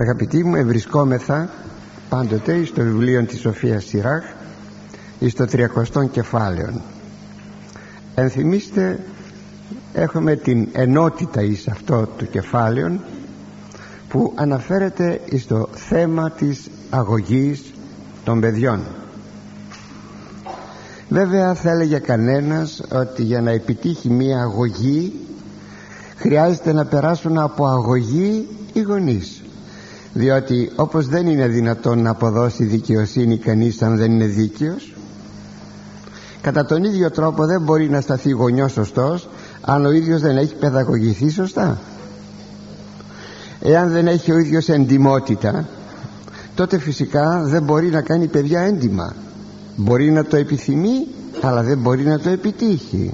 Αγαπητοί 0.00 0.44
μου 0.44 0.54
ευρισκόμεθα 0.54 1.50
πάντοτε 2.08 2.64
στο 2.64 2.82
βιβλίο 2.82 3.24
της 3.24 3.40
Σοφίας 3.40 3.84
Σιράχ 3.84 4.24
εις 5.18 5.34
το 5.34 5.46
300 5.94 6.08
κεφάλαιο 6.10 6.80
ενθυμίστε 8.14 8.98
έχουμε 9.92 10.36
την 10.36 10.68
ενότητα 10.72 11.42
εις 11.42 11.68
αυτό 11.68 12.08
του 12.16 12.30
κεφάλαιο 12.30 13.00
που 14.08 14.32
αναφέρεται 14.34 15.20
στο 15.38 15.68
θέμα 15.72 16.30
της 16.30 16.70
αγωγής 16.90 17.72
των 18.24 18.40
παιδιών. 18.40 18.80
Βέβαια 21.08 21.54
θα 21.54 21.70
έλεγε 21.70 21.98
κανένας 21.98 22.82
ότι 22.92 23.22
για 23.22 23.40
να 23.40 23.50
επιτύχει 23.50 24.10
μία 24.10 24.40
αγωγή 24.40 25.12
χρειάζεται 26.16 26.72
να 26.72 26.84
περάσουν 26.84 27.38
από 27.38 27.66
αγωγή 27.66 28.48
οι 28.72 28.80
γονείς 28.80 29.37
διότι 30.18 30.70
όπως 30.76 31.08
δεν 31.08 31.26
είναι 31.26 31.46
δυνατόν 31.46 32.02
να 32.02 32.10
αποδώσει 32.10 32.64
δικαιοσύνη 32.64 33.38
κανείς 33.38 33.82
αν 33.82 33.96
δεν 33.96 34.12
είναι 34.12 34.26
δίκαιος 34.26 34.94
κατά 36.40 36.64
τον 36.64 36.84
ίδιο 36.84 37.10
τρόπο 37.10 37.46
δεν 37.46 37.62
μπορεί 37.62 37.90
να 37.90 38.00
σταθεί 38.00 38.30
γονιός 38.30 38.72
σωστός 38.72 39.28
αν 39.60 39.86
ο 39.86 39.90
ίδιος 39.90 40.20
δεν 40.20 40.36
έχει 40.36 40.54
παιδαγωγηθεί 40.54 41.28
σωστά. 41.28 41.78
Εάν 43.60 43.90
δεν 43.90 44.06
έχει 44.06 44.32
ο 44.32 44.38
ίδιος 44.38 44.68
εντιμότητα 44.68 45.68
τότε 46.54 46.78
φυσικά 46.78 47.42
δεν 47.42 47.62
μπορεί 47.62 47.86
να 47.86 48.00
κάνει 48.00 48.26
παιδιά 48.26 48.60
έντιμα. 48.60 49.14
Μπορεί 49.76 50.10
να 50.10 50.24
το 50.24 50.36
επιθυμεί 50.36 51.06
αλλά 51.40 51.62
δεν 51.62 51.78
μπορεί 51.78 52.04
να 52.04 52.18
το 52.18 52.28
επιτύχει. 52.28 53.12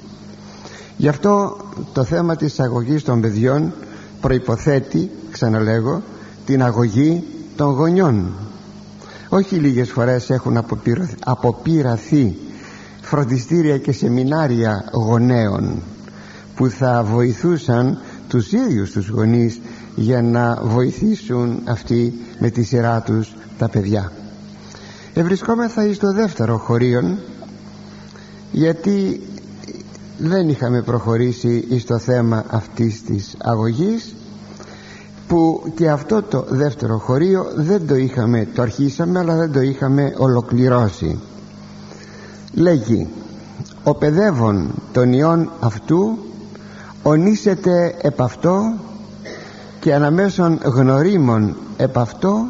Γι' 0.96 1.08
αυτό 1.08 1.56
το 1.92 2.04
θέμα 2.04 2.36
της 2.36 2.60
αγωγής 2.60 3.02
των 3.02 3.20
παιδιών 3.20 3.72
προϋποθέτει 4.20 5.10
ξαναλέγω 5.30 6.02
την 6.46 6.62
αγωγή 6.62 7.24
των 7.56 7.72
γονιών. 7.72 8.32
Όχι 9.28 9.54
λίγες 9.56 9.90
φορές 9.90 10.30
έχουν 10.30 10.64
αποπειραθεί 11.24 12.36
φροντιστήρια 13.00 13.78
και 13.78 13.92
σεμινάρια 13.92 14.84
γονέων 14.92 15.82
που 16.54 16.68
θα 16.68 17.02
βοηθούσαν 17.02 17.98
τους 18.28 18.52
ίδιους 18.52 18.90
τους 18.90 19.08
γονείς 19.08 19.60
για 19.94 20.22
να 20.22 20.60
βοηθήσουν 20.62 21.60
αυτοί 21.64 22.14
με 22.38 22.50
τη 22.50 22.62
σειρά 22.62 23.00
τους 23.00 23.34
τα 23.58 23.68
παιδιά. 23.68 24.12
Ευρισκόμεθα 25.14 25.92
στο 25.92 26.12
δεύτερο 26.12 26.58
χωρίον 26.58 27.18
γιατί 28.52 29.20
δεν 30.18 30.48
είχαμε 30.48 30.82
προχωρήσει 30.82 31.78
στο 31.78 31.98
θέμα 31.98 32.44
αυτής 32.50 33.02
της 33.02 33.34
αγωγής 33.38 34.14
που 35.26 35.62
και 35.74 35.90
αυτό 35.90 36.22
το 36.22 36.44
δεύτερο 36.48 36.98
χωρίο 36.98 37.46
δεν 37.56 37.86
το 37.86 37.94
είχαμε 37.94 38.48
το 38.54 38.62
αρχίσαμε 38.62 39.18
αλλά 39.18 39.36
δεν 39.36 39.52
το 39.52 39.60
είχαμε 39.60 40.14
ολοκληρώσει. 40.16 41.18
Λέγει 42.52 43.08
ο 43.84 43.94
παιδεύων 43.94 44.70
των 44.92 45.12
ιών 45.12 45.50
αυτού 45.60 46.18
ονίσεται 47.02 47.94
επ' 48.02 48.22
αυτό 48.22 48.74
και 49.80 49.94
αναμέσων 49.94 50.58
γνωρίμων 50.62 51.56
επ' 51.76 51.98
αυτό 51.98 52.46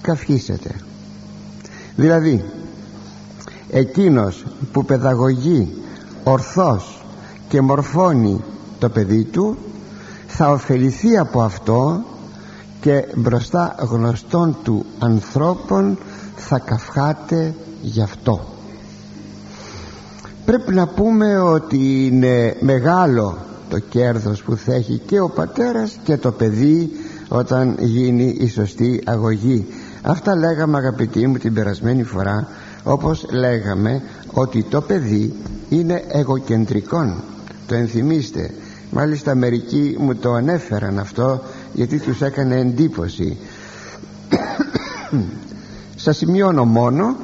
καυχήσεται 0.00 0.70
δηλαδή 1.96 2.44
εκείνος 3.70 4.44
που 4.72 4.84
παιδαγωγεί 4.84 5.74
ορθώς 6.24 7.04
και 7.48 7.60
μορφώνει 7.60 8.40
το 8.78 8.88
παιδί 8.88 9.24
του 9.24 9.56
θα 10.38 10.50
ωφεληθεί 10.50 11.18
από 11.18 11.42
αυτό 11.42 12.04
και 12.80 13.04
μπροστά 13.14 13.74
γνωστών 13.78 14.56
του 14.62 14.86
ανθρώπων 14.98 15.98
θα 16.36 16.58
καυχάται 16.58 17.54
γι' 17.82 18.02
αυτό. 18.02 18.40
Πρέπει 20.44 20.74
να 20.74 20.86
πούμε 20.86 21.38
ότι 21.38 22.06
είναι 22.06 22.56
μεγάλο 22.60 23.38
το 23.70 23.78
κέρδος 23.78 24.42
που 24.42 24.56
θα 24.56 24.74
έχει 24.74 24.98
και 25.06 25.20
ο 25.20 25.28
πατέρας 25.28 25.96
και 26.04 26.16
το 26.16 26.32
παιδί 26.32 26.90
όταν 27.28 27.76
γίνει 27.78 28.36
η 28.40 28.48
σωστή 28.48 29.02
αγωγή. 29.04 29.66
Αυτά 30.02 30.36
λέγαμε 30.36 30.78
αγαπητοί 30.78 31.26
μου 31.26 31.36
την 31.36 31.54
περασμένη 31.54 32.02
φορά 32.02 32.48
όπως 32.82 33.26
λέγαμε 33.30 34.02
ότι 34.32 34.62
το 34.62 34.80
παιδί 34.80 35.34
είναι 35.68 36.04
εγωκεντρικό. 36.08 37.22
Το 37.66 37.74
ενθυμίστε 37.74 38.50
μάλιστα 38.90 39.34
μερικοί 39.34 39.96
μου 39.98 40.14
το 40.14 40.32
ανέφεραν 40.32 40.98
αυτό 40.98 41.42
γιατί 41.72 41.98
τους 41.98 42.20
έκανε 42.20 42.56
εντύπωση. 42.56 43.36
Σας 45.96 46.16
σημειώνω 46.16 46.64
μόνο 46.64 47.16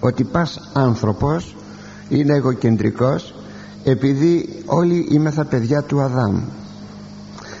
ότι 0.00 0.24
πας 0.24 0.70
άνθρωπος 0.72 1.56
είναι 2.08 2.34
εγωκεντρικός 2.34 3.34
επειδή 3.84 4.62
όλοι 4.66 5.06
είμεθα 5.10 5.44
παιδιά 5.44 5.82
του 5.82 6.00
Αδάμ. 6.00 6.40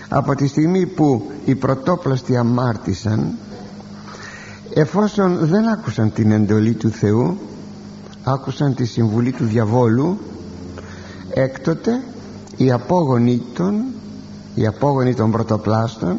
Από 0.08 0.34
τη 0.34 0.46
στιγμή 0.46 0.86
που 0.86 1.30
οι 1.44 1.54
πρωτόπλαστοι 1.54 2.36
αμάρτησαν 2.36 3.32
εφόσον 4.74 5.38
δεν 5.46 5.68
άκουσαν 5.68 6.12
την 6.12 6.30
εντολή 6.30 6.74
του 6.74 6.90
Θεού 6.90 7.38
άκουσαν 8.22 8.74
τη 8.74 8.84
συμβουλή 8.84 9.32
του 9.32 9.44
διαβόλου 9.44 10.18
έκτοτε 11.30 12.02
οι 12.56 12.70
απόγονοι 12.72 13.42
των 13.54 13.84
οι 14.54 14.66
απόγονοι 14.66 15.14
των 15.14 15.30
πρωτοπλάστων 15.30 16.16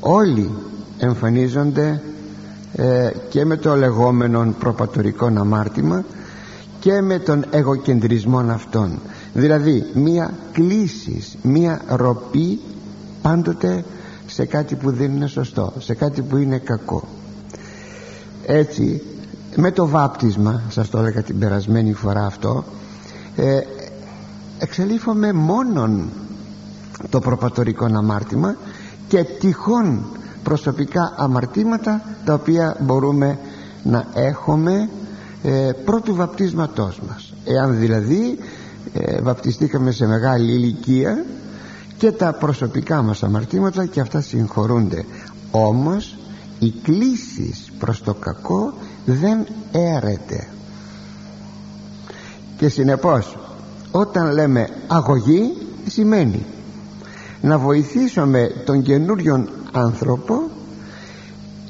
όλοι 0.00 0.50
εμφανίζονται 0.98 2.02
ε, 2.72 3.10
και 3.28 3.44
με 3.44 3.56
το 3.56 3.76
λεγόμενο 3.76 4.54
προπατορικό 4.58 5.26
αμάρτημα 5.26 6.04
και 6.80 7.00
με 7.00 7.18
τον 7.18 7.44
εγωκεντρισμό 7.50 8.38
αυτών. 8.38 8.98
Δηλαδή 9.34 9.86
μία 9.94 10.34
κλίση 10.52 11.22
μία 11.42 11.80
ροπή 11.88 12.60
πάντοτε 13.22 13.84
σε 14.26 14.44
κάτι 14.44 14.74
που 14.74 14.90
δεν 14.90 15.16
είναι 15.16 15.26
σωστό 15.26 15.72
σε 15.78 15.94
κάτι 15.94 16.22
που 16.22 16.36
είναι 16.36 16.58
κακό. 16.58 17.08
Έτσι 18.46 19.02
με 19.56 19.70
το 19.70 19.88
βάπτισμα 19.88 20.62
σας 20.68 20.88
το 20.90 20.98
έλεγα 20.98 21.22
την 21.22 21.38
περασμένη 21.38 21.92
φορά 21.92 22.26
αυτό 22.26 22.64
ε, 23.36 23.60
εξελίφομαι 24.58 25.32
μόνον 25.32 26.08
το 27.10 27.18
προπατορικό 27.18 27.84
αμάρτημα 27.84 28.56
και 29.08 29.24
τυχόν 29.24 30.04
προσωπικά 30.42 31.14
αμαρτήματα 31.16 32.02
τα 32.24 32.34
οποία 32.34 32.76
μπορούμε 32.80 33.38
να 33.82 34.06
έχουμε 34.14 34.88
ε, 35.42 35.70
πρώτου 35.84 36.14
βαπτίσματός 36.14 37.00
μας. 37.08 37.34
Εάν 37.44 37.78
δηλαδή 37.78 38.38
ε, 38.92 39.20
βαπτιστήκαμε 39.20 39.90
σε 39.90 40.06
μεγάλη 40.06 40.52
ηλικία 40.52 41.24
και 41.96 42.12
τα 42.12 42.32
προσωπικά 42.32 43.02
μας 43.02 43.22
αμαρτήματα 43.22 43.86
και 43.86 44.00
αυτά 44.00 44.20
συγχωρούνται. 44.20 45.04
Όμως 45.50 46.18
η 46.58 46.70
κλίση 46.82 47.54
προς 47.78 48.02
το 48.02 48.14
κακό 48.14 48.74
δεν 49.04 49.46
έρεται. 49.72 50.48
Και 52.56 52.68
συνεπώς 52.68 53.38
όταν 53.96 54.32
λέμε 54.32 54.68
αγωγή 54.86 55.56
σημαίνει; 55.86 56.44
Να 57.40 57.58
βοηθήσουμε 57.58 58.52
τον 58.64 58.82
καινούριον 58.82 59.48
άνθρωπο 59.72 60.50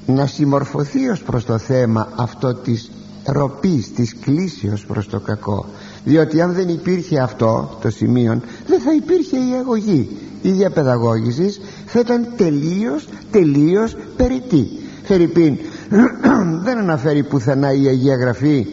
να 0.07 0.27
συμμορφωθεί 0.27 1.09
ως 1.09 1.23
προς 1.23 1.45
το 1.45 1.59
θέμα 1.59 2.09
αυτό 2.17 2.55
της 2.55 2.91
ροπής, 3.25 3.93
της 3.93 4.17
κλίσεως 4.21 4.87
προς 4.87 5.09
το 5.09 5.21
κακό. 5.21 5.67
Διότι 6.05 6.41
αν 6.41 6.53
δεν 6.53 6.69
υπήρχε 6.69 7.21
αυτό 7.21 7.79
το 7.83 7.91
σημείο 7.91 8.41
δεν 8.67 8.81
θα 8.81 8.95
υπήρχε 8.95 9.37
η 9.37 9.55
αγωγή. 9.61 10.17
Η 10.43 10.51
διαπαιδαγώγησης 10.51 11.61
θα 11.87 12.01
ήταν 12.01 12.27
τελείως 12.37 13.09
τελείως 13.31 13.97
περιττή. 14.17 14.69
Φερρυπίν 15.03 15.59
δεν 16.65 16.79
αναφέρει 16.79 17.23
πουθενά 17.23 17.73
η 17.73 17.87
Αγία 17.87 18.17
Γραφή 18.17 18.67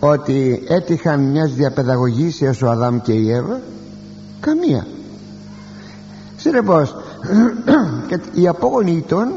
ότι 0.00 0.62
έτυχαν 0.68 1.20
μιας 1.20 1.52
διαπαιδαγωγήσεως 1.52 2.62
ο 2.62 2.70
Αδάμ 2.70 3.00
και 3.00 3.12
η 3.12 3.32
Εύα; 3.32 3.60
Καμία. 4.40 4.86
Συνεπώς 6.36 6.96
οι 8.40 8.48
απόγονοι 8.48 9.04
των 9.08 9.32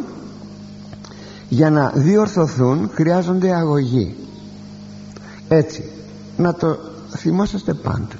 για 1.49 1.69
να 1.69 1.91
διορθωθούν 1.95 2.89
χρειάζονται 2.93 3.55
αγωγή. 3.55 4.15
Έτσι 5.47 5.83
να 6.37 6.53
το 6.53 6.77
θυμόσαστε 7.09 7.73
πάντοτε. 7.73 8.17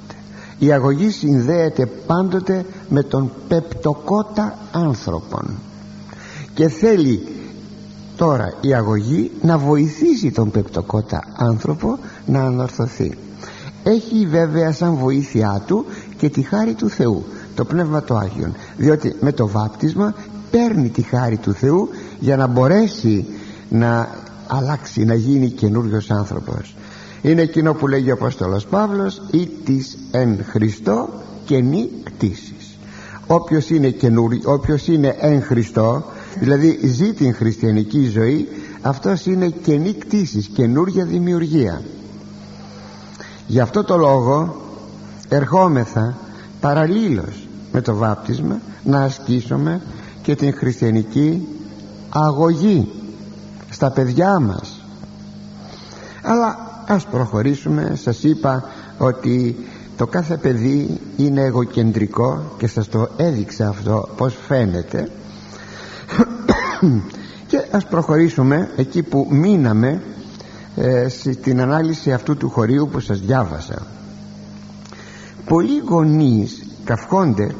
Η 0.58 0.72
αγωγή 0.72 1.10
συνδέεται 1.10 1.86
πάντοτε 1.86 2.66
με 2.88 3.02
τον 3.02 3.30
πεπτοκότα 3.48 4.58
άνθρωπον. 4.72 5.50
Και 6.54 6.68
θέλει 6.68 7.26
τώρα 8.16 8.54
η 8.60 8.74
αγωγή 8.74 9.30
να 9.42 9.58
βοηθήσει 9.58 10.30
τον 10.30 10.50
πεπτοκότα 10.50 11.24
άνθρωπο 11.36 11.98
να 12.26 12.42
ανορθωθεί. 12.42 13.18
Έχει 13.82 14.26
βέβαια 14.26 14.72
σαν 14.72 14.94
βοήθειά 14.94 15.62
του 15.66 15.84
και 16.16 16.28
τη 16.28 16.42
χάρη 16.42 16.74
του 16.74 16.88
Θεού 16.88 17.24
το 17.54 17.64
Πνεύμα 17.64 18.02
το 18.02 18.16
Άγιον 18.16 18.54
διότι 18.76 19.14
με 19.20 19.32
το 19.32 19.48
βάπτισμα 19.48 20.14
παίρνει 20.50 20.88
τη 20.88 21.02
χάρη 21.02 21.36
του 21.36 21.52
Θεού 21.52 21.88
για 22.20 22.36
να 22.36 22.46
μπορέσει 22.46 23.26
να 23.68 24.08
αλλάξει 24.46 25.04
να 25.04 25.14
γίνει 25.14 25.50
καινούριος 25.50 26.10
άνθρωπος. 26.10 26.74
Είναι 27.22 27.42
εκείνο 27.42 27.74
που 27.74 27.88
λέγει 27.88 28.10
ο 28.10 28.14
Απόστολος 28.14 28.66
Παύλος 28.66 29.22
ή 29.30 29.50
της 29.64 29.98
εν 30.10 30.44
Χριστώ 30.44 31.08
καινή 31.44 31.90
κτήσης 32.04 32.64
όποιος 33.26 33.70
είναι 33.70 33.90
καινούρι, 33.90 34.40
όποιος 34.44 34.88
είναι 34.88 35.16
εν 35.18 35.42
Χριστώ 35.42 36.04
δηλαδή 36.40 36.78
ζει 36.84 37.12
την 37.12 37.34
χριστιανική 37.34 38.08
ζωή 38.08 38.48
αυτός 38.80 39.26
είναι 39.26 39.48
καινή 39.48 39.92
κτήσης 39.92 40.46
καινούρια 40.46 41.04
δημιουργία 41.04 41.82
γι' 43.46 43.60
αυτό 43.60 43.84
το 43.84 43.96
λόγο 43.96 44.56
ερχόμεθα 45.28 46.14
παραλλήλως 46.60 47.48
με 47.72 47.80
το 47.80 47.94
βάπτισμα 47.94 48.60
να 48.84 49.02
ασκήσουμε 49.02 49.80
και 50.22 50.34
την 50.34 50.54
χριστιανική 50.54 51.48
αγωγή 52.08 52.92
στα 53.70 53.90
παιδιά 53.90 54.38
μας. 54.38 54.80
Αλλά 56.22 56.64
ας 56.86 57.06
προχωρήσουμε. 57.06 57.92
Σας 57.94 58.22
είπα 58.22 58.64
ότι 58.98 59.56
το 59.96 60.06
κάθε 60.06 60.36
παιδί 60.36 61.00
είναι 61.16 61.40
εγωκεντρικό 61.40 62.42
και 62.58 62.66
σας 62.66 62.88
το 62.88 63.08
έδειξα 63.16 63.68
αυτό 63.68 64.08
πως 64.16 64.36
φαίνεται. 64.46 65.06
Και 67.46 67.64
ας 67.70 67.86
προχωρήσουμε 67.86 68.70
εκεί 68.76 69.02
που 69.02 69.26
μείναμε 69.30 70.02
ε, 70.76 71.08
στην 71.08 71.60
ανάλυση 71.60 72.12
αυτού 72.12 72.36
του 72.36 72.50
χωρίου 72.50 72.88
που 72.92 73.00
σας 73.00 73.20
διάβασα 73.20 73.86
πολλοί 75.44 75.78
γονείς 75.88 76.62
καυχόνται 76.84 77.54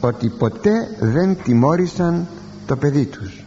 ότι 0.00 0.28
ποτέ 0.28 0.96
δεν 1.00 1.36
τιμώρησαν 1.42 2.26
το 2.66 2.76
παιδί 2.76 3.04
τους. 3.04 3.44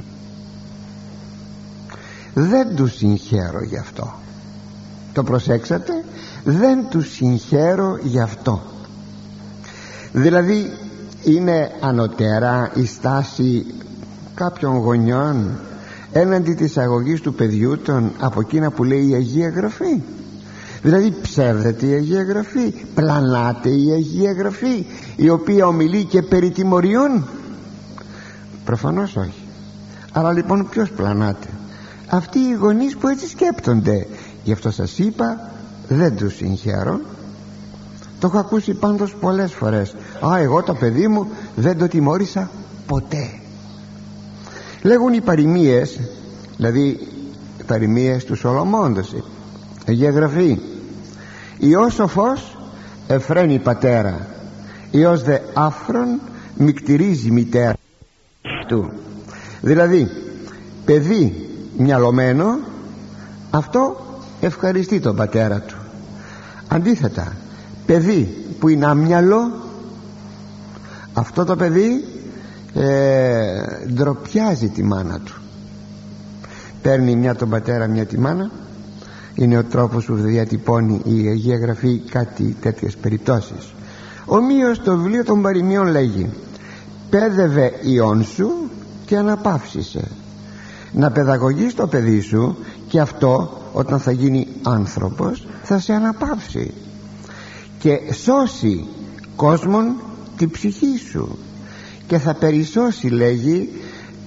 Δεν 2.33 2.75
τους 2.75 2.95
συγχαίρω 2.95 3.63
γι' 3.63 3.77
αυτό. 3.77 4.13
Το 5.13 5.23
προσέξατε; 5.23 6.03
Δεν 6.43 6.85
τους 6.89 7.11
συγχαίρω 7.11 7.97
γι' 8.03 8.19
αυτό. 8.19 8.61
Δηλαδή 10.11 10.71
είναι 11.23 11.71
ανωτέρα 11.81 12.71
η 12.75 12.85
στάση 12.85 13.65
κάποιων 14.35 14.77
γονιών 14.77 15.59
έναντι 16.13 16.53
της 16.53 16.77
αγωγής 16.77 17.21
του 17.21 17.33
παιδιού 17.33 17.77
των 17.77 18.11
από 18.19 18.39
εκείνα 18.39 18.71
που 18.71 18.83
λέει 18.83 19.09
η 19.09 19.13
Αγία 19.13 19.49
Γραφή. 19.49 20.01
Δηλαδή 20.81 21.13
ψεύδεται 21.21 21.85
η 21.85 21.93
Αγία 21.93 22.23
Γραφή 22.23 22.73
πλανάται 22.95 23.69
η 23.69 23.91
Αγία 23.91 24.31
Γραφή 24.31 24.85
η 25.15 25.29
οποία 25.29 25.67
ομιλεί 25.67 26.03
και 26.03 26.21
περί 26.21 26.51
τιμωριών. 26.51 27.27
Προφανώς 28.65 29.15
όχι. 29.15 29.43
Αλλά 30.11 30.31
λοιπόν 30.31 30.69
ποιος 30.69 30.89
πλανάται; 30.89 31.47
Αυτοί 32.07 32.39
οι 32.39 32.53
γονείς 32.53 32.97
που 32.97 33.07
έτσι 33.07 33.27
σκέπτονται. 33.27 34.07
Γι' 34.43 34.51
αυτό 34.51 34.71
σας 34.71 34.97
είπα 34.97 35.51
δεν 35.87 36.15
τους 36.15 36.35
συγχαίρω. 36.35 36.99
Το 38.19 38.27
έχω 38.27 38.37
ακούσει 38.37 38.73
πάντως 38.73 39.15
πολλές 39.19 39.53
φορές. 39.53 39.95
Α 40.27 40.37
εγώ 40.37 40.63
το 40.63 40.73
παιδί 40.73 41.07
μου 41.07 41.27
δεν 41.55 41.77
το 41.77 41.87
τιμώρησα 41.87 42.49
ποτέ 42.87 43.42
λέγουν 44.83 45.13
οι 45.13 45.21
παροιμίες 45.21 45.99
δηλαδή 46.57 46.99
οι 47.59 47.63
παροιμίες 47.67 48.25
του 48.25 48.35
Σολομώντος 48.35 49.13
Αγία 49.87 50.09
Γραφή. 50.09 50.59
Υιός 51.57 51.93
σοφός 51.93 52.57
εφραίνει 53.07 53.59
πατέρα 53.59 54.27
Υιός 54.91 55.23
δε 55.23 55.37
άφρον 55.53 56.19
μικτηρίζει 56.55 57.31
μητέρα 57.31 57.73
του 58.67 58.91
δηλαδή 59.61 60.09
παιδί 60.85 61.49
μυαλωμένο 61.77 62.59
αυτό 63.51 63.97
ευχαριστεί 64.41 64.99
τον 64.99 65.15
πατέρα 65.15 65.59
του. 65.59 65.75
Αντίθετα 66.67 67.35
παιδί 67.85 68.45
που 68.59 68.67
είναι 68.67 68.85
άμυαλο 68.85 69.51
αυτό 71.13 71.43
το 71.43 71.55
παιδί 71.55 72.05
ε, 72.73 73.87
ντροπιάζει 73.93 74.67
τη 74.67 74.83
μάνα 74.83 75.19
του. 75.19 75.33
Παίρνει 76.81 77.15
μια 77.15 77.35
τον 77.35 77.49
πατέρα 77.49 77.87
μια 77.87 78.05
τη 78.05 78.19
μάνα. 78.19 78.51
Είναι 79.35 79.57
ο 79.57 79.63
τρόπος 79.63 80.05
που 80.05 80.15
διατυπώνει 80.15 81.01
η 81.05 81.27
Αγία 81.27 81.57
Γραφή 81.57 82.01
κάτι 82.11 82.55
τέτοιες 82.61 82.95
περιπτώσεις. 82.95 83.73
Ομοίως 84.25 84.81
το 84.81 84.97
βιβλίο 84.97 85.23
των 85.23 85.41
παροιμιών 85.41 85.87
λέγει 85.87 86.29
πέδευε 87.09 87.71
ιόν 87.81 88.23
σου 88.23 88.51
και 89.05 89.17
αναπαύσισε. 89.17 90.07
Να 90.93 91.11
παιδαγωγείς 91.11 91.75
το 91.75 91.87
παιδί 91.87 92.19
σου 92.19 92.57
και 92.87 92.99
αυτό 92.99 93.61
όταν 93.73 93.99
θα 93.99 94.11
γίνει 94.11 94.47
άνθρωπος 94.61 95.47
θα 95.63 95.79
σε 95.79 95.93
αναπαύσει. 95.93 96.73
Και 97.79 97.99
σώσει 98.13 98.87
κόσμον 99.35 99.95
την 100.37 100.51
ψυχή 100.51 100.97
σου 101.11 101.37
και 102.07 102.17
θα 102.17 102.33
περισσώσει 102.33 103.07
λέγει 103.07 103.69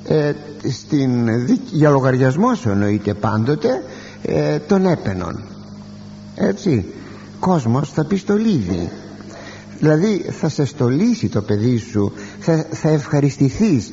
ε, 0.05 0.33
στην, 0.71 1.29
για 1.71 1.91
λογαριασμό 1.91 2.55
σου 2.55 2.69
εννοείται 2.69 3.15
πάντοτε 3.15 3.83
ε, 4.23 4.59
των 4.59 4.87
έπαινων. 4.87 5.45
Έτσι 6.35 6.85
κόσμος 7.39 7.93
θα 7.93 8.05
πει 8.05 8.17
στολίδι 8.17 8.91
δηλαδή 9.79 10.25
θα 10.31 10.49
σε 10.49 10.65
στολίσει 10.65 11.29
το 11.29 11.43
παιδί 11.43 11.79
σου 11.79 12.13
θα, 12.39 12.67
θα 12.71 12.89
ευχαριστηθείς 12.89 13.91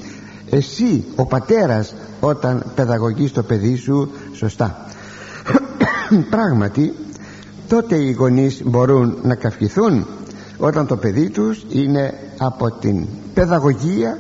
εσύ 0.49 1.03
ο 1.15 1.25
πατέρας 1.25 1.93
όταν 2.19 2.71
παιδαγωγείς 2.75 3.31
το 3.31 3.43
παιδί 3.43 3.75
σου. 3.75 4.11
Σωστά. 4.33 4.85
Πράγματι 6.29 6.93
τότε 7.67 7.95
οι 7.95 8.11
γονείς 8.11 8.61
μπορούν 8.65 9.17
να 9.23 9.35
καυχηθούν 9.35 10.07
όταν 10.65 10.87
το 10.87 10.97
παιδί 10.97 11.29
τους 11.29 11.65
είναι 11.69 12.13
από 12.37 12.71
την 12.71 13.07
παιδαγωγία 13.33 14.17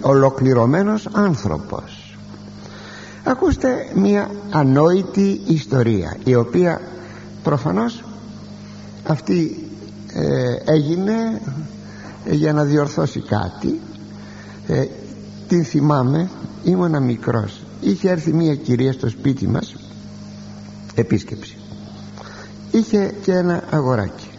ολοκληρωμένος 0.00 1.08
άνθρωπος. 1.12 2.16
Ακούστε 3.24 3.90
μια 3.94 4.30
ανόητη 4.50 5.40
ιστορία 5.46 6.16
η 6.24 6.34
οποία 6.34 6.80
προφανώς 7.42 8.04
αυτή 9.06 9.68
ε, 10.12 10.72
έγινε 10.72 11.40
για 12.24 12.52
να 12.52 12.64
διορθώσει 12.64 13.20
κάτι. 13.20 13.80
Ε, 14.66 14.84
την 15.48 15.64
θυμάμαι 15.64 16.28
ήμουνα 16.64 17.00
μικρός. 17.00 17.60
Είχε 17.80 18.10
έρθει 18.10 18.32
μια 18.32 18.54
κυρία 18.54 18.92
στο 18.92 19.08
σπίτι 19.08 19.48
μας 19.48 19.74
επίσκεψη. 20.94 21.56
Είχε 22.70 23.14
και 23.22 23.32
ένα 23.32 23.62
αγοράκι 23.70 24.29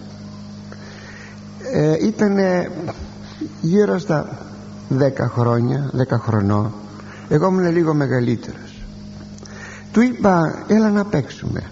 ε, 1.72 2.06
ήταν 2.06 2.38
γύρω 3.62 3.98
στα 3.98 4.38
δέκα 4.90 5.28
χρόνια 5.28 5.90
δέκα 5.94 6.20
χρονών 6.20 6.74
εγώ 7.30 7.48
ήμουν 7.48 7.72
λίγο 7.72 7.94
μεγαλύτερος. 7.94 8.84
Του 9.92 10.02
είπα 10.02 10.64
έλα 10.68 10.90
να 10.90 11.06
παίξουμε 11.06 11.64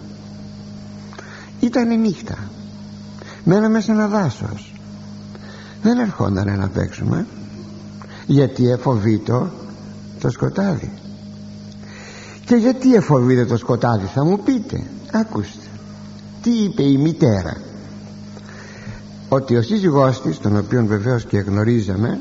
ήταν 1.59 1.99
νύχτα. 1.99 2.37
Μέναμε 3.43 3.81
σε 3.81 3.91
ένα 3.91 4.07
δάσος. 4.07 4.73
Δεν 5.81 5.97
ερχόταν 5.97 6.57
να 6.59 6.67
παίξουμε 6.67 7.25
γιατί 8.25 8.69
εφοβείτο 8.69 9.49
το 10.19 10.29
σκοτάδι. 10.29 10.91
Και 12.45 12.55
γιατί 12.55 12.95
εφοβείται 12.95 13.45
το 13.45 13.57
σκοτάδι 13.57 14.05
θα 14.05 14.25
μου 14.25 14.39
πείτε. 14.39 14.83
Ακούστε 15.11 15.65
τι 16.41 16.49
είπε 16.49 16.83
η 16.83 16.97
μητέρα; 16.97 17.57
Ότι 19.29 19.55
ο 19.55 19.61
σύζυγός 19.61 20.21
της 20.21 20.37
τον 20.39 20.57
οποίον 20.57 20.87
βεβαίως 20.87 21.25
και 21.25 21.37
γνωρίζαμε 21.37 22.19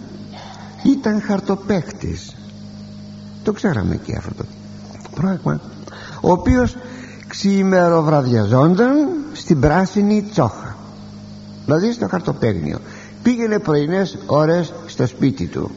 ήταν 0.84 1.20
χαρτοπαίχτης 1.20 2.32
το 3.48 3.54
ξέραμε 3.54 3.96
και 3.96 4.16
αυτό 4.16 4.34
το 5.02 5.10
πράγμα. 5.14 5.60
Ο 6.20 6.30
οποίος 6.32 6.76
ξημεροβραδιαζόνταν 7.28 9.08
στην 9.32 9.60
πράσινη 9.60 10.22
τσόχα. 10.30 10.76
Δηλαδή 11.64 11.92
στο 11.92 12.08
χαρτοπέγνιο 12.08 12.78
πήγαινε 13.22 13.58
πρωινές 13.58 14.18
ώρες 14.26 14.72
στο 14.86 15.06
σπίτι 15.06 15.46
του. 15.46 15.70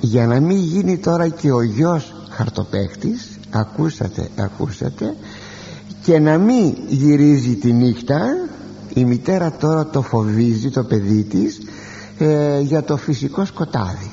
Για 0.00 0.26
να 0.26 0.40
μην 0.40 0.56
γίνει 0.56 0.98
τώρα 0.98 1.28
και 1.28 1.52
ο 1.52 1.62
γιος 1.62 2.14
χαρτοπαίχτης 2.30 3.38
ακούσατε 3.50 4.28
ακούσατε 4.36 5.16
και 6.02 6.18
να 6.18 6.38
μην 6.38 6.76
γυρίζει 6.88 7.54
τη 7.54 7.72
νύχτα 7.72 8.20
η 8.94 9.04
μητέρα 9.04 9.52
τώρα 9.52 9.86
το 9.86 10.02
φοβίζει 10.02 10.70
το 10.70 10.84
παιδί 10.84 11.22
της 11.22 11.60
ε, 12.18 12.60
για 12.60 12.82
το 12.82 12.96
φυσικό 12.96 13.44
σκοτάδι. 13.44 14.10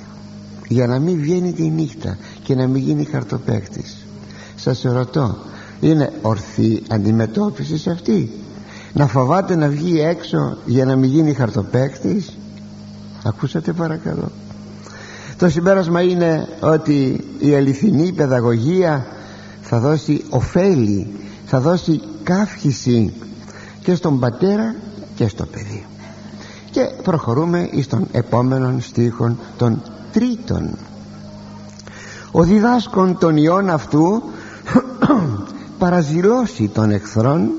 Για 0.67 0.88
να 0.88 1.00
μην 1.00 1.19
βγαίνει 1.19 1.53
τη 1.53 1.69
νύχτα 1.69 2.17
και 2.43 2.55
να 2.55 2.67
μην 2.67 2.81
γίνει 2.81 3.03
χαρτοπαίχτης 3.03 4.05
σας 4.55 4.81
ρωτώ 4.81 5.38
είναι 5.79 6.13
ορθή 6.21 6.83
αντιμετώπιση 6.89 7.77
σε 7.77 7.91
αυτή; 7.91 8.31
Να 8.93 9.07
φοβάται 9.07 9.55
να 9.55 9.67
βγει 9.67 10.00
έξω 10.01 10.57
για 10.65 10.85
να 10.85 10.95
μην 10.95 11.09
γίνει 11.09 11.33
χαρτοπαίχτης 11.33 12.38
ακούσατε 13.23 13.73
παρακαλώ. 13.73 14.31
Το 15.38 15.50
συμπέρασμα 15.50 16.01
είναι 16.01 16.47
ότι 16.59 17.23
η 17.39 17.55
αληθινή 17.55 18.11
παιδαγωγία 18.11 19.05
θα 19.61 19.79
δώσει 19.79 20.23
ωφέλη 20.29 21.07
θα 21.45 21.59
δώσει 21.59 22.01
καύχηση 22.23 23.13
και 23.81 23.95
στον 23.95 24.19
πατέρα 24.19 24.75
και 25.15 25.27
στο 25.27 25.45
παιδί. 25.45 25.85
Και 26.71 26.81
προχωρούμε 27.03 27.69
στον 27.81 28.07
επόμενο 28.11 28.79
στίχο 28.79 29.35
των 29.57 29.81
τρίτων 30.11 30.77
ο 32.31 32.43
διδάσκων 32.43 33.17
των 33.17 33.38
ιών 33.38 33.69
αυτού 33.69 34.23
παραζηλώσει 35.79 36.67
των 36.67 36.91
εχθρών 36.91 37.51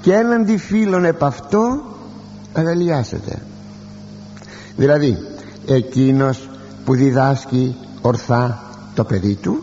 και 0.00 0.14
έναντι 0.14 0.56
φίλων 0.56 1.04
επ' 1.04 1.24
αυτό 1.24 1.82
αγαλιάσετε 2.52 3.42
δηλαδή 4.76 5.16
εκείνος 5.66 6.48
που 6.84 6.94
διδάσκει 6.94 7.76
ορθά 8.00 8.62
το 8.94 9.04
παιδί 9.04 9.34
του 9.34 9.62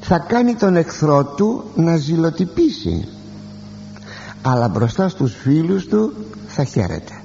θα 0.00 0.18
κάνει 0.18 0.54
τον 0.54 0.76
εχθρό 0.76 1.24
του 1.24 1.64
να 1.74 1.96
ζηλοτυπήσει 1.96 3.08
αλλά 4.46 4.68
μπροστά 4.68 5.08
στους 5.08 5.34
φίλους 5.34 5.86
του 5.86 6.12
θα 6.46 6.64
χαίρεται. 6.64 7.20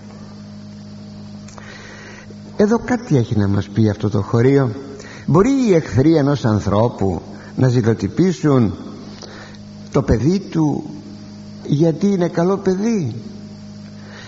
Εδώ 2.58 2.80
κάτι 2.86 3.18
έχει 3.18 3.38
να 3.38 3.48
μας 3.48 3.70
πει 3.70 3.90
αυτό 3.90 4.10
το 4.10 4.22
χωρίο. 4.22 4.72
Μπορεί 5.26 5.50
οι 5.68 5.74
εχθροί 5.74 6.16
ενός 6.16 6.46
ανθρώπου 6.46 7.22
να 7.56 7.68
ζηλοτυπήσουν 7.68 8.74
το 9.92 10.02
παιδί 10.02 10.40
του 10.40 10.84
γιατί 11.66 12.08
είναι 12.08 12.28
καλό 12.28 12.58
παιδί 12.58 13.16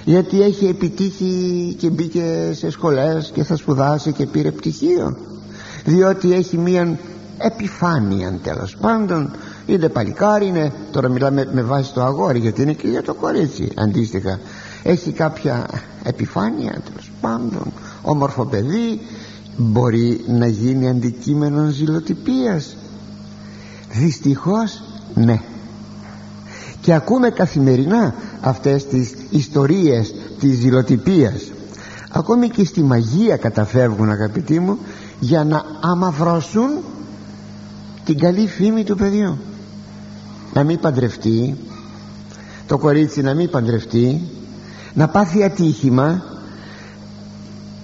γιατί 0.05 0.41
έχει 0.41 0.65
επιτύχει 0.65 1.75
και 1.79 1.89
μπήκε 1.89 2.51
σε 2.53 2.69
σχολές 2.69 3.31
και 3.33 3.43
θα 3.43 3.55
σπουδάσει 3.55 4.11
και 4.11 4.25
πήρε 4.25 4.51
πτυχίο 4.51 5.17
διότι 5.85 6.33
έχει 6.33 6.57
μία 6.57 6.97
επιφάνεια 7.37 8.39
τέλος 8.43 8.77
πάντων 8.77 9.31
είναι 9.65 9.89
παλικάρι 9.89 10.47
είναι 10.47 10.71
τώρα 10.91 11.09
μιλάμε 11.09 11.49
με 11.53 11.61
βάση 11.61 11.93
το 11.93 12.03
αγόρι 12.03 12.39
γιατί 12.39 12.61
είναι 12.61 12.73
και 12.73 12.87
για 12.87 13.03
το 13.03 13.13
κορίτσι 13.13 13.71
αντίστοιχα. 13.75 14.39
Έχει 14.83 15.11
κάποια 15.11 15.65
επιφάνεια 16.03 16.81
τέλος 16.89 17.11
πάντων 17.21 17.73
όμορφο 18.01 18.45
παιδί 18.45 18.99
μπορεί 19.57 20.23
να 20.27 20.47
γίνει 20.47 20.89
αντικείμενο 20.89 21.69
ζηλοτυπίας. 21.69 22.75
Δυστυχώς 23.91 24.83
ναι. 25.13 25.41
Και 26.81 26.93
ακούμε 26.93 27.29
καθημερινά 27.29 28.15
αυτές 28.41 28.87
τις 28.87 29.13
ιστορίες 29.29 30.13
της 30.39 30.57
ζηλοτυπίας. 30.57 31.51
Ακόμη 32.11 32.49
και 32.49 32.65
στη 32.65 32.83
μαγεία 32.83 33.37
καταφεύγουν 33.37 34.09
αγαπητοί 34.09 34.59
μου 34.59 34.77
για 35.19 35.43
να 35.43 35.63
αμαυρώσουν 35.81 36.69
την 38.05 38.17
καλή 38.19 38.47
φήμη 38.47 38.83
του 38.83 38.95
παιδιού 38.95 39.37
να 40.53 40.63
μην 40.63 40.79
παντρευτεί 40.79 41.57
το 42.67 42.77
κορίτσι 42.77 43.21
να 43.21 43.33
μην 43.33 43.49
παντρευτεί 43.49 44.21
να 44.93 45.07
πάθει 45.07 45.43
ατύχημα. 45.43 46.23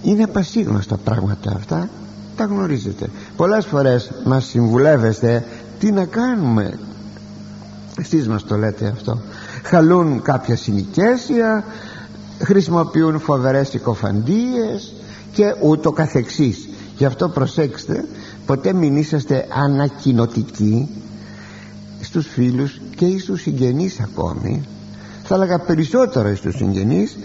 Είναι 0.02 0.28
πασίγνωστα 0.28 0.98
πράγματα 0.98 1.52
αυτά 1.56 1.90
τα 2.36 2.44
γνωρίζετε. 2.44 3.10
Πολλές 3.36 3.66
φορές 3.66 4.12
μας 4.26 4.46
συμβουλεύεστε 4.46 5.46
τι 5.80 5.92
να 5.92 6.06
κάνουμε. 6.06 6.80
Εσείς 8.00 8.28
μας 8.28 8.44
το 8.44 8.56
λέτε 8.56 8.88
αυτό. 8.88 9.22
Χαλούν 9.64 10.22
κάποια 10.22 10.56
συνοικέσια 10.56 11.64
χρησιμοποιούν 12.40 13.20
φοβερές 13.20 13.68
συκοφαντίες 13.68 14.94
και 15.32 15.56
ούτω 15.62 15.92
καθεξής. 15.92 16.70
Γι' 16.98 17.06
αυτό 17.06 17.30
προσέξτε 17.30 18.06
ποτέ 18.46 18.74
μην 18.74 18.98
είσαστε 18.98 19.48
ανακοινωτικοί 19.64 20.90
στους 22.02 22.28
φίλους 22.28 22.82
και 22.96 23.20
στους 23.20 23.42
συγγενείς 23.42 24.00
ακόμη. 24.00 24.64
Θα 25.24 25.36
έλεγα 25.36 25.60
περισσότερο 25.60 26.36
στους 26.36 26.56
συγγενείς 26.56 27.18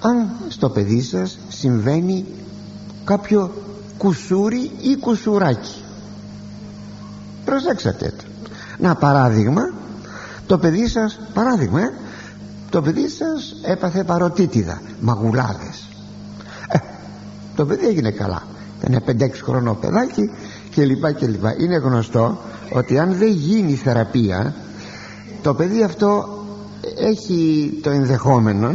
αν 0.00 0.30
στο 0.48 0.68
παιδί 0.68 1.02
σας 1.02 1.38
συμβαίνει 1.48 2.24
κάποιο 3.04 3.52
κουσούρι 3.98 4.70
ή 4.80 4.96
κουσουράκι. 4.96 5.84
Προσέξατε 7.44 8.12
το. 8.16 8.24
Να 8.78 8.94
παράδειγμα 8.94 9.62
το 10.46 10.58
παιδί 10.58 10.88
σας 10.88 11.20
παράδειγμα 11.34 11.80
ε, 11.80 11.92
το 12.70 12.82
παιδί 12.82 13.08
σας 13.08 13.56
έπαθε 13.62 14.04
παροτίτιδα 14.04 14.80
μαγουλάδες. 15.00 15.88
Ε, 16.68 16.78
το 17.56 17.66
παιδί 17.66 17.86
έγινε 17.86 18.10
καλά. 18.10 18.42
Ήταν 18.82 19.02
5-6 19.06 19.30
χρονό 19.42 19.74
παιδάκι 19.74 20.30
και 20.70 20.84
λοιπά 20.84 21.12
και 21.12 21.26
λοιπά. 21.26 21.54
Είναι 21.58 21.76
γνωστό 21.76 22.38
ότι 22.72 22.98
αν 22.98 23.14
δεν 23.14 23.28
γίνει 23.28 23.74
θεραπεία 23.74 24.54
το 25.42 25.54
παιδί 25.54 25.82
αυτό 25.82 26.28
έχει 26.96 27.70
το 27.82 27.90
ενδεχόμενο 27.90 28.72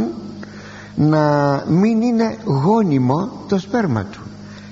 να 0.95 1.63
μην 1.67 2.01
είναι 2.01 2.37
γόνιμο 2.43 3.29
το 3.47 3.59
σπέρμα 3.59 4.03
του. 4.03 4.19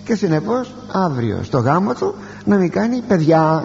Και 0.03 0.15
συνεπώς 0.15 0.75
αύριο 0.91 1.39
στο 1.43 1.59
γάμο 1.59 1.93
του 1.93 2.15
να 2.45 2.57
μην 2.57 2.69
κάνει 2.69 3.01
παιδιά. 3.07 3.63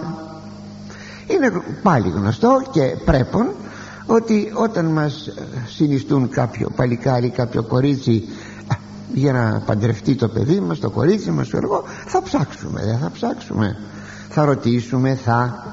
Είναι 1.27 1.61
πάλι 1.83 2.09
γνωστό 2.09 2.61
και 2.71 2.95
πρέπον 3.05 3.47
ότι 4.05 4.51
όταν 4.53 4.85
μας 4.85 5.29
συνιστούν 5.67 6.29
κάποιο 6.29 6.69
παλικάρι 6.75 7.29
κάποιο 7.29 7.63
κορίτσι 7.63 8.27
για 9.13 9.33
να 9.33 9.61
παντρευτεί 9.65 10.15
το 10.15 10.27
παιδί 10.27 10.59
μας 10.59 10.79
το 10.79 10.89
κορίτσι 10.89 11.31
μας 11.31 11.49
το 11.49 11.59
εγώ 11.63 11.83
θα 12.05 12.21
ψάξουμε 12.21 12.81
δεν 12.85 12.97
θα 12.97 13.11
ψάξουμε. 13.11 13.77
Θα 14.29 14.45
ρωτήσουμε 14.45 15.15
θα. 15.15 15.65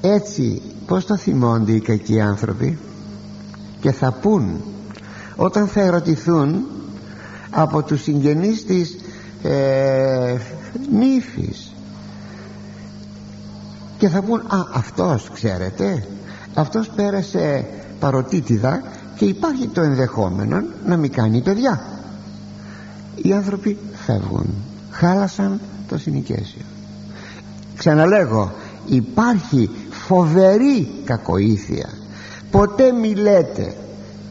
Έτσι 0.00 0.62
πως 0.86 1.06
το 1.06 1.16
θυμώνται 1.16 1.72
οι 1.72 1.80
κακοί 1.80 2.20
άνθρωποι 2.20 2.78
και 3.80 3.92
θα 3.92 4.12
πούν 4.12 4.60
όταν 5.36 5.66
θα 5.66 5.80
ερωτηθούν 5.80 6.64
από 7.50 7.82
τους 7.82 8.02
συγγενείς 8.02 8.64
της 8.64 8.96
ε, 9.42 10.36
νύφης 10.92 11.74
και 13.98 14.08
θα 14.08 14.22
πούν 14.22 14.40
α 14.40 14.66
αυτός 14.72 15.30
ξέρετε 15.32 16.06
αυτός 16.54 16.88
πέρασε 16.88 17.68
παροτίτιδα 17.98 18.82
και 19.16 19.24
υπάρχει 19.24 19.68
το 19.68 19.80
ενδεχόμενο 19.80 20.62
να 20.86 20.96
μην 20.96 21.12
κάνει 21.12 21.40
παιδιά. 21.40 21.80
Οι 23.14 23.32
άνθρωποι 23.32 23.78
φεύγουν. 23.92 24.54
Χάλασαν 24.90 25.60
το 25.88 25.98
συνοικέσιο. 25.98 26.62
Ξαναλέγω 27.76 28.52
υπάρχει 28.86 29.70
φοβερή 29.90 30.88
κακοήθεια. 31.04 31.88
Ποτέ 32.50 32.92
μη 32.92 33.14
λέτε 33.14 33.74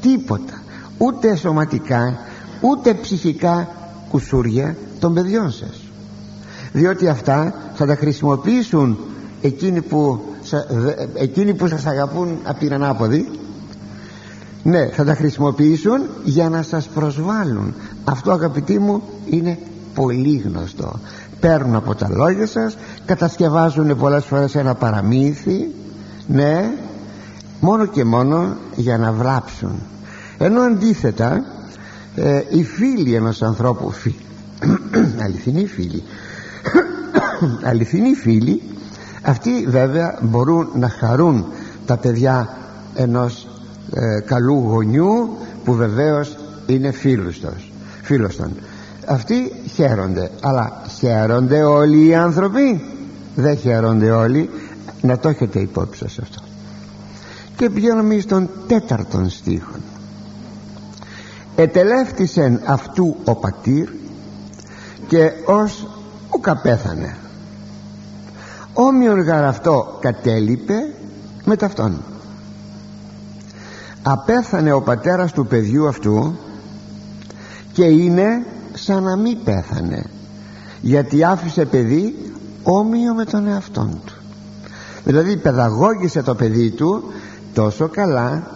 τίποτα. 0.01 0.62
Ούτε 0.98 1.36
σωματικά 1.36 2.18
ούτε 2.62 2.94
ψυχικά 2.94 3.68
κουσούρια 4.10 4.75
των 5.00 5.13
παιδιών 5.13 5.51
σας. 5.51 5.82
Διότι 6.74 7.08
αυτά 7.08 7.54
θα 7.74 7.86
τα 7.86 7.96
χρησιμοποιήσουν 7.96 8.98
εκείνοι 9.42 9.82
που, 9.82 10.20
εκείνοι 11.13 11.54
που 11.54 11.68
σας 11.68 11.86
αγαπούν 11.86 12.38
από 12.44 12.60
την 12.60 12.74
ανάποδη 12.74 13.30
ναι 14.65 14.86
θα 14.86 15.03
τα 15.03 15.15
χρησιμοποιήσουν 15.15 16.01
για 16.24 16.50
να 16.50 16.62
σας 16.62 16.88
προσβάλλουν. 16.88 17.74
Αυτό 18.03 18.31
αγαπητοί 18.31 18.79
μου 18.79 19.01
είναι 19.29 19.57
πολύ 19.93 20.38
γνωστό. 20.38 21.00
Παίρνουν 21.39 21.75
από 21.75 21.95
τα 21.95 22.10
λόγια 22.12 22.48
σας 22.48 22.77
κατασκευάζουν 23.05 23.98
πολλές 23.98 24.25
φορές 24.25 24.55
ένα 24.55 24.75
παραμύθι 24.75 25.72
ναι 26.27 26.72
μόνο 27.60 27.86
και 27.86 28.03
μόνο 28.03 28.55
για 28.75 28.98
να 28.98 29.12
βλάψουν 29.12 29.81
ενώ 30.38 30.62
αντίθετα 30.62 31.43
ε, 32.15 32.41
οι 32.50 32.63
φίλοι 32.63 33.13
ενός 33.13 33.41
ανθρώπου 33.41 33.91
φι, 33.91 34.15
αληθινοί 35.24 35.65
φίλοι 35.65 36.03
αληθινοί 37.69 38.13
φίλοι 38.13 38.62
αυτοί 39.22 39.65
βέβαια 39.67 40.19
μπορούν 40.22 40.69
να 40.75 40.89
χαρούν 40.89 41.45
τα 41.86 41.98
παιδιά 41.98 42.57
ενός 42.95 43.48
ε, 43.94 44.20
καλού 44.20 44.63
γονιού 44.68 45.38
που 45.63 45.74
βεβαίως 45.74 46.38
είναι 46.65 46.92
φίλος 46.92 47.39
τους 47.39 47.72
φίλος 48.01 48.36
των 48.36 48.51
αυτοί 49.08 49.51
χαίρονται 49.74 50.32
αλλά 50.42 50.82
χαίρονται 50.98 51.63
όλοι 51.63 52.06
οι 52.06 52.15
άνθρωποι; 52.15 52.86
Δεν 53.36 53.58
χαίρονται 53.58 54.12
όλοι. 54.12 54.50
Να 55.01 55.18
το 55.18 55.30
έχετε 55.30 55.60
υπόψη 55.60 56.00
σας 56.00 56.20
αυτό. 56.20 56.42
Και 57.56 57.70
πηγαίνουμε 57.70 58.20
στον 58.20 58.50
τέταρτον 58.68 59.30
στίχο 59.30 59.75
ετελεύτησεν 61.56 62.62
αυτού 62.65 63.15
ο 63.25 63.36
πατήρ 63.36 63.89
και 65.08 65.32
ως 65.46 65.88
ο 66.30 66.39
καπέθανε. 66.39 67.15
Όμοιον 68.74 69.22
γαραυτό 69.22 69.98
κατέλειπε 70.01 70.94
με 71.46 71.56
ταυτόν 71.56 72.04
απέθανε 74.07 74.71
ο 74.71 74.81
πατέρας 74.81 75.31
του 75.31 75.47
παιδιού 75.47 75.88
αυτού 75.88 76.35
και 77.71 77.83
είναι 77.83 78.45
σαν 78.74 79.03
να 79.03 79.17
μην 79.17 79.38
πέθανε 79.43 80.05
γιατί 80.81 81.24
άφησε 81.24 81.65
παιδί 81.65 82.31
όμοιο 82.63 83.13
με 83.13 83.25
τον 83.25 83.47
εαυτόν 83.47 84.01
του. 84.05 84.13
Δηλαδή 85.03 85.38
παιδαγώγησε 85.38 86.21
το 86.21 86.35
παιδί 86.35 86.71
του 86.71 87.03
τόσο 87.53 87.88
καλά 87.88 88.47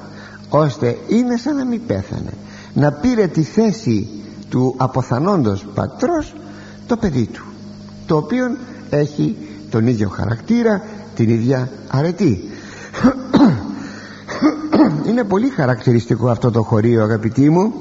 ώστε 0.50 0.98
είναι 1.08 1.38
σαν 1.38 1.56
να 1.56 1.66
μην 1.66 1.86
πέθανε. 1.86 2.34
Να 2.74 2.92
πήρε 2.92 3.28
τη 3.28 3.44
θέση 3.44 4.08
του 4.50 4.74
αποθανόντος 4.78 5.66
πατρός 5.74 6.36
το 6.88 6.98
παιδί 6.98 7.26
του 7.26 7.44
το 8.06 8.18
οποίο 8.18 8.58
έχει 8.90 9.38
τον 9.70 9.88
ίδιο 9.88 10.10
χαρακτήρα 10.10 10.82
την 11.16 11.30
ίδια 11.30 11.70
αρετή 11.88 12.50
είναι 15.10 15.24
πολύ 15.24 15.50
χαρακτηριστικό 15.50 16.30
αυτό 16.30 16.52
το 16.52 16.64
χωρίο 16.64 17.04
αγαπητοί 17.04 17.50
μου. 17.50 17.74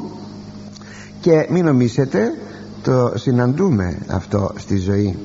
Και 1.20 1.46
μην 1.50 1.64
νομίσετε 1.64 2.32
το 2.82 3.12
συναντούμε 3.14 3.98
αυτό 4.08 4.52
στη 4.56 4.76
ζωή. 4.76 5.18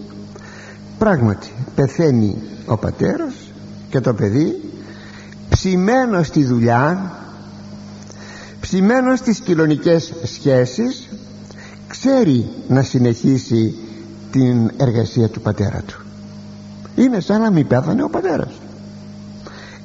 Πράγματι 0.97 1.51
πεθαίνει 1.75 2.37
ο 2.65 2.77
πατέρας 2.77 3.33
και 3.89 3.99
το 3.99 4.13
παιδί 4.13 4.61
ψημένο 5.49 6.23
στη 6.23 6.43
δουλειά 6.43 7.11
ψημένο 8.59 9.15
στις 9.15 9.39
κοινωνικές 9.39 10.13
σχέσεις 10.23 11.09
ξέρει 11.87 12.49
να 12.67 12.81
συνεχίσει 12.81 13.75
την 14.31 14.71
εργασία 14.77 15.29
του 15.29 15.41
πατέρα 15.41 15.81
του. 15.87 16.01
Είναι 16.95 17.19
σαν 17.19 17.41
να 17.41 17.51
μην 17.51 17.67
πέθανε 17.67 18.03
ο 18.03 18.09
πατέρας. 18.09 18.51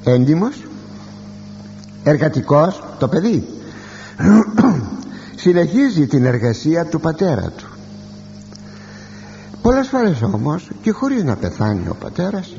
Έντιμος 0.03 0.68
εργατικός 2.03 2.83
το 2.99 3.07
παιδί. 3.07 3.47
Συνεχίζει 5.35 6.07
την 6.07 6.25
εργασία 6.25 6.85
του 6.85 6.99
πατέρα 6.99 7.51
του. 7.57 7.67
Πολλές 9.61 9.87
φορές 9.87 10.21
όμως 10.21 10.69
και 10.81 10.91
χωρίς 10.91 11.23
να 11.23 11.35
πεθάνει 11.35 11.87
ο 11.87 11.95
πατέρας 11.99 12.55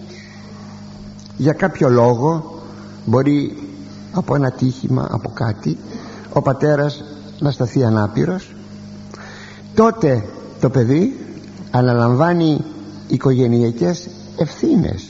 για 1.37 1.53
κάποιο 1.53 1.89
λόγο 1.89 2.61
μπορεί 3.05 3.69
από 4.13 4.35
ένα 4.35 4.51
τύχημα 4.51 5.09
από 5.11 5.31
κάτι 5.35 5.79
ο 6.33 6.43
πατέρας 6.43 7.05
να 7.39 7.51
σταθεί 7.51 7.85
ανάπηρος. 7.85 8.55
Τότε 9.75 10.25
το 10.61 10.71
παιδί 10.71 11.27
αναλαμβάνει 11.71 12.65
οικογενειακές 13.09 14.09
ευθύνες 14.37 15.10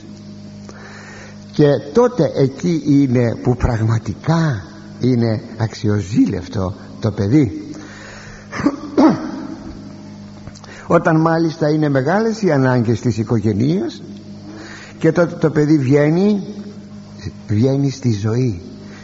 και 1.52 1.66
τότε 1.92 2.32
εκεί 2.34 2.82
είναι 2.86 3.36
που 3.42 3.56
πραγματικά 3.56 4.64
είναι 5.00 5.42
αξιοζήλευτο 5.56 6.74
το 7.00 7.10
παιδί. 7.10 7.74
Όταν 10.86 11.20
μάλιστα 11.20 11.70
είναι 11.70 11.88
μεγάλες 11.88 12.42
οι 12.42 12.52
ανάγκες 12.52 13.00
της 13.00 13.18
οικογενείας 13.18 14.02
και 14.98 15.12
τότε 15.12 15.34
το 15.34 15.50
παιδί 15.50 15.78
βγαίνει 15.78 16.42
βγαίνει 17.48 17.90
στη 17.90 18.12
ζωή 18.12 18.60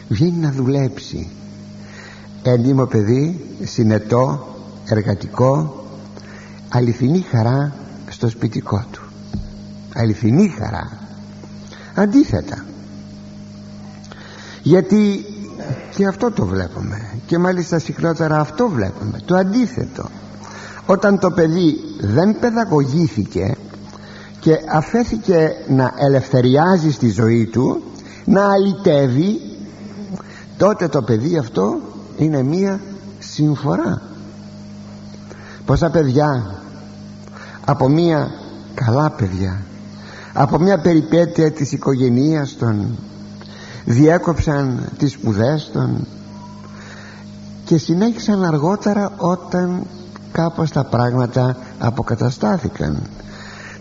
βγαίνει 0.07 0.37
να 0.37 0.51
δουλέψει. 0.51 1.29
Έντιμο 2.43 2.85
παιδί 2.85 3.45
συνετό 3.63 4.47
εργατικό 4.85 5.83
αληθινή 6.69 7.19
χαρά 7.19 7.73
στο 8.09 8.29
σπιτικό 8.29 8.85
του. 8.91 9.01
Αληθινή 9.93 10.47
χαρά 10.47 11.06
αντίθετα. 11.97 12.65
Γιατί 14.61 15.25
και 15.95 16.07
αυτό 16.07 16.31
το 16.31 16.45
βλέπουμε. 16.45 17.09
Και 17.25 17.37
μάλιστα 17.37 17.79
συχνότερα 17.79 18.39
αυτό 18.39 18.69
βλέπουμε. 18.69 19.19
Το 19.25 19.35
αντίθετο. 19.35 20.09
Όταν 20.85 21.19
το 21.19 21.31
παιδί 21.31 21.77
δεν 21.99 22.39
παιδαγωγήθηκε 22.39 23.55
και 24.39 24.57
αφέθηκε 24.71 25.51
να 25.67 25.93
ελευθεριάζει 25.97 26.91
στη 26.91 27.09
ζωή 27.09 27.45
του 27.45 27.83
να 28.25 28.51
αλυτεύει 28.51 29.39
τότε 30.57 30.87
το 30.87 31.01
παιδί 31.01 31.37
αυτό 31.37 31.79
είναι 32.17 32.43
μία 32.43 32.79
συμφορά. 33.19 34.01
Πόσα 35.65 35.89
παιδιά 35.89 36.55
από 37.65 37.89
μία 37.89 38.31
καλά 38.73 39.11
παιδιά 39.11 39.61
από 40.39 40.59
μια 40.59 40.77
περιπέτεια 40.77 41.51
της 41.51 41.71
οικογενείας 41.71 42.55
των 42.59 42.97
διέκοψαν 43.85 44.89
τις 44.97 45.11
σπουδές 45.11 45.69
των 45.73 46.07
και 47.65 47.77
συνέχισαν 47.77 48.43
αργότερα 48.43 49.11
όταν 49.17 49.83
κάπως 50.31 50.71
τα 50.71 50.83
πράγματα 50.83 51.57
αποκαταστάθηκαν. 51.79 53.01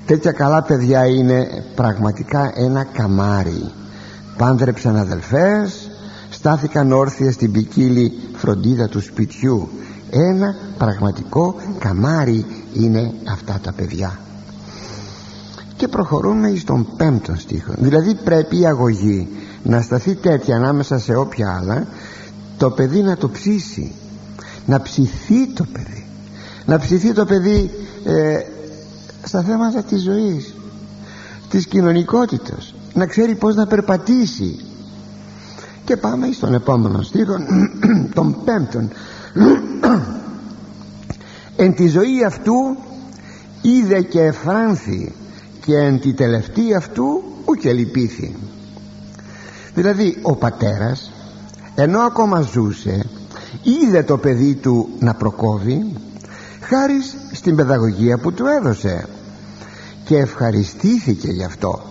Τέτοια 0.07 0.33
καλά 0.33 0.63
παιδιά 0.63 1.07
είναι 1.07 1.65
πραγματικά 1.75 2.53
ένα 2.55 2.85
καμάρι. 2.85 3.71
Πάντρεψαν 4.37 4.97
αδελφές 4.97 5.91
στάθηκαν 6.31 6.93
όρθια 6.93 7.33
στην 7.33 7.53
ποικίλη 7.53 8.13
φροντίδα 8.37 8.89
του 8.89 9.01
σπιτιού. 9.01 9.69
Ένα 10.11 10.55
πραγματικό 10.79 11.55
καμάρι 11.79 12.47
είναι 12.73 13.13
αυτά 13.29 13.59
τα 13.63 13.73
παιδιά 13.73 14.19
και 15.77 15.89
προχωρούμε 15.89 16.55
στον 16.55 16.87
πέμπτο 16.97 17.35
στίχο. 17.37 17.73
Δηλαδή 17.79 18.15
πρέπει 18.15 18.61
η 18.61 18.67
αγωγή 18.67 19.29
να 19.63 19.81
σταθεί 19.81 20.15
τέτοια 20.15 20.57
ανάμεσα 20.57 20.99
σε 20.99 21.15
όποια 21.15 21.57
άλλα 21.61 21.87
το 22.57 22.71
παιδί 22.71 23.03
να 23.03 23.17
το 23.17 23.29
ψήσει. 23.29 23.93
Να 24.67 24.81
ψηθεί 24.81 25.47
το 25.47 25.67
παιδί. 25.73 26.07
Να 26.67 26.79
ψηθεί 26.79 27.13
το 27.13 27.25
παιδί 27.25 27.71
ε, 28.05 28.39
στα 29.23 29.43
θέματα 29.43 29.83
της 29.83 30.03
ζωής 30.03 30.55
της 31.51 31.67
κοινωνικότητας. 31.67 32.75
Να 32.95 33.07
ξέρει 33.07 33.35
πως 33.35 33.55
να 33.55 33.67
περπατήσει. 33.67 34.65
Και 35.85 35.97
πάμε 35.97 36.29
στον 36.33 36.55
επόμενο 36.55 37.03
στίχο 37.03 37.35
τον 38.15 38.37
πέμπτον. 38.45 38.91
Εν 41.57 41.75
τη 41.75 41.89
ζωή 41.89 42.25
αυτού 42.25 42.77
είδε 43.63 44.03
και 44.03 44.21
εφράνθη 44.21 45.13
και 45.67 45.77
εν 45.77 46.01
τη 46.01 46.13
τελευταία 46.13 46.77
αυτού 46.77 47.23
ούτε 47.45 47.73
λυπήθη. 47.73 48.37
Δηλαδή 49.75 50.19
ο 50.23 50.37
πατέρας 50.37 51.13
ενώ 51.75 52.01
ακόμα 52.01 52.41
ζούσε 52.41 53.07
είδε 53.63 54.03
το 54.03 54.17
παιδί 54.17 54.55
του 54.55 54.89
να 54.99 55.15
προκόβει 55.15 55.93
χάρη 56.61 56.95
στην 57.33 57.57
παιδαγωγία 57.57 58.19
που 58.19 58.33
του 58.33 58.47
έδωσε. 58.47 59.09
Και 60.05 60.17
ευχαριστήθηκε 60.17 61.29
γι' 61.29 61.45
αυτό. 61.45 61.83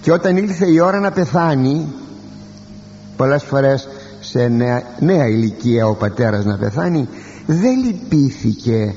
Και 0.00 0.12
όταν 0.12 0.36
ήλθε 0.36 0.70
η 0.70 0.80
ώρα 0.80 1.00
να 1.00 1.10
πεθάνει 1.10 1.86
πολλές 3.16 3.42
φορές 3.42 3.88
σε 4.20 4.48
νέα, 4.48 4.82
νέα 5.00 5.26
ηλικία 5.26 5.86
ο 5.86 5.94
πατέρας 5.94 6.44
να 6.44 6.58
πεθάνει 6.58 7.08
δεν 7.46 7.84
λυπήθηκε 7.84 8.94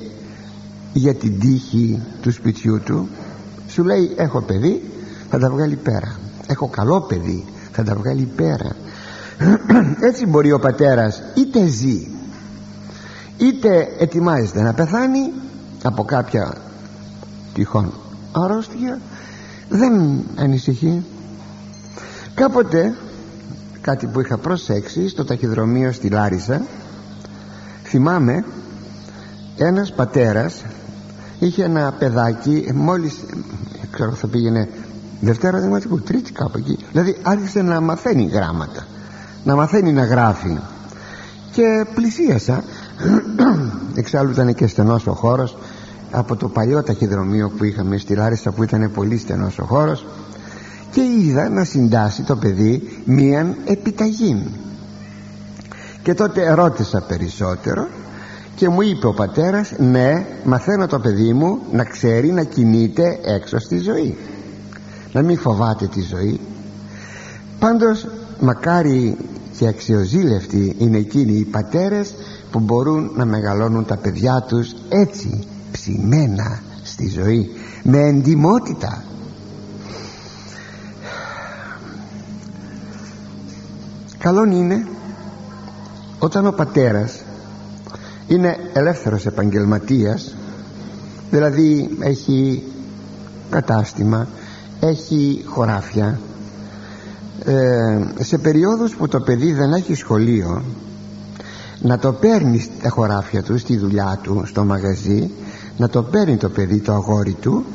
για 0.94 1.14
την 1.14 1.40
τύχη 1.40 2.00
του 2.22 2.32
σπιτιού 2.32 2.80
του 2.80 3.10
σου 3.70 3.84
λέει 3.84 4.14
έχω 4.18 4.42
παιδί 4.42 4.92
θα 5.30 5.40
τα 5.40 5.50
βγάλει 5.50 5.76
πέρα. 5.76 6.20
Έχω 6.48 6.68
καλό 6.68 7.02
παιδί 7.02 7.46
θα 7.72 7.84
τα 7.84 7.96
βγάλει 7.96 8.24
πέρα 8.36 8.76
έτσι 10.10 10.26
μπορεί 10.26 10.52
ο 10.52 10.60
πατέρας 10.60 11.22
είτε 11.34 11.66
ζει 11.66 12.08
είτε 13.38 13.88
ετοιμάζεται 14.00 14.62
να 14.62 14.74
πεθάνει 14.74 15.32
από 15.84 16.04
κάποια 16.04 16.58
τυχόν 17.54 17.94
αρρώστια 18.32 19.00
δεν 19.70 20.24
ανησυχεί. 20.36 21.04
Κάποτε 22.34 22.96
κάτι 23.82 24.08
που 24.08 24.20
είχα 24.20 24.38
προσέξει 24.38 25.10
στο 25.10 25.26
ταχυδρομείο 25.26 25.92
στη 25.92 26.10
Λάρισα 26.10 26.62
θυμάμαι 27.84 28.46
ένας 29.58 29.94
πατέρας 29.94 30.64
είχε 31.40 31.64
ένα 31.64 31.94
παιδάκι 32.00 32.72
μόλις 32.74 33.20
ξέρω 33.92 34.12
θα 34.12 34.28
πήγαινε 34.28 34.70
Δευτέρα 35.22 35.60
Δημοτικού, 35.60 36.02
Τρίτη 36.02 36.32
κάπου 36.32 36.58
εκεί. 36.58 36.78
Δηλαδή 36.92 37.18
άρχισε 37.24 37.62
να 37.62 37.82
μαθαίνει 37.82 38.26
γράμματα 38.26 38.86
να 39.44 39.56
μαθαίνει 39.56 39.92
να 39.92 40.06
γράφει. 40.06 40.58
Και 41.52 41.86
πλησίασα. 41.94 42.64
Εξάλλου 43.96 44.32
ήταν 44.32 44.54
και 44.54 44.68
στενός 44.68 45.08
ο 45.08 45.14
χώρος. 45.14 45.58
Από 46.12 46.36
το 46.36 46.48
παλιό 46.48 46.84
ταχυδρομείο 46.84 47.52
που 47.58 47.64
είχαμε 47.64 47.98
στη 47.98 48.16
Λάρισα 48.16 48.52
που 48.52 48.64
ήταν 48.64 48.92
πολύ 48.94 49.18
στενός 49.18 49.60
ο 49.60 49.64
χώρος. 49.64 50.06
Και 50.92 51.02
είδα 51.02 51.50
να 51.50 51.64
συντάσει 51.64 52.24
το 52.24 52.36
παιδί 52.36 53.02
μίαν 53.06 53.56
επιταγή. 53.66 54.52
Και 56.04 56.14
τότε 56.14 56.54
ρώτησα 56.54 57.04
περισσότερο 57.08 57.88
και 58.60 58.70
μου 58.70 58.82
είπε 58.82 59.08
ο 59.08 59.14
πατέρας 59.14 59.74
ναι 59.78 60.26
μαθαίνω 60.44 60.88
το 60.88 61.00
παιδί 61.00 61.34
μου 61.34 61.60
να 61.72 61.84
ξέρει 61.84 62.32
να 62.32 62.44
κινείται 62.44 63.20
έξω 63.24 63.60
στη 63.60 63.78
ζωή. 63.78 64.18
Να 65.12 65.22
μην 65.22 65.38
φοβάται 65.38 65.88
τη 65.88 66.02
ζωή. 66.02 66.40
Πάντως 67.60 68.08
μακάρι 68.40 69.18
και 69.58 69.68
αξιοζήλευτοι 69.68 70.76
είναι 70.78 70.98
εκείνοι 70.98 71.32
οι 71.32 71.46
πατέρες 71.46 72.14
που 72.52 72.60
μπορούν 72.60 73.12
να 73.16 73.26
μεγαλώνουν 73.26 73.86
τα 73.86 73.98
παιδιά 73.98 74.46
τους 74.48 74.76
έτσι 74.90 75.48
αυξημένα 75.72 76.62
στη 76.84 77.10
ζωή 77.10 77.52
με 77.84 78.00
εντιμότητα 78.00 79.04
καλόν 84.18 84.52
είναι 84.52 84.88
όταν 86.20 86.46
ο 86.46 86.52
πατέρας 86.52 87.22
είναι 88.30 88.58
ελεύθερος 88.74 89.26
επαγγελματίας 89.26 90.36
δηλαδή 91.32 91.90
έχει 92.00 92.64
κατάστημα 93.50 94.28
έχει 94.80 95.44
χωράφια. 95.46 96.20
Ε, 97.46 98.00
σε 98.20 98.38
περιόδους 98.38 98.96
που 98.96 99.08
το 99.08 99.20
παιδί 99.20 99.54
δεν 99.54 99.74
έχει 99.74 99.94
σχολείο 99.94 100.64
να 101.82 102.00
το 102.00 102.14
παίρνει 102.14 102.60
στα 102.60 102.90
χωράφια 102.90 103.44
του 103.44 103.58
στη 103.58 103.78
δουλειά 103.78 104.20
του 104.22 104.44
στο 104.46 104.64
μαγαζί 104.64 105.30
να 105.78 105.90
το 105.90 106.04
παίρνει 106.04 106.38
το 106.38 106.50
παιδί 106.50 106.80
το 106.80 106.94
αγόρι 106.94 107.34
του 107.34 107.66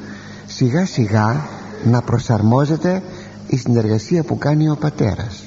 σιγά 0.47 0.87
σιγά 0.87 1.47
να 1.85 2.01
προσαρμόζεται 2.01 3.03
η 3.47 3.57
συνεργασία 3.57 4.23
που 4.23 4.39
κάνει 4.39 4.69
ο 4.69 4.77
πατέρας. 4.81 5.45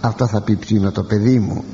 Αυτό 0.00 0.26
θα 0.26 0.40
πει 0.40 0.56
ψήνω 0.56 0.90
το 0.90 1.02
παιδί 1.02 1.38
μου 1.38 1.64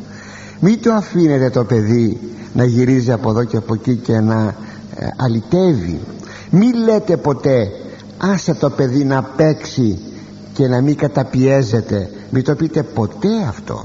μην 0.61 0.83
το 0.83 0.93
αφήνετε 0.93 1.51
το 1.51 1.65
παιδί 1.65 2.21
να 2.53 2.65
γυρίζει 2.65 3.13
από 3.13 3.31
εδώ 3.31 3.45
και 3.45 3.57
από 3.57 3.75
εκεί 3.75 3.95
και 3.95 4.21
να 4.21 4.55
ε, 4.97 5.09
αλυτεύει. 5.17 6.01
Μην 6.51 6.75
λέτε 6.85 7.17
ποτέ 7.17 7.71
άσε 8.19 8.55
το 8.55 8.71
παιδί 8.71 9.05
να 9.05 9.23
παίξει 9.23 9.99
και 10.53 10.69
να 10.69 10.81
μην 10.81 10.97
καταπιέζεται 10.97 12.11
μην 12.31 12.45
το 12.45 12.55
πείτε 12.55 12.83
ποτέ 12.83 13.43
αυτό. 13.49 13.85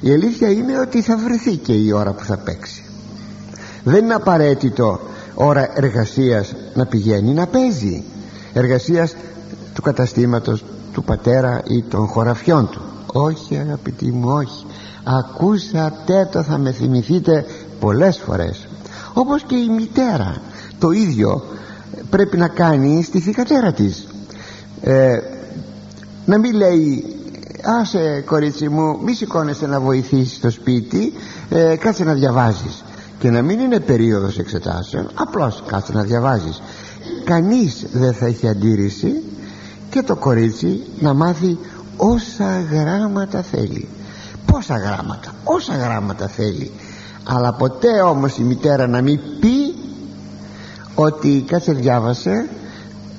Η 0.00 0.12
αλήθεια 0.12 0.50
είναι 0.50 0.78
ότι 0.78 1.02
θα 1.02 1.16
βρεθεί 1.16 1.56
και 1.56 1.72
η 1.72 1.92
ώρα 1.92 2.12
που 2.12 2.24
θα 2.24 2.36
παίξει. 2.36 2.84
Δεν 3.84 4.04
είναι 4.04 4.14
απαραίτητο 4.14 5.00
ώρα 5.34 5.70
εργασίας 5.74 6.54
να 6.74 6.86
πηγαίνει 6.86 7.32
να 7.32 7.46
παίζει. 7.46 8.04
Εργασίας 8.52 9.14
του 9.74 9.82
καταστήματος 9.82 10.64
του 10.92 11.04
πατέρα 11.04 11.62
ή 11.66 11.82
των 11.82 12.06
χωραφιών 12.06 12.68
του. 12.68 12.82
Όχι 13.06 13.56
αγαπητοί 13.56 14.12
μου 14.12 14.28
όχι 14.28 14.66
ακούσατε 15.04 16.28
το 16.32 16.42
θα 16.42 16.58
με 16.58 16.72
θυμηθείτε 16.72 17.44
πολλές 17.80 18.18
φορές. 18.18 18.66
Όπως 19.12 19.42
και 19.42 19.56
η 19.56 19.68
μητέρα 19.68 20.40
το 20.78 20.90
ίδιο 20.90 21.42
πρέπει 22.10 22.36
να 22.36 22.48
κάνει 22.48 23.02
στη 23.02 23.20
θηκατέρα 23.20 23.72
της. 23.72 24.06
Ε, 24.82 25.18
να 26.24 26.38
μην 26.38 26.54
λέει 26.54 27.16
άσε 27.62 28.22
κορίτσι 28.26 28.68
μου 28.68 28.98
μη 29.02 29.14
σηκώνεσαι 29.14 29.66
να 29.66 29.80
βοηθήσεις 29.80 30.36
στο 30.36 30.50
σπίτι 30.50 31.12
ε, 31.48 31.76
κάτσε 31.76 32.04
να 32.04 32.14
διαβάζεις 32.14 32.84
και 33.18 33.30
να 33.30 33.42
μην 33.42 33.60
είναι 33.60 33.80
περίοδος 33.80 34.38
εξετάσεων 34.38 35.10
απλώς 35.14 35.62
κάτσε 35.66 35.92
να 35.92 36.02
διαβάζεις. 36.02 36.62
Κανείς 37.24 37.86
δεν 37.92 38.12
θα 38.12 38.26
έχει 38.26 38.48
αντίρρηση 38.48 39.22
και 39.90 40.02
το 40.02 40.16
κορίτσι 40.16 40.82
να 41.00 41.14
μάθει 41.14 41.58
όσα 41.96 42.60
γράμματα 42.60 43.42
θέλει 43.42 43.88
πόσα 44.52 44.76
γράμματα 44.76 45.32
όσα 45.44 45.76
γράμματα 45.76 46.28
θέλει. 46.28 46.70
Αλλά 47.24 47.52
ποτέ 47.52 48.00
όμως 48.00 48.38
η 48.38 48.42
μητέρα 48.42 48.86
να 48.86 49.00
μην 49.02 49.20
πει 49.40 49.74
ότι 50.94 51.44
κάτσε 51.46 51.72
διάβασε 51.72 52.48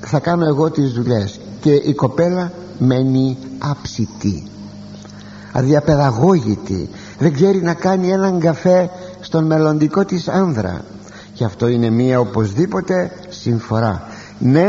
θα 0.00 0.18
κάνω 0.18 0.46
εγώ 0.46 0.70
τις 0.70 0.92
δουλειές 0.92 1.40
και 1.60 1.72
η 1.72 1.94
κοπέλα 1.94 2.52
μένει 2.78 3.38
άψητη 3.58 4.48
αδιαπαιδαγώγητη 5.54 6.88
δεν 7.18 7.32
ξέρει 7.32 7.62
να 7.62 7.74
κάνει 7.74 8.10
έναν 8.10 8.40
καφέ 8.40 8.90
στον 9.20 9.44
μελλοντικό 9.44 10.04
της 10.04 10.28
άνδρα. 10.28 10.84
Και 11.34 11.44
αυτό 11.44 11.68
είναι 11.68 11.90
μία 11.90 12.20
οπωσδήποτε 12.20 13.12
συμφορά. 13.28 14.02
Ναι 14.38 14.68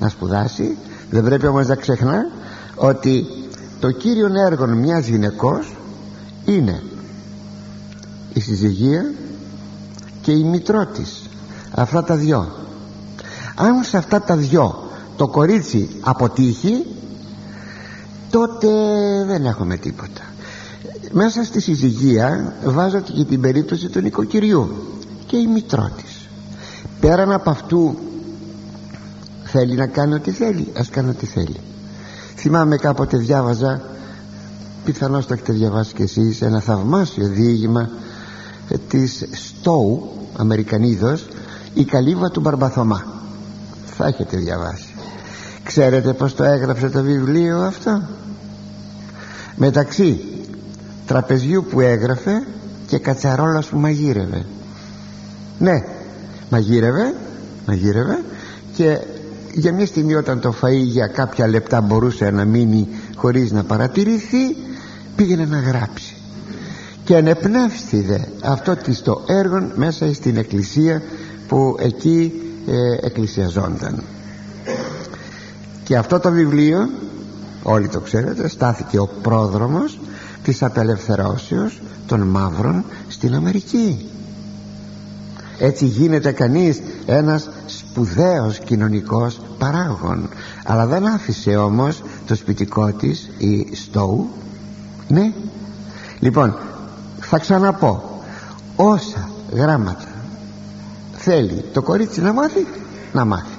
να 0.00 0.08
σπουδάσει 0.08 0.76
δεν 1.10 1.24
πρέπει 1.24 1.46
όμως 1.46 1.66
να 1.66 1.74
ξεχνά 1.74 2.26
ότι 2.74 3.26
το 3.84 3.90
κύριο 3.90 4.28
έργο 4.46 4.66
μιας 4.66 5.06
γυναικός 5.06 5.76
είναι 6.44 6.82
η 8.32 8.40
συζυγία 8.40 9.12
και 10.22 10.32
η 10.32 10.42
μητρό 10.42 10.86
της. 10.86 11.28
Αυτά 11.70 12.04
τα 12.04 12.16
δυο. 12.16 12.52
Αν 13.54 13.82
σε 13.82 13.96
αυτά 13.96 14.20
τα 14.20 14.36
δυο 14.36 14.90
το 15.16 15.28
κορίτσι 15.28 15.88
αποτύχει 16.00 16.86
τότε 18.30 18.68
δεν 19.26 19.44
έχουμε 19.44 19.76
τίποτα. 19.76 20.22
Μέσα 21.10 21.44
στη 21.44 21.60
συζυγία 21.60 22.54
βάζω 22.64 23.00
και 23.00 23.24
την 23.24 23.40
περίπτωση 23.40 23.88
του 23.88 24.00
νοικοκυριού 24.00 24.68
και 25.26 25.36
η 25.36 25.46
μητρό 25.46 25.90
της. 25.96 26.28
Πέραν 27.00 27.32
από 27.32 27.50
αυτού 27.50 27.96
θέλει 29.44 29.74
να 29.74 29.86
κάνει 29.86 30.14
ό,τι 30.14 30.30
θέλει 30.30 30.72
ας 30.76 30.90
κάνει 30.90 31.10
ό,τι 31.10 31.26
θέλει 31.26 31.60
θυμάμαι 32.36 32.76
κάποτε 32.76 33.16
διάβαζα 33.16 33.82
πιθανώς 34.84 35.26
το 35.26 35.32
έχετε 35.32 35.52
διαβάσει 35.52 35.94
κι 35.94 36.02
εσείς 36.02 36.42
ένα 36.42 36.60
θαυμάσιο 36.60 37.28
διήγημα 37.28 37.88
ε, 38.68 38.76
της 38.88 39.26
Στόου 39.32 40.10
Αμερικανίδος 40.36 41.28
η 41.74 41.84
καλύβα 41.84 42.30
του 42.30 42.40
Μπαρμπαθωμά 42.40 43.04
θα 43.96 44.06
έχετε 44.06 44.36
διαβάσει. 44.36 44.94
Ξέρετε 45.64 46.12
πως 46.12 46.34
το 46.34 46.44
έγραψε 46.44 46.88
το 46.88 47.02
βιβλίο 47.02 47.60
αυτό; 47.60 48.02
Μεταξύ 49.56 50.20
τραπεζιού 51.06 51.64
που 51.70 51.80
έγραφε 51.80 52.42
και 52.86 52.98
κατσαρόλας 52.98 53.66
που 53.66 53.78
μαγείρευε. 53.78 54.46
Ναι 55.58 55.84
μαγείρευε 56.50 57.14
μαγείρευε 57.66 58.24
και 58.74 58.98
για 59.54 59.72
μια 59.72 59.86
στιγμή 59.86 60.14
όταν 60.14 60.40
το 60.40 60.54
φαΐ 60.62 60.82
για 60.82 61.06
κάποια 61.06 61.48
λεπτά 61.48 61.80
μπορούσε 61.80 62.30
να 62.30 62.44
μείνει 62.44 62.88
χωρίς 63.16 63.52
να 63.52 63.64
παρατηρηθεί 63.64 64.56
πήγαινε 65.16 65.44
να 65.44 65.60
γράψει. 65.60 66.14
Και 67.04 67.16
ανεπνεύστηδε 67.16 68.28
αυτό 68.42 68.76
της 68.76 69.02
το 69.02 69.24
έργο 69.26 69.70
μέσα 69.74 70.14
στην 70.14 70.36
εκκλησία 70.36 71.02
που 71.48 71.76
εκεί 71.78 72.32
ε, 72.66 73.06
εκκλησιαζόνταν 73.06 74.02
και 75.84 75.96
αυτό 75.96 76.18
το 76.18 76.30
βιβλίο 76.30 76.88
όλοι 77.62 77.88
το 77.88 78.00
ξέρετε 78.00 78.48
στάθηκε 78.48 78.98
ο 78.98 79.08
πρόδρομος 79.22 79.98
της 80.42 80.62
απελευθερώσεως 80.62 81.80
των 82.06 82.20
μαύρων 82.20 82.84
στην 83.08 83.34
Αμερική. 83.34 84.06
Έτσι 85.58 85.84
γίνεται 85.84 86.32
κανείς 86.32 86.80
ένας 87.06 87.48
σπουδαίος 87.94 88.58
κοινωνικός 88.58 89.40
παράγων. 89.58 90.28
Αλλά 90.64 90.86
δεν 90.86 91.06
άφησε 91.06 91.56
όμως 91.56 92.02
το 92.26 92.34
σπιτικό 92.34 92.92
της 92.92 93.30
η 93.38 93.74
Στόου 93.74 94.28
ναι. 95.08 95.32
Λοιπόν 96.18 96.56
θα 97.20 97.38
ξαναπώ. 97.38 98.22
Όσα 98.76 99.28
γράμματα 99.52 100.08
θέλει 101.12 101.64
το 101.72 101.82
κορίτσι 101.82 102.20
να 102.20 102.32
μάθει 102.32 102.66
να 103.12 103.24
μάθει. 103.24 103.54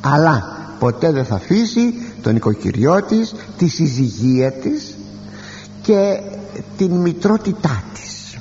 Αλλά 0.00 0.56
ποτέ 0.78 1.12
δεν 1.12 1.24
θα 1.24 1.34
αφήσει 1.34 1.94
τον 2.22 2.36
οικοκυριό 2.36 3.02
της 3.02 3.34
τη 3.58 3.68
συζυγία 3.68 4.52
της 4.52 4.94
και 5.82 6.20
την 6.76 6.92
μητρότητά 6.92 7.82
της. 7.94 8.38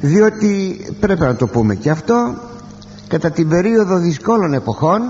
Διότι 0.00 0.80
πρέπει 1.00 1.20
να 1.20 1.36
το 1.36 1.46
πούμε 1.46 1.74
και 1.74 1.90
αυτό 1.90 2.48
κατά 3.10 3.30
την 3.30 3.48
περίοδο 3.48 3.98
δυσκόλων 3.98 4.54
εποχών 4.54 5.00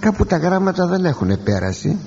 κάπου 0.00 0.26
τα 0.26 0.36
γράμματα 0.36 0.86
δεν 0.86 1.04
έχουν 1.04 1.42
πέρασει 1.44 1.98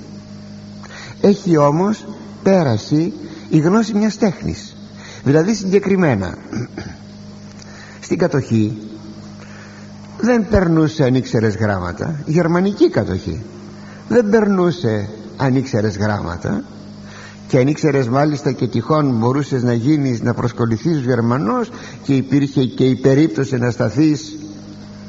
έχει 1.22 1.56
όμως 1.56 2.06
πέρασει 2.42 3.12
η 3.48 3.58
γνώση 3.58 3.94
μιας 3.94 4.18
τέχνης. 4.18 4.76
Δηλαδή 5.24 5.54
συγκεκριμένα 5.54 6.34
στην 8.06 8.18
κατοχή 8.18 8.78
δεν 10.20 10.48
περνούσε 10.48 11.04
αν 11.04 11.14
ήξερες 11.14 11.56
γράμματα. 11.56 12.22
Γερμανική 12.26 12.90
κατοχή 12.90 13.42
δεν 14.08 14.30
περνούσε 14.30 15.08
αν 15.36 15.56
ήξερες 15.56 15.96
γράμματα 15.96 16.64
και 17.52 17.58
αν 17.58 17.66
ήξερες 17.66 18.08
μάλιστα 18.08 18.52
και 18.52 18.66
τυχόν 18.66 19.10
μπορούσες 19.10 19.62
να 19.62 19.72
γίνεις 19.72 20.22
να 20.22 20.34
προσκοληθείς 20.34 20.98
Γερμανός 20.98 21.70
και 22.02 22.14
υπήρχε 22.14 22.64
και 22.64 22.84
η 22.84 22.94
περίπτωση 22.94 23.56
να 23.56 23.70
σταθείς 23.70 24.36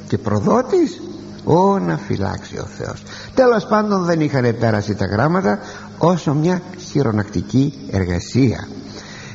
και 0.07 0.17
προδότης 0.17 1.01
Ω 1.43 1.79
να 1.79 1.97
φυλάξει 1.97 2.57
ο 2.57 2.65
Θεός. 2.77 3.03
Τέλος 3.33 3.65
πάντων 3.65 4.03
δεν 4.03 4.19
είχαν 4.19 4.55
πέρασει 4.59 4.95
τα 4.95 5.05
γράμματα 5.05 5.59
Όσο 5.97 6.33
μια 6.33 6.61
χειρονακτική 6.89 7.73
εργασία. 7.91 8.67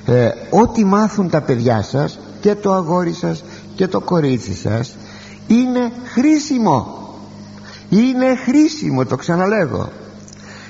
Ε, 0.06 0.28
Ό,τι 0.50 0.84
μάθουν 0.84 1.30
τα 1.30 1.40
παιδιά 1.40 1.82
σας 1.82 2.18
Και 2.40 2.54
το 2.54 2.72
αγόρι 2.72 3.12
σας 3.12 3.44
Και 3.74 3.86
το 3.86 4.00
κορίτσι 4.00 4.54
σας 4.54 4.96
Είναι 5.46 5.92
χρήσιμο. 6.04 7.08
Είναι 7.88 8.36
χρήσιμο 8.44 9.04
το 9.04 9.16
ξαναλέγω. 9.16 9.88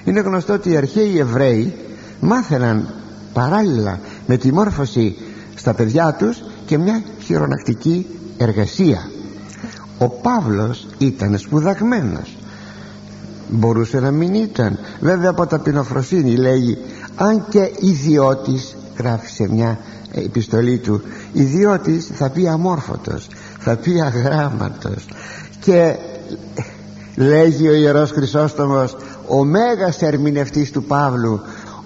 Είναι 0.05 0.20
γνωστό 0.20 0.53
ότι 0.53 0.70
οι 0.70 0.77
αρχαίοι 0.77 1.18
Εβραίοι 1.18 1.74
Μάθαιναν 2.20 2.94
παράλληλα 3.33 4.00
με 4.26 4.37
τη 4.37 4.52
μόρφωση 4.52 5.16
στα 5.54 5.74
παιδιά 5.74 6.14
τους 6.18 6.42
και 6.66 6.78
μια 6.78 7.02
χειρονακτική 7.20 8.07
εργασία. 8.37 9.11
Ο 9.98 10.09
Παύλος 10.09 10.87
ήταν 10.98 11.38
σπουδαγμένος. 11.38 12.37
Μπορούσε 13.48 14.00
να 14.00 14.11
μην 14.11 14.35
ήταν. 14.35 14.78
Βέβαια 15.00 15.31
από 15.31 15.46
ταπεινοφροσύνη 15.46 16.37
λέγει 16.37 16.78
αν 17.16 17.44
και 17.48 17.70
ιδιώτης 17.81 18.76
γράφει 18.98 19.28
σε 19.31 19.48
μια 19.48 19.78
επιστολή 20.12 20.78
του 20.78 21.02
ιδιώτης 21.33 22.11
θα 22.14 22.31
πει 22.31 22.48
αμόρφωτος 22.48 23.28
θα 23.59 23.76
πει 23.76 24.00
αγράμματος 24.00 25.09
και 25.61 25.96
λέγει 27.16 27.68
ο 27.68 27.74
Ιερός 27.74 28.11
Χρυσόστομος 28.11 28.96
ο 29.28 29.44
μέγας 29.44 30.02
ερμηνευτής 30.02 30.70
του 30.70 30.85
Παύλου 30.85 31.40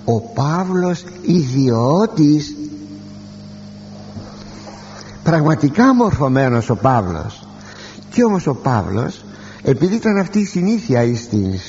ο 0.04 0.20
Παύλος 0.20 1.04
ιδιώτης. 1.22 2.56
Πραγματικά 5.22 5.94
μορφωμένος 5.94 6.70
ο 6.70 6.74
Παύλος. 6.76 7.46
Και 8.10 8.24
όμως 8.24 8.46
ο 8.46 8.54
Παύλος 8.54 9.24
επειδή 9.64 9.94
ήταν 9.94 10.18
αυτή 10.18 10.38
η 10.38 10.44
συνήθεια 10.44 11.02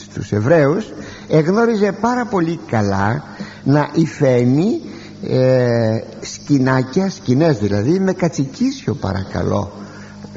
στους 0.05 0.31
Εβραίους 0.31 0.91
εγνώριζε 1.27 1.91
πάρα 1.91 2.25
πολύ 2.25 2.59
καλά 2.67 3.23
να 3.63 3.89
υφαίνει 3.93 4.81
ε, 5.27 5.99
σκηνάκια, 6.21 7.09
σκηνές 7.09 7.57
δηλαδή 7.57 7.99
με 7.99 8.13
κατσικίσιο 8.13 8.93
παρακαλώ 8.93 9.71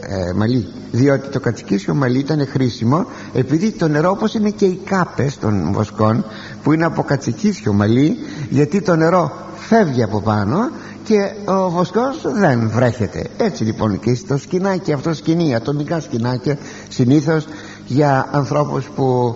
ε, 0.01 0.33
μαλλί. 0.33 0.67
Διότι 0.93 1.29
το 1.29 1.41
κατσικίσιο 1.41 1.95
μαλλί 1.95 2.19
ήταν 2.19 2.47
χρήσιμο 2.47 3.07
επειδή 3.35 3.73
το 3.73 3.89
νερό 3.89 4.11
όπως 4.11 4.35
είναι 4.35 4.51
και 4.51 4.65
οι 4.65 4.81
κάπες 4.85 5.39
των 5.39 5.73
βοσκών 5.73 6.25
που 6.67 6.73
είναι 6.73 6.85
από 6.85 7.03
κατσικίσιο 7.03 7.73
μαλλί 7.73 8.17
γιατί 8.51 8.81
το 8.83 8.97
νερό 8.97 9.33
φεύγει 9.55 10.03
από 10.03 10.21
πάνω 10.21 10.71
και 11.05 11.33
ο 11.45 11.71
βοσκός 11.71 12.23
δεν 12.35 12.71
βρέχεται. 12.71 13.27
Έτσι 13.37 13.65
λοιπόν 13.65 14.01
και 14.01 14.15
στο 14.15 14.37
σκηνάκι 14.37 14.93
αυτό 14.93 15.15
σκηνή 15.15 15.55
ατομικά 15.55 16.01
σκηνάκια 16.01 16.59
συνήθως 16.89 17.47
για 17.87 18.29
ανθρώπους 18.33 18.85
που 18.85 19.35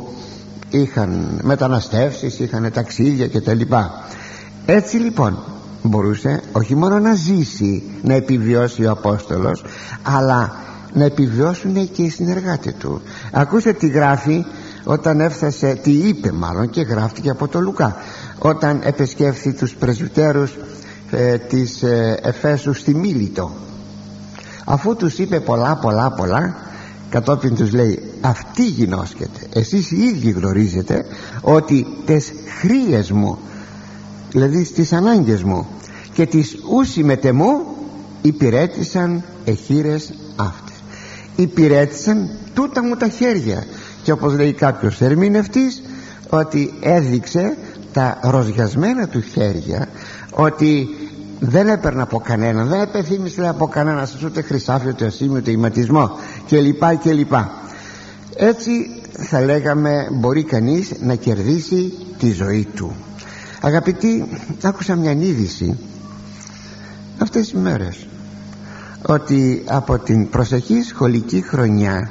είχαν 0.71 1.41
μεταναστεύσεις 1.43 2.39
είχαν 2.39 2.71
ταξίδια 2.73 3.29
κτλ. 3.29 3.61
Έτσι 4.67 4.97
λοιπόν 4.97 5.39
μπορούσε 5.83 6.41
όχι 6.53 6.75
μόνο 6.75 6.99
να 6.99 7.15
ζήσει 7.15 7.83
να 8.03 8.15
επιβιώσει 8.15 8.85
ο 8.85 8.91
Απόστολος 8.91 9.65
αλλά 10.03 10.57
να 10.93 11.05
επιβιώσουν 11.05 11.91
και 11.91 12.03
οι 12.03 12.09
συνεργάτες 12.09 12.75
του. 12.79 13.03
Ακούστε 13.33 13.73
τι 13.73 13.87
γράφει 13.87 14.45
όταν 14.85 15.21
έφτασε 15.21 15.79
τι 15.83 15.91
είπε 15.91 16.33
μάλλον 16.33 16.71
και 16.71 16.81
γράφτηκε 16.81 17.31
από 17.31 17.49
τον 17.49 17.63
Λουκά. 17.63 17.97
Όταν 18.39 18.81
επεσκέφθη 18.85 19.53
τους 19.53 19.75
πρεσβυτέρους 19.75 20.57
ε, 21.11 21.39
της 21.39 21.83
ε, 21.83 22.19
Εφέσους 22.23 22.79
στη 22.79 22.95
Μίλητο. 22.95 23.51
Αφού 24.65 24.97
τους 24.97 25.19
είπε 25.19 25.41
πολλά 25.41 25.77
πολλά 25.77 26.13
πολλά 26.13 26.57
κατόπιν 27.11 27.55
τους 27.55 27.73
λέει 27.73 28.03
αυτή 28.21 28.65
γινώσκεται 28.65 29.41
εσείς 29.53 29.91
οι 29.91 30.03
ίδιοι 30.03 30.31
γνωρίζετε 30.31 31.05
ότι 31.41 31.87
τις 32.07 32.33
χρίες 32.61 33.11
μου 33.11 33.39
δηλαδή 34.31 34.65
στις 34.65 34.93
ανάγκες 34.93 35.43
μου 35.43 35.67
και 36.13 36.27
τις 36.27 36.57
ούσι 36.71 37.03
μετεμού 37.03 37.51
υπηρέτησαν 38.23 39.23
εχείρες 39.45 40.13
αυτές. 40.37 40.77
Υπηρέτησαν 41.37 42.31
τούτα 42.55 42.83
μου 42.83 42.97
τα 42.97 43.09
χέρια 43.09 43.65
και 44.03 44.13
όπως 44.13 44.35
λέει 44.35 44.53
κάποιος 44.53 45.01
ερμηνευτής 45.01 45.83
ότι 46.29 46.73
έδειξε 46.81 47.57
τα 47.93 48.19
ροζιασμένα 48.23 49.09
του 49.09 49.21
χέρια 49.21 49.89
ότι 50.31 50.89
δεν 51.41 51.69
έπαιρνε 51.69 52.03
από 52.03 52.19
κανέναν 52.19 52.69
δεν 52.69 52.81
επεθύμησε 52.81 53.49
από 53.49 53.67
κανένα 53.67 54.09
ούτε 54.25 54.43
χρυσάφι 54.43 54.89
ούτε 54.89 55.07
ασήμι 55.07 55.37
ούτε 55.37 55.51
ηματισμό 55.51 56.11
και 56.47 56.61
λοιπά 56.61 56.95
και 56.95 57.13
λοιπά 57.13 57.51
έτσι 58.37 58.71
θα 59.13 59.41
λέγαμε 59.41 60.09
μπορεί 60.13 60.45
κανείς 60.45 60.93
να 61.01 61.15
κερδίσει 61.15 61.93
τη 62.19 62.33
ζωή 62.33 62.69
του. 62.75 62.93
Αγαπητοί 63.61 64.29
άκουσα 64.63 64.97
μια 64.97 65.13
είδηση 65.13 65.79
αυτές 67.19 67.43
τις 67.43 67.61
μέρες 67.61 68.07
ότι 69.07 69.63
από 69.67 69.99
την 69.99 70.29
προσεχή 70.29 70.83
σχολική 70.83 71.43
χρονιά 71.43 72.11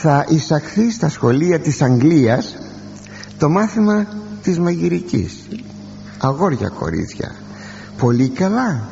θα 0.00 0.24
εισαχθεί 0.28 0.90
στα 0.90 1.08
σχολεία 1.08 1.58
της 1.58 1.82
Αγγλίας 1.82 2.56
το 3.38 3.48
μάθημα 3.48 4.06
της 4.42 4.58
μαγειρικής. 4.58 5.48
Αγόρια 6.18 6.68
κορίτσια. 6.68 7.34
Πολύ 7.98 8.28
καλά. 8.28 8.88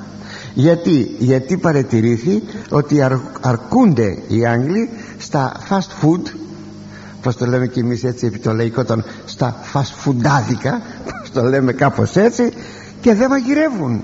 Γιατί, 0.54 1.16
γιατί 1.18 1.56
παρατηρήθη 1.56 2.42
ότι 2.70 3.02
αρκούνται 3.40 4.18
οι 4.28 4.46
Άγγλοι 4.46 4.88
στα 5.18 5.52
fast 5.68 6.04
food 6.04 6.22
πως 7.22 7.36
το 7.36 7.46
λέμε 7.46 7.66
και 7.66 7.80
εμείς 7.80 8.04
έτσι 8.04 8.26
επί 8.26 8.38
το 8.38 8.52
λαϊκό 8.52 8.84
των 8.84 9.04
στα 9.24 9.56
fast 9.72 10.04
foodáδικα 10.04 10.80
πως 11.20 11.30
το 11.32 11.42
λέμε 11.42 11.72
κάπως 11.72 12.16
έτσι 12.16 12.52
και 13.00 13.14
δεν 13.14 13.28
μαγειρεύουν. 13.28 14.02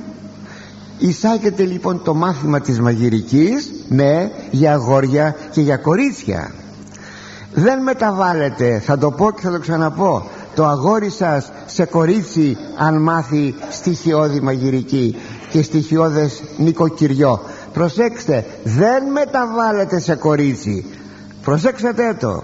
Εισάγεται 0.99 1.65
λοιπόν 1.65 2.03
το 2.05 2.15
μάθημα 2.15 2.61
της 2.61 2.81
μαγειρικής 2.81 3.73
ναι 3.89 4.31
για 4.51 4.73
αγόρια 4.73 5.37
και 5.51 5.61
για 5.61 5.77
κορίτσια 5.77 6.51
δεν 7.55 7.83
μεταβάλλεται. 7.83 8.79
Θα 8.85 8.99
το 8.99 9.11
πω 9.11 9.31
και 9.31 9.41
θα 9.41 9.51
το 9.51 9.59
ξαναπώ. 9.59 10.27
Το 10.55 10.67
αγόρι 10.67 11.11
σας 11.11 11.53
σε 11.67 11.85
κορίτσι 11.85 12.57
αν 12.79 13.03
μάθει 13.03 13.55
στοιχειώδη 13.71 14.41
μαγειρική 14.41 15.17
και 15.51 15.63
στοιχειώδες 15.63 16.43
νοικοκυριό. 16.57 17.41
Προσέξτε 17.73 18.45
δεν 18.65 19.05
μεταβάλλεται 19.05 20.01
σε 20.01 20.15
κορίτσι. 20.15 20.85
Προσέξτε 21.43 22.17
το. 22.21 22.43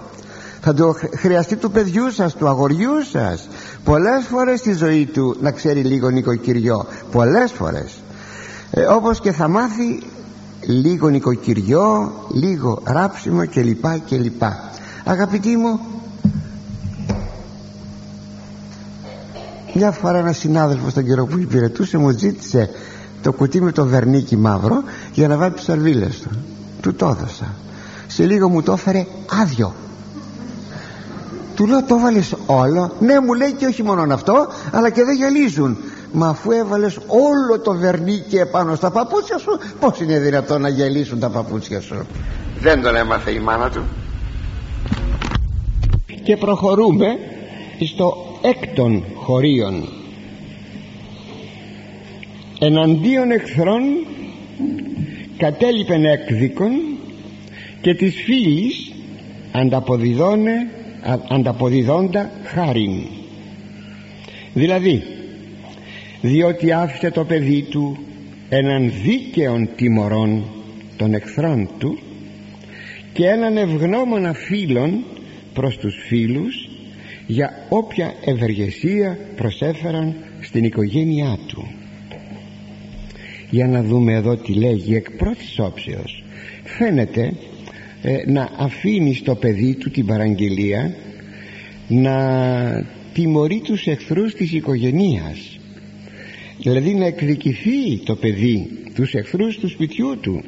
Θα 0.61 0.73
το 0.73 0.95
χρειαστεί 1.15 1.55
του 1.55 1.71
παιδιού 1.71 2.11
σας 2.11 2.35
του 2.35 2.47
αγοριού 2.47 3.03
σας. 3.11 3.49
Πολλές 3.83 4.25
φορές 4.25 4.59
στη 4.59 4.73
ζωή 4.73 5.05
του 5.05 5.35
να 5.41 5.51
ξέρει 5.51 5.81
λίγο 5.81 6.09
νοικοκυριό. 6.09 6.85
Πολλές 7.11 7.51
φορές. 7.51 8.01
Ε, 8.71 8.83
όπως 8.83 9.19
και 9.19 9.31
θα 9.31 9.47
μάθει 9.47 10.03
λίγο 10.61 11.09
νοικοκυριό 11.09 12.11
λίγο 12.33 12.81
ράψιμο 12.83 13.47
κλπ 13.47 13.85
κλπ 14.09 14.41
αγαπητοί 15.09 15.57
μου 15.57 15.79
μια 19.73 19.91
φορά 19.91 20.17
ένας 20.17 20.37
συνάδελφος 20.37 20.93
τον 20.93 21.05
καιρό 21.05 21.25
που 21.25 21.37
υπηρετούσε 21.37 21.97
μου 21.97 22.09
ζήτησε 22.09 22.69
το 23.21 23.31
κουτί 23.31 23.61
με 23.61 23.71
το 23.71 23.85
βερνίκι 23.85 24.37
μαύρο 24.37 24.83
για 25.13 25.27
να 25.27 25.37
βάλει 25.37 25.53
τις 25.53 25.63
σαρβίλες 25.63 26.19
του. 26.19 26.29
Του 26.81 26.93
το 26.93 27.05
έδωσα. 27.05 27.53
Σε 28.07 28.25
λίγο 28.25 28.49
μου 28.49 28.61
το 28.61 28.71
έφερε 28.71 29.05
άδειο. 29.41 29.73
Του 31.55 31.65
λέω 31.65 31.83
το 31.83 31.95
έβαλες 31.95 32.35
όλο; 32.45 32.91
Ναι 32.99 33.19
μου 33.19 33.33
λέει 33.33 33.53
και 33.53 33.65
όχι 33.65 33.83
μόνο 33.83 34.13
αυτό 34.13 34.47
αλλά 34.71 34.89
και 34.89 35.03
δεν 35.03 35.15
γυαλίζουν 35.15 35.77
μα 36.11 36.27
αφού 36.27 36.51
έβαλες 36.51 36.97
όλο 37.07 37.59
το 37.59 37.73
βερνίκι 37.73 38.35
επάνω 38.35 38.75
στα 38.75 38.91
παπούτσια 38.91 39.37
σου 39.37 39.59
πως 39.79 39.99
είναι 39.99 40.19
δυνατόν 40.19 40.61
να 40.61 40.69
γυαλίσουν 40.69 41.19
τα 41.19 41.29
παπούτσια 41.29 41.81
σου; 41.81 41.95
Δεν 42.59 42.81
τον 42.81 42.95
έμαθε 42.95 43.31
η 43.31 43.39
μάνα 43.39 43.69
του 43.69 43.83
και 46.23 46.37
προχωρούμε 46.37 47.17
στο 47.85 48.39
έκτον 48.41 49.03
χωρίον. 49.15 49.87
Εναντίον 52.59 53.31
εχθρών 53.31 53.81
κατέλειπεν 55.37 56.05
έκδικον 56.05 56.71
και 57.81 57.93
της 57.93 58.15
φίλης 58.25 58.91
ανταποδιδώνε 59.51 60.67
ανταποδιδώντα 61.29 62.31
χάριν. 62.43 63.01
Δηλαδή 64.53 65.03
διότι 66.21 66.71
άφησε 66.71 67.11
το 67.11 67.23
παιδί 67.23 67.61
του 67.61 67.97
έναν 68.49 68.91
δίκαιον 69.03 69.69
τιμωρών 69.75 70.43
των 70.97 71.13
εχθρών 71.13 71.69
του 71.77 71.97
και 73.19 73.27
έναν 73.27 73.57
ευγνώμονα 73.57 74.33
φίλων 74.33 75.03
προς 75.53 75.77
τους 75.77 75.95
φίλους 76.07 76.69
για 77.27 77.65
όποια 77.69 78.13
ευεργεσία 78.25 79.17
προσέφεραν 79.35 80.15
στην 80.41 80.63
οικογένειά 80.63 81.37
του. 81.47 81.67
Για 83.49 83.67
να 83.67 83.83
δούμε 83.83 84.13
εδώ 84.13 84.35
τι 84.37 84.53
λέγει 84.53 84.95
εκ 84.95 85.11
πρώτης 85.11 85.59
όψεως. 85.59 86.23
Φαίνεται 86.63 87.33
ε, 88.01 88.31
να 88.31 88.49
αφήνει 88.57 89.13
στο 89.13 89.35
παιδί 89.35 89.75
του 89.75 89.89
την 89.89 90.05
παραγγελία 90.05 90.95
να 91.87 92.15
τιμωρεί 93.13 93.61
τους 93.63 93.87
εχθρούς 93.87 94.33
της 94.33 94.51
οικογενείας. 94.51 95.59
Δηλαδή 96.63 96.93
να 96.93 97.05
εκδικηθεί 97.05 97.97
το 98.05 98.15
παιδί 98.15 98.69
τους 98.95 99.13
εχθρούς 99.13 99.57
του 99.57 99.69
σπιτιού 99.69 100.17
του 100.21 100.43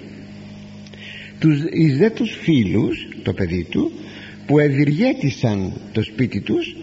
τους, 1.42 1.64
εις 1.72 1.98
δε 1.98 2.10
τους 2.10 2.38
φίλους 2.42 3.08
το 3.24 3.34
παιδί 3.34 3.64
του 3.70 3.92
που 4.46 4.60
ευηργέτησαν 4.60 5.74
το 5.92 6.04
σπίτι 6.04 6.42
τους 6.42 6.76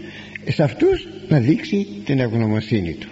σε 0.47 0.63
αυτούς 0.63 1.07
να 1.29 1.39
δείξει 1.39 1.87
την 2.05 2.19
ευγνωμοσύνη 2.19 2.93
του. 2.93 3.07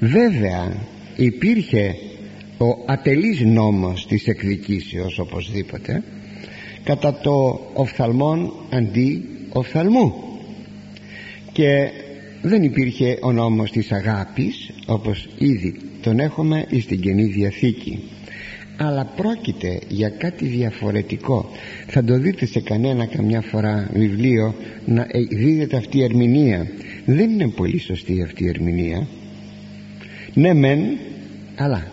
Βέβαια 0.00 0.76
υπήρχε 1.16 1.94
ο 2.58 2.66
ατελής 2.86 3.40
νόμος 3.40 4.06
της 4.06 4.26
εκδικήσεως 4.26 5.18
οπωσδήποτε 5.18 6.02
κατά 6.84 7.14
το 7.14 7.60
οφθαλμόν 7.72 8.52
αντί 8.70 9.24
οφθαλμού. 9.52 10.14
Και 11.52 11.90
δεν 12.42 12.62
υπήρχε 12.62 13.18
ο 13.22 13.32
νόμος 13.32 13.70
της 13.70 13.92
αγάπης 13.92 14.70
όπως 14.86 15.28
ήδη 15.38 15.76
τον 16.02 16.18
έχουμε 16.18 16.66
στην 16.80 17.00
Καινή 17.00 17.24
Διαθήκη 17.24 17.98
αλλά 18.76 19.04
πρόκειται 19.16 19.78
για 19.88 20.08
κάτι 20.08 20.46
διαφορετικό. 20.46 21.50
Θα 21.86 22.04
το 22.04 22.18
δείτε 22.18 22.46
σε 22.46 22.60
κανένα 22.60 23.06
καμιά 23.06 23.40
φορά 23.40 23.90
βιβλίο 23.92 24.54
να 24.84 25.02
ε, 25.02 25.20
δίδεται 25.30 25.76
αυτή 25.76 25.98
η 25.98 26.02
ερμηνεία. 26.02 26.66
Δεν 27.04 27.30
είναι 27.30 27.48
πολύ 27.48 27.78
σωστή 27.78 28.22
αυτή 28.22 28.44
η 28.44 28.48
ερμηνεία. 28.48 29.06
Ναι 30.34 30.54
μεν 30.54 30.80
αλλά 31.56 31.86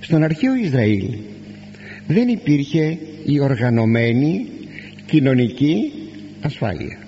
στον 0.00 0.22
αρχαίο 0.22 0.54
Ισραήλ 0.54 1.14
δεν 2.06 2.28
υπήρχε 2.28 2.98
η 3.24 3.40
οργανωμένη 3.40 4.46
κοινωνική 5.06 5.92
ασφάλεια. 6.40 6.98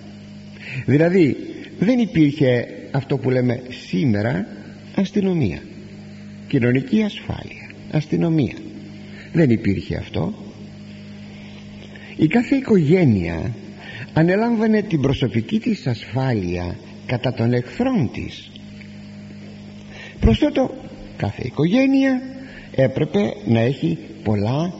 Δηλαδή 0.87 1.37
δεν 1.79 1.99
υπήρχε 1.99 2.67
αυτό 2.91 3.17
που 3.17 3.31
λέμε 3.31 3.63
σήμερα 3.69 4.47
αστυνομία. 4.95 5.63
Κοινωνική 6.49 7.03
ασφάλεια 7.03 7.60
αστυνομία. 7.91 8.55
Δεν 9.33 9.51
υπήρχε 9.51 9.97
αυτό. 9.97 10.35
Η 12.17 12.27
κάθε 12.27 12.57
οικογένεια 12.57 13.55
ανελάμβανε 14.13 14.83
την 14.83 15.01
προσωπική 15.01 15.59
της 15.59 15.87
ασφάλεια 15.87 16.77
κατά 17.07 17.33
των 17.33 17.53
εχθρών 17.53 18.11
της. 18.13 18.51
Προς 20.21 20.39
τότο 20.39 20.75
κάθε 21.17 21.43
οικογένεια 21.45 22.23
έπρεπε 22.75 23.35
να 23.47 23.61
έχει 23.61 23.99
πολλά 24.25 24.75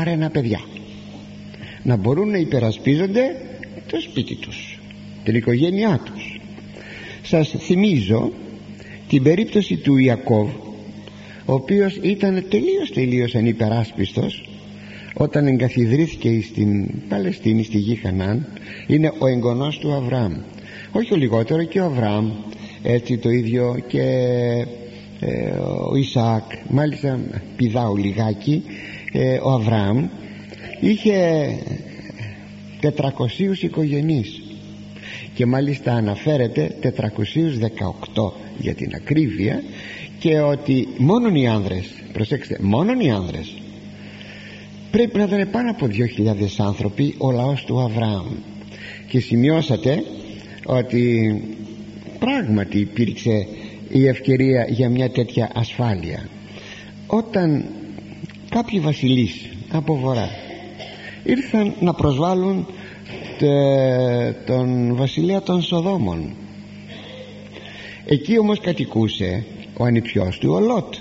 άρενα 0.00 0.30
παιδιά. 0.30 0.60
Να 1.82 1.96
μπορούν 1.96 2.30
να 2.30 2.38
υπερασπίζονται 2.38 3.36
το 3.90 4.00
σπίτι 4.00 4.34
τους 4.34 4.78
την 5.24 5.34
οικογένειά 5.34 6.00
τους. 6.04 6.40
Σας 7.22 7.54
θυμίζω 7.58 8.32
την 9.08 9.22
περίπτωση 9.22 9.76
του 9.76 9.96
Ιακώβ 9.96 10.48
ο 11.46 11.52
οποίος 11.52 11.98
ήταν 12.02 12.44
τελείως 12.48 12.92
τελείως 12.92 13.34
ανυπεράσπιστος 13.34 14.48
όταν 15.14 15.46
εγκαθιδρύθηκε 15.46 16.40
στην 16.42 16.90
Παλαιστίνη 17.08 17.62
στη 17.62 17.78
γη 17.78 17.94
Χανάν 17.94 18.46
είναι 18.86 19.12
ο 19.18 19.26
εγγονός 19.26 19.78
του 19.78 19.92
Αβραάμ. 19.92 20.34
Όχι 20.92 21.12
ο 21.12 21.16
λιγότερο 21.16 21.62
και 21.64 21.80
ο 21.80 21.84
Αβραάμ. 21.84 22.30
Έτσι 22.82 23.18
το 23.18 23.30
ίδιο 23.30 23.76
και 23.86 24.02
ε, 25.20 25.50
ο 25.90 25.96
Ισαάκ. 25.96 26.42
Μάλιστα 26.68 27.20
πηδάω 27.56 27.94
λιγάκι. 27.94 28.62
Ε, 29.12 29.38
ο 29.42 29.50
Αβραάμ 29.50 30.08
είχε 30.80 31.48
400 32.82 33.62
οικογενείς 33.62 34.43
και 35.34 35.46
μάλιστα 35.46 35.92
αναφέρεται 35.92 36.76
418 36.82 38.32
για 38.58 38.74
την 38.74 38.94
ακρίβεια 38.94 39.62
και 40.18 40.38
ότι 40.40 40.88
μόνον 40.98 41.34
οι 41.34 41.48
άνδρες 41.48 41.84
προσέξτε 42.12 42.58
μόνον 42.60 43.00
οι 43.00 43.10
άνδρες 43.10 43.54
πρέπει 44.90 45.18
να 45.18 45.24
ήταν 45.24 45.50
πάνω 45.50 45.70
από 45.70 45.86
2.000 45.86 46.32
άνθρωποι 46.58 47.14
ο 47.18 47.30
λαός 47.30 47.64
του 47.64 47.80
Αβραάμ. 47.80 48.26
Και 49.08 49.20
σημειώσατε 49.20 50.04
ότι 50.66 51.42
πράγματι 52.18 52.78
υπήρξε 52.78 53.46
η 53.88 54.06
ευκαιρία 54.06 54.66
για 54.68 54.88
μια 54.88 55.10
τέτοια 55.10 55.50
ασφάλεια. 55.54 56.28
Όταν 57.06 57.64
κάποιοι 58.48 58.80
βασιλείς 58.80 59.48
από 59.70 59.96
βορρά 59.96 60.28
ήρθαν 61.24 61.74
να 61.80 61.94
προσβάλλουν 61.94 62.66
τον 64.46 64.96
βασιλέα 64.96 65.42
των 65.42 65.62
Σοδόμων. 65.62 66.36
Εκεί 68.06 68.38
όμως 68.38 68.60
κατοικούσε 68.60 69.44
ο 69.76 69.84
ανιψιός 69.84 70.38
του 70.38 70.52
ο 70.52 70.60
Λότ. 70.60 70.94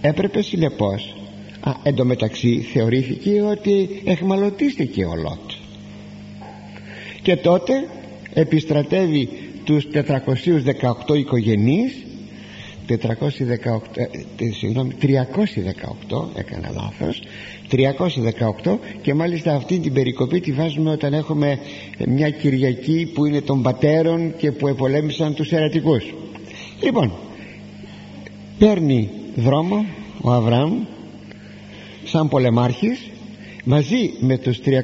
Έπρεπε 0.00 0.42
συνεπώς 0.42 1.16
α, 1.60 1.72
εντωμεταξύ 1.82 2.60
θεωρήθηκε 2.72 3.42
ότι 3.42 4.02
εχμαλωτίστηκε 4.04 5.04
ο 5.04 5.14
Λότ. 5.14 5.50
Και 7.22 7.36
τότε 7.36 7.88
επιστρατεύει 8.34 9.28
τους 9.64 9.86
418 11.08 11.16
οικογενείς 11.16 12.04
418, 12.88 12.94
ε, 13.94 14.50
συγγνώμη, 14.52 14.92
318 15.00 16.28
έκανα 16.34 16.70
λάθος 16.70 17.22
318 17.70 18.78
και 19.02 19.14
μάλιστα 19.14 19.54
αυτή 19.54 19.78
την 19.78 19.92
περικοπή 19.92 20.40
τη 20.40 20.52
βάζουμε 20.52 20.90
όταν 20.90 21.12
έχουμε 21.12 21.58
μια 22.06 22.30
Κυριακή 22.30 23.10
που 23.14 23.24
είναι 23.24 23.40
των 23.40 23.62
πατέρων 23.62 24.34
και 24.36 24.52
που 24.52 24.68
επολέμησαν 24.68 25.34
τους 25.34 25.52
ερατικούς 25.52 26.14
λοιπόν 26.82 27.12
παίρνει 28.58 29.10
δρόμο 29.36 29.86
ο 30.20 30.30
Αβραάμ 30.30 30.82
σαν 32.04 32.28
πολεμάρχης 32.28 33.10
μαζί 33.64 34.12
με 34.20 34.38
τους 34.38 34.58
318 34.64 34.74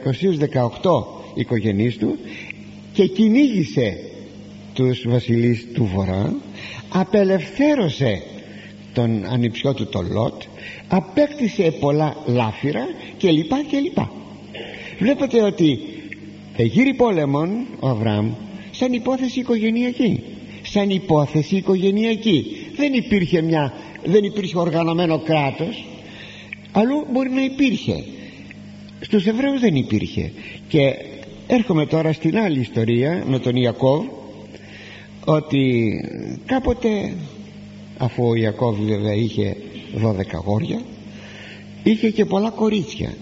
οικογενείς 1.35 1.97
του 1.97 2.19
και 2.93 3.07
κυνήγησε 3.07 3.99
τους 4.75 5.05
βασιλείς 5.09 5.67
του 5.75 5.85
Βορρά 5.95 6.37
απελευθέρωσε 6.89 8.23
τον 8.93 9.25
ανιψιό 9.25 9.75
του 9.75 9.87
τον 9.87 10.13
Λότ 10.13 10.43
απέκτησε 10.89 11.71
πολλά 11.81 12.17
λάφυρα 12.27 12.87
και 13.17 13.31
λοιπά 13.31 13.63
και 13.69 13.79
λοιπά. 13.79 14.11
Βλέπετε 14.99 15.43
ότι 15.43 15.79
γύρι 16.57 16.95
πόλεμον 16.95 17.67
ο 17.81 17.89
Αβραάμ 17.89 18.31
σαν 18.71 18.93
υπόθεση 18.93 19.41
οικογενειακή. 19.41 20.23
Σαν 20.63 20.91
υπόθεση 20.91 21.57
οικογενειακή. 21.57 22.47
Δεν 22.77 22.93
υπήρχε 22.93 23.41
μια 23.43 23.73
δεν 24.05 24.25
υπήρχε 24.25 24.59
οργανωμένο 24.59 25.19
κράτος. 25.19 25.85
Αλλού 26.73 27.07
μπορεί 27.13 27.31
να 27.31 27.45
υπήρχε. 27.45 28.05
Στους 29.01 29.27
Εβραίους 29.27 29.61
δεν 29.61 29.75
υπήρχε. 29.75 30.33
Και 30.69 30.95
έρχομαι 31.47 31.87
τώρα 31.87 32.13
στην 32.13 32.39
άλλη 32.39 32.61
ιστορία 32.61 33.25
με 33.27 33.39
τον 33.39 33.57
Ιακώβ 33.57 34.05
ότι 35.25 35.93
κάποτε 36.47 37.13
αφού 38.01 38.29
ο 38.29 38.35
Ιακώβ 38.35 38.79
βέβαια 38.79 39.15
είχε 39.15 39.57
12 40.03 40.15
γόρια 40.45 40.81
είχε 41.83 42.11
και 42.11 42.25
πολλά 42.25 42.51
κορίτσια. 42.51 43.15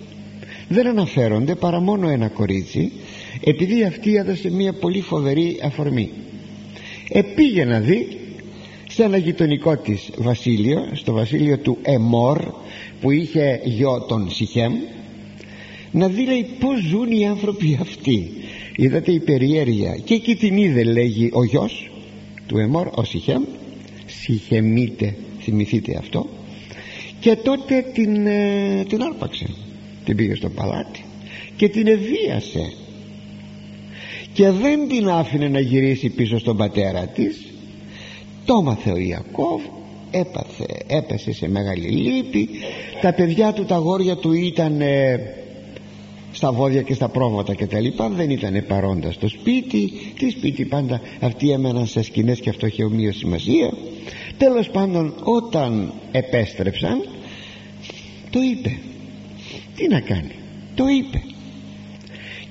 Δεν 0.69 0.87
αναφέρονται 0.87 1.55
παρά 1.55 1.81
μόνο 1.81 2.09
ένα 2.09 2.29
κορίτσι 2.29 2.93
επειδή 3.45 3.85
αυτή 3.85 4.15
έδωσε 4.15 4.51
μια 4.51 4.73
πολύ 4.73 5.01
φοβερή 5.01 5.61
αφορμή. 5.63 6.11
Επήγε 7.09 7.65
να 7.65 7.81
δει 7.81 8.19
σε 8.89 9.03
ένα 9.03 9.17
γειτονικό 9.17 9.77
της 9.77 10.11
βασίλειο 10.17 10.89
στο 10.93 11.13
βασίλειο 11.13 11.59
του 11.59 11.79
Εμόρ 11.83 12.39
που 13.01 13.11
είχε 13.11 13.61
γιο 13.65 14.01
τον 14.09 14.31
Σιχέμ 14.31 14.73
να 15.91 16.09
δει 16.09 16.25
λέει 16.25 16.47
πως 16.61 16.81
ζουν 16.81 17.11
οι 17.11 17.27
άνθρωποι 17.27 17.79
αυτοί. 17.81 18.31
Είδατε 18.77 19.13
η 19.13 19.21
περιέργεια. 19.21 19.97
Και 20.05 20.15
εκεί 20.15 20.37
την 20.37 20.57
είδε 20.57 20.83
λέγει 20.83 21.31
ο 21.33 21.45
γιος 21.45 21.91
του 22.47 22.59
Εμόρ 22.59 22.89
ο 22.95 23.05
Σιχέμ 23.05 23.43
Σιχεμείτε 24.29 25.15
θυμηθείτε 25.41 25.97
αυτό. 25.99 26.27
Και 27.21 27.37
τότε 27.37 27.85
την, 27.95 28.27
ε, 28.27 28.85
την 28.89 29.03
άρπαξε. 29.03 29.47
Την 30.05 30.17
πήγε 30.17 30.35
στο 30.35 30.49
παλάτι 30.49 31.05
και 31.57 31.69
την 31.69 31.87
ευίασε 31.87 32.73
και 34.33 34.51
δεν 34.51 34.89
την 34.89 35.09
άφηνε 35.09 35.49
να 35.49 35.61
γυρίσει 35.61 36.09
πίσω 36.09 36.39
στον 36.39 36.57
πατέρα 36.57 37.07
της. 37.07 37.47
Το 38.45 38.63
μάθε 38.63 38.91
ο 38.91 38.97
Ιακώβ 38.97 39.61
έπαθε, 40.11 40.67
έπεσε 40.87 41.33
σε 41.33 41.49
μεγάλη 41.49 41.89
λύπη. 41.89 42.49
Τα 43.01 43.13
παιδιά 43.13 43.53
του 43.53 43.65
τα 43.65 43.77
γόρια 43.77 44.17
του 44.17 44.33
ήταν 44.33 44.81
ε, 44.81 45.19
στα 46.39 46.53
βόδια 46.53 46.83
και 46.83 46.95
στα 46.95 47.09
πρόβατα 47.09 47.55
και 47.55 47.67
τα 47.67 47.81
λοιπά 47.81 48.09
δεν 48.09 48.31
ήταν 48.31 48.65
παρόντα 48.69 49.13
στο 49.13 49.29
σπίτι. 49.29 49.93
Τι 50.19 50.31
σπίτι 50.31 50.65
πάντα 50.65 51.01
αυτοί 51.21 51.51
έμεναν 51.51 51.87
σε 51.87 52.03
σκηνές 52.03 52.41
και 52.41 52.51
αυτό 52.51 52.67
είχε 52.67 52.85
ομοίω 52.85 53.13
σημασία. 53.13 53.73
Τέλος 54.37 54.71
πάντων 54.71 55.15
όταν 55.23 55.93
επέστρεψαν 56.13 57.09
το 58.31 58.41
είπε. 58.41 58.79
Τι 59.77 59.89
να 59.89 60.01
κάνει 60.01 60.35
το 60.75 60.85
είπε. 60.89 61.23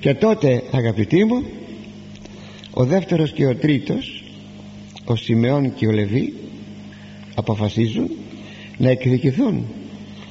Και 0.00 0.14
τότε 0.14 0.62
αγαπητοί 0.70 1.24
μου 1.24 1.42
ο 2.70 2.84
δεύτερος 2.84 3.32
και 3.32 3.46
ο 3.46 3.56
τρίτος 3.56 4.24
ο 5.04 5.16
Σιμεών 5.16 5.74
και 5.74 5.86
ο 5.86 5.90
Λεβί 5.90 6.34
αποφασίζουν 7.34 8.10
να 8.76 8.90
εκδικηθούν. 8.90 9.66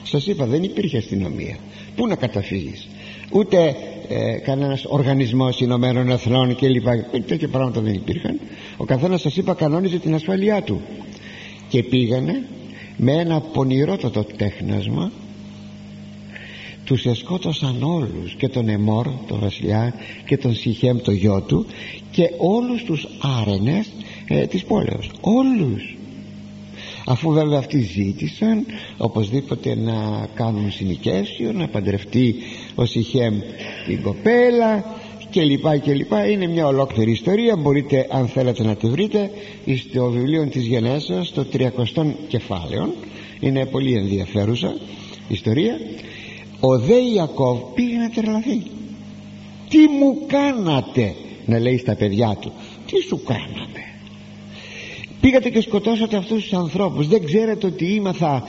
Σας 0.03 0.27
είπα 0.27 0.45
δεν 0.45 0.63
υπήρχε 0.63 0.97
αστυνομία. 0.97 1.57
Πού 1.95 2.07
να 2.07 2.15
καταφύγεις; 2.15 2.87
Ούτε 3.31 3.75
ε, 4.09 4.33
κανένας 4.33 4.85
οργανισμός 4.85 5.59
Ηνωμένων 5.59 6.09
Εθνών 6.09 6.55
και 6.55 6.67
λοιπά. 6.67 6.91
Ε, 6.91 7.19
τέτοια 7.19 7.47
πράγματα 7.47 7.81
δεν 7.81 7.93
υπήρχαν. 7.93 8.39
Ο 8.77 8.85
καθένας 8.85 9.21
σας 9.21 9.37
είπα 9.37 9.53
κανόνιζε 9.53 9.97
την 9.97 10.13
ασφαλειά 10.13 10.61
του. 10.61 10.81
Και 11.69 11.83
πήγανε 11.83 12.45
με 12.97 13.11
ένα 13.11 13.39
πονηρότατο 13.39 14.23
τέχνασμα 14.23 15.11
τους 16.87 17.05
εσκότωσαν 17.05 17.83
όλους 17.83 18.35
και 18.37 18.47
τον 18.47 18.69
Εμόρ 18.69 19.07
τον 19.27 19.39
βασιλιά 19.39 19.93
και 20.25 20.37
τον 20.37 20.55
Σιχέμ 20.55 20.97
το 20.97 21.11
γιο 21.11 21.41
του 21.41 21.65
και 22.11 22.31
όλους 22.37 22.83
τους 22.83 23.07
άρενες 23.41 23.89
ε, 24.27 24.45
της 24.45 24.63
πόλεως. 24.63 25.11
Όλους. 25.21 25.97
Αφού 27.05 27.31
βέβαια 27.31 27.57
αυτοί 27.57 27.79
ζήτησαν 27.79 28.65
οπωσδήποτε 28.97 29.75
να 29.75 30.27
κάνουν 30.33 30.71
συνοικέσιο 30.71 31.51
να 31.51 31.67
παντρευτεί 31.67 32.35
ο 32.79 32.85
Σιχέμ 32.85 33.39
την 33.85 34.01
κοπέλα 34.01 34.85
και 35.29 35.41
λοιπά 35.41 35.77
και 35.77 35.93
λοιπά. 35.93 36.29
Είναι 36.29 36.47
μια 36.47 36.67
ολόκληρη 36.67 37.11
ιστορία. 37.11 37.55
Μπορείτε 37.55 38.07
αν 38.09 38.27
θέλετε 38.27 38.63
να 38.63 38.75
τη 38.75 38.87
βρείτε 38.87 39.31
στο 39.89 40.09
βιβλίο 40.09 40.47
της 40.47 40.65
Γενέσεως 40.65 41.27
στο 41.27 41.45
30 41.53 41.69
κεφάλαιο 42.27 42.93
είναι 43.39 43.65
πολύ 43.65 43.93
ενδιαφέρουσα 43.93 44.75
ιστορία. 45.27 45.79
Ο 46.59 46.79
δε 46.79 46.99
Ιακώβ 46.99 47.59
πήγε 47.73 47.97
να 47.97 48.09
τρελαθεί. 48.09 48.61
Τι 49.69 49.77
μου 49.77 50.25
κάνατε 50.27 51.15
να 51.45 51.59
λέει 51.59 51.77
στα 51.77 51.95
παιδιά 51.95 52.37
του. 52.41 52.51
Τι 52.85 53.01
σου 53.01 53.23
κάναμε 53.23 53.87
πήγατε 55.27 55.49
και 55.49 55.61
σκοτώσατε 55.61 56.17
αυτούς 56.17 56.41
τους 56.41 56.53
ανθρώπους. 56.53 57.07
Δεν 57.07 57.25
ξέρετε 57.25 57.67
ότι 57.67 57.85
ήμαθα 57.85 58.43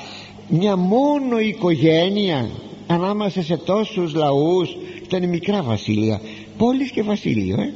μια 0.49 0.77
μόνο 0.77 1.39
οικογένεια 1.39 2.51
ανάμεσα 2.89 3.43
σε 3.43 3.57
τόσους 3.57 4.15
λαούς 4.15 4.77
ήταν 5.05 5.29
μικρά 5.29 5.63
βασίλεια 5.63 6.21
πόλεις 6.57 6.91
και 6.91 7.03
βασίλειο 7.03 7.61
ε; 7.61 7.73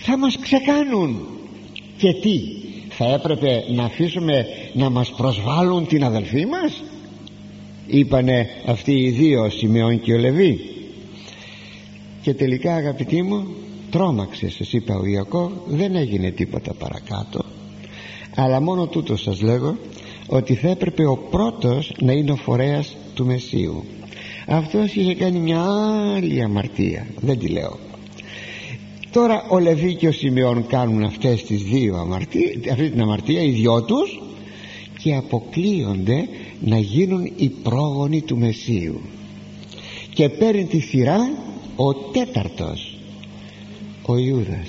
θα 0.00 0.18
μας 0.18 0.38
ξεκάνουν. 0.38 1.26
Και 1.96 2.12
τι 2.12 2.40
θα 2.88 3.04
έπρεπε 3.04 3.64
να 3.68 3.84
αφήσουμε 3.84 4.46
να 4.72 4.90
μας 4.90 5.10
προσβάλλουν 5.16 5.86
την 5.86 6.04
αδελφή 6.04 6.46
μας 6.46 6.82
είπανε 7.86 8.48
αυτοί 8.66 8.92
οι 8.92 9.10
δύο 9.10 9.50
Σιμεών 9.50 10.00
και 10.00 10.12
ο 10.12 10.18
Λεβί. 10.18 10.60
Και 12.22 12.34
τελικά 12.34 12.74
αγαπητοί 12.74 13.22
μου 13.22 13.46
τρόμαξε 13.90 14.50
σας 14.50 14.72
είπα 14.72 14.94
ο 14.96 15.06
Ιακώβ 15.06 15.52
δεν 15.66 15.94
έγινε 15.94 16.30
τίποτα 16.30 16.74
παρακάτω. 16.74 17.44
Αλλά 18.36 18.60
μόνο 18.60 18.86
τούτο 18.86 19.16
σας 19.16 19.40
λέγω 19.40 19.76
ότι 20.26 20.54
θα 20.54 20.68
έπρεπε 20.68 21.06
ο 21.06 21.16
πρώτος 21.30 21.92
να 22.00 22.12
είναι 22.12 22.32
ο 22.32 22.36
φορέας 22.36 22.96
του 23.14 23.26
Μεσσίου. 23.26 23.84
Αυτός 24.46 24.94
είχε 24.94 25.14
κάνει 25.14 25.38
μια 25.38 25.62
άλλη 26.16 26.42
αμαρτία. 26.42 27.06
Δεν 27.20 27.38
τη 27.38 27.48
λέω. 27.48 27.78
Τώρα 29.10 29.44
ο 29.48 29.58
Λεβί 29.58 29.94
και 29.94 30.08
ο 30.08 30.12
Σιμεών 30.12 30.66
κάνουν 30.66 31.02
αυτές 31.02 31.44
τις 31.44 31.62
δύο 31.62 31.96
αμαρτίες 31.96 32.56
αυτή 32.72 32.90
την 32.90 33.00
αμαρτία 33.00 33.42
οι 33.42 33.50
δυο 33.50 33.82
τους 33.82 34.22
και 34.98 35.14
αποκλείονται 35.14 36.28
να 36.60 36.78
γίνουν 36.78 37.32
οι 37.36 37.48
πρόγονοι 37.48 38.20
του 38.20 38.38
Μεσσίου. 38.38 39.00
Και 40.14 40.28
παίρνει 40.28 40.64
τη 40.64 40.80
σειρά 40.80 41.18
ο 41.76 41.94
τέταρτος 41.94 42.98
ο 44.02 44.16
Ιούδας. 44.16 44.68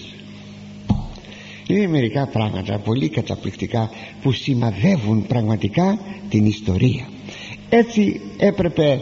Είναι 1.68 1.88
μερικά 1.88 2.28
πράγματα 2.28 2.80
πολύ 2.80 3.10
καταπληκτικά 3.10 3.90
που 4.22 4.32
σημαδεύουν 4.32 5.28
πραγματικά 5.28 6.00
την 6.30 6.46
ιστορία 6.46 7.08
έτσι 7.78 8.22
έπρεπε 8.38 9.02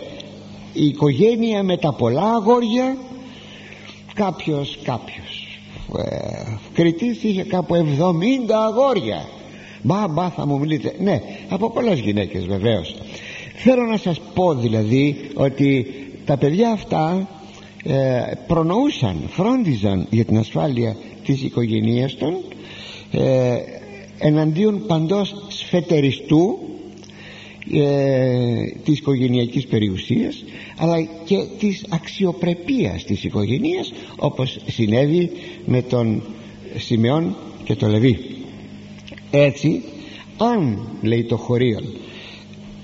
η 0.74 0.86
οικογένεια 0.86 1.64
με 1.64 1.78
τα 1.78 1.94
πολλά 1.94 2.34
αγόρια 2.34 2.98
κάποιος 4.14 4.80
κάποιος 4.84 5.60
ε, 5.98 6.58
Κριτής 6.74 7.24
είχε 7.24 7.44
κάπου 7.44 7.76
70 7.76 7.80
αγόρια. 8.68 9.26
Μπα 9.82 10.08
μπα 10.08 10.30
θα 10.30 10.46
μου 10.46 10.60
μιλείτε. 10.60 10.96
Ναι 11.00 11.22
από 11.50 11.70
πολλές 11.70 12.00
γυναίκες 12.00 12.46
βεβαίως. 12.46 12.96
Θέλω 13.56 13.84
να 13.86 13.98
σας 13.98 14.20
πω 14.34 14.54
δηλαδή 14.54 15.30
ότι 15.34 15.86
τα 16.26 16.38
παιδιά 16.38 16.72
αυτά 16.72 17.28
ε, 17.84 18.22
προνοούσαν 18.48 19.16
φρόντιζαν 19.28 20.08
για 20.10 20.26
την 20.26 20.38
ασφάλεια 20.38 20.96
της 21.26 21.44
οικογένειας 21.44 22.16
των 22.16 22.34
ε, 23.12 23.58
εναντίον 24.20 24.86
παντός 24.88 25.46
σφετεριστού 25.48 26.58
ε, 27.72 28.66
της 28.84 28.98
οικογενειακής 28.98 29.68
περιουσίας 29.68 30.44
αλλά 30.78 31.02
και 31.02 31.46
της 31.60 31.86
αξιοπρεπίας 31.90 33.04
της 33.04 33.24
οικογένειας 33.24 33.94
όπως 34.16 34.60
συνέβη 34.66 35.32
με 35.66 35.82
τον 35.82 36.24
Σιμεών 36.78 37.36
και 37.64 37.76
τον 37.76 37.90
Λεβί. 37.90 38.20
Έτσι 39.32 39.82
αν 40.38 40.80
λέει 41.02 41.24
το 41.24 41.38
χωρίον 41.38 41.84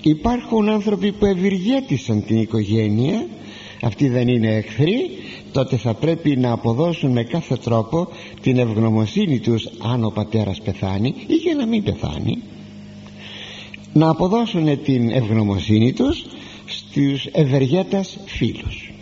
υπάρχουν 0.02 0.68
άνθρωποι 0.68 1.12
που 1.12 1.26
ευηργέτησαν 1.26 2.24
την 2.24 2.40
οικογένεια 2.40 3.26
αυτοί 3.82 4.08
δεν 4.08 4.28
είναι 4.28 4.56
εχθροί 4.56 5.10
τότε 5.52 5.76
θα 5.76 5.94
πρέπει 5.94 6.36
να 6.36 6.52
αποδώσουν 6.52 7.10
με 7.10 7.24
κάθε 7.24 7.56
τρόπο 7.56 8.08
την 8.42 8.58
ευγνωμοσύνη 8.58 9.38
τους 9.38 9.68
αν 9.82 10.04
ο 10.04 10.10
πατέρας 10.10 10.60
πεθάνει 10.60 11.14
ή 11.26 11.34
και 11.34 11.54
να 11.54 11.66
μην 11.66 11.82
πεθάνει 11.82 12.38
να 13.92 14.08
αποδώσουν 14.10 14.82
την 14.82 15.10
ευγνωμοσύνη 15.10 15.92
τους 15.92 16.26
στους 16.66 17.26
ευεργέτας 17.32 18.18
φίλους. 18.26 18.92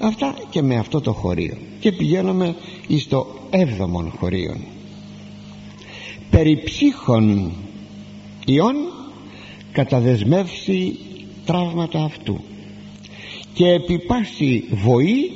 Αυτά 0.00 0.34
και 0.50 0.62
με 0.62 0.76
αυτό 0.76 1.00
το 1.00 1.12
χωρίο. 1.12 1.56
Και 1.80 1.92
πηγαίνουμε 1.92 2.56
στο 2.98 3.26
έβδομον 3.50 4.10
χωρίο 4.18 4.56
περί 6.34 6.62
ψύχων 6.64 7.52
ιών 8.46 8.74
καταδεσμεύσει 9.72 10.98
τραύματα 11.44 12.04
αυτού. 12.04 12.40
Και 13.52 13.68
επί 13.68 13.98
πάση 13.98 14.64
βοή 14.70 15.30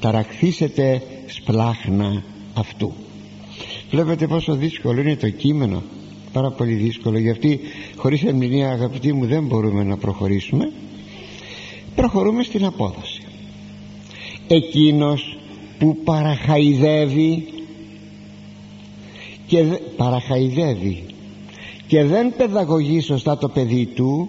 ταραχθήσετε 0.00 1.02
σπλάχνα 1.26 2.22
αυτού. 2.54 2.92
Βλέπετε 3.90 4.26
πόσο 4.26 4.54
δύσκολο 4.54 5.00
είναι 5.00 5.16
το 5.16 5.30
κείμενο 5.30 5.82
πάρα 6.36 6.50
πολύ 6.50 6.74
δύσκολο 6.74 7.18
γιατί 7.18 7.60
χωρίς 7.96 8.22
ερμηνεία 8.24 8.70
αγαπητοί 8.70 9.12
μου 9.12 9.26
δεν 9.26 9.46
μπορούμε 9.46 9.82
να 9.82 9.96
προχωρήσουμε. 9.96 10.72
Προχωρούμε 11.94 12.42
στην 12.42 12.64
απόδοση. 12.64 13.22
Εκείνος 14.46 15.38
που 15.78 15.96
παραχαϊδεύει 16.04 17.48
και 19.46 19.62
παραχαϊδεύει 19.96 21.04
και 21.86 22.04
δεν 22.04 22.36
παιδαγωγεί 22.36 23.00
σωστά 23.00 23.38
το 23.38 23.48
παιδί 23.48 23.86
του 23.86 24.28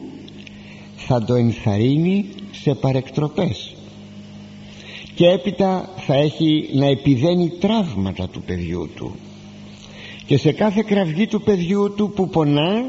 θα 0.96 1.24
το 1.24 1.34
ενθαρρύνει 1.34 2.26
σε 2.52 2.74
παρεκτροπές. 2.74 3.76
Και 5.16 5.28
έπειτα 5.28 5.90
θα 5.98 6.14
έχει 6.14 6.70
να 6.74 6.86
επιδένει 6.86 7.50
τραύματα 7.50 8.28
του 8.28 8.42
παιδιού 8.42 8.90
του 8.96 9.16
και 10.28 10.38
σε 10.38 10.52
κάθε 10.52 10.84
κραυγή 10.88 11.28
του 11.28 11.42
παιδιού 11.42 11.94
του 11.96 12.12
που 12.16 12.30
πονά 12.30 12.86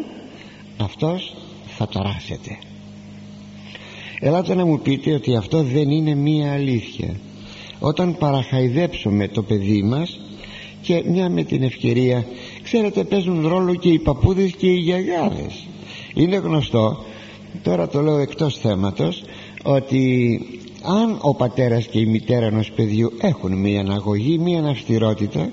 αυτός 0.77 1.35
θα 1.67 1.89
ταράσεται 1.89 2.59
ελάτε 4.21 4.55
να 4.55 4.65
μου 4.67 4.81
πείτε 4.81 5.13
ότι 5.13 5.37
αυτό 5.37 5.63
δεν 5.63 5.91
είναι 5.91 6.15
μία 6.15 6.53
αλήθεια. 6.53 7.15
Όταν 7.79 8.17
παραχαϊδέψουμε 8.19 9.29
το 9.29 9.43
παιδί 9.43 9.83
μας 9.83 10.21
και 10.83 11.03
μια 11.07 11.29
με 11.29 11.43
την 11.43 11.63
ευκαιρία 11.63 12.27
ξέρετε 12.63 13.05
παίζουν 13.05 13.49
ρόλο 13.49 13.75
και 13.75 13.89
οι 13.89 13.99
παππούδες 13.99 14.51
και 14.51 14.67
οι 14.67 14.77
γιαγιάδες. 14.77 15.67
Είναι 16.15 16.37
γνωστό 16.37 17.05
τώρα 17.63 17.89
το 17.89 18.01
λέω 18.01 18.19
εκτός 18.19 18.59
θέματος 18.59 19.23
ότι 19.63 20.41
αν 20.83 21.19
ο 21.21 21.35
πατέρας 21.35 21.87
και 21.87 21.99
η 21.99 22.07
μητέρα 22.07 22.47
ενός 22.47 22.71
παιδιού 22.71 23.13
έχουν 23.21 23.53
μία 23.53 23.81
αναγωγή, 23.81 24.39
μία 24.39 24.65
αυστηρότητα 24.65 25.51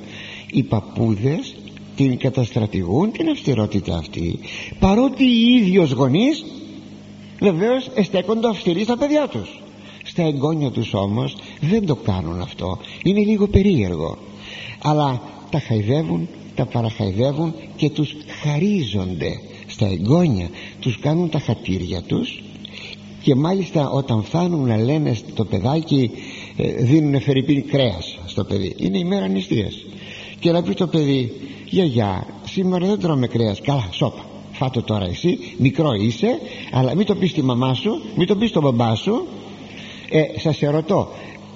οι 0.52 0.64
παππούδες 0.64 1.56
την 1.96 2.18
καταστρατηγούν 2.18 3.12
την 3.12 3.30
αυστηρότητα 3.30 3.98
αυτή. 3.98 4.40
Παρότι 4.80 5.24
οι 5.24 5.56
ίδιος 5.56 5.92
γονείς 5.92 6.46
βεβαίως 7.40 7.90
εστέκονται 7.96 8.48
αυστηροί 8.48 8.84
στα 8.84 8.98
παιδιά 8.98 9.28
τους. 9.28 9.62
Στα 10.04 10.24
εγγόνια 10.24 10.72
τους 10.72 10.94
όμως 10.94 11.38
δεν 11.62 11.86
το 11.86 11.96
κάνουν 11.96 12.42
αυτό. 12.42 12.78
Είναι 13.04 13.20
λίγο 13.20 13.48
περίεργο. 13.48 14.18
Αλλά 14.82 15.22
τα 15.50 15.60
χαϊδεύουν 15.60 16.28
τα 16.56 16.66
παραχαϊδεύουν 16.66 17.54
και 17.76 17.90
τους 17.90 18.16
χαρίζονται. 18.42 19.40
Στα 19.68 19.86
εγγόνια 19.88 20.50
τους 20.80 21.00
κάνουν 21.00 21.30
τα 21.30 21.40
χατήρια 21.40 22.02
τους 22.02 22.44
και 23.22 23.36
μάλιστα 23.36 23.90
όταν 23.90 24.24
φτάνουν 24.24 24.68
να 24.68 24.78
λένε 24.78 25.14
στο 25.14 25.46
παιδάκι 25.46 26.12
ε, 26.58 26.72
δίνουν 26.72 27.22
φερρυπίν 27.22 27.68
κρέας 27.68 28.20
στο 28.26 28.44
παιδί. 28.44 28.76
Είναι 28.78 28.98
η 28.98 29.04
μέρα 29.04 29.28
νηστείας. 29.28 29.86
Και 30.40 30.52
να 30.52 30.64
πεις 30.64 30.76
το 30.76 30.88
παιδί 30.88 31.32
γιαγιά 31.70 32.28
σήμερα 32.46 32.86
δεν 32.86 33.00
τρώμε 33.00 33.28
κρέας. 33.28 33.62
Καλά 33.62 33.88
σώπα. 33.92 34.26
Φάτο 34.52 34.82
τώρα 34.82 35.06
εσύ. 35.06 35.38
Μικρό 35.58 35.94
είσαι 35.94 36.40
αλλά 36.72 36.96
μην 36.96 37.06
το 37.06 37.16
πεις 37.16 37.30
στη 37.30 37.42
μαμά 37.42 37.74
σου 37.74 38.02
μην 38.16 38.28
το 38.28 38.36
πεις 38.36 38.50
στον 38.50 38.64
μπαμπά 38.64 38.96
σου. 38.96 39.28
Ε, 40.10 40.40
σας 40.40 40.62
ερωτώ 40.62 41.10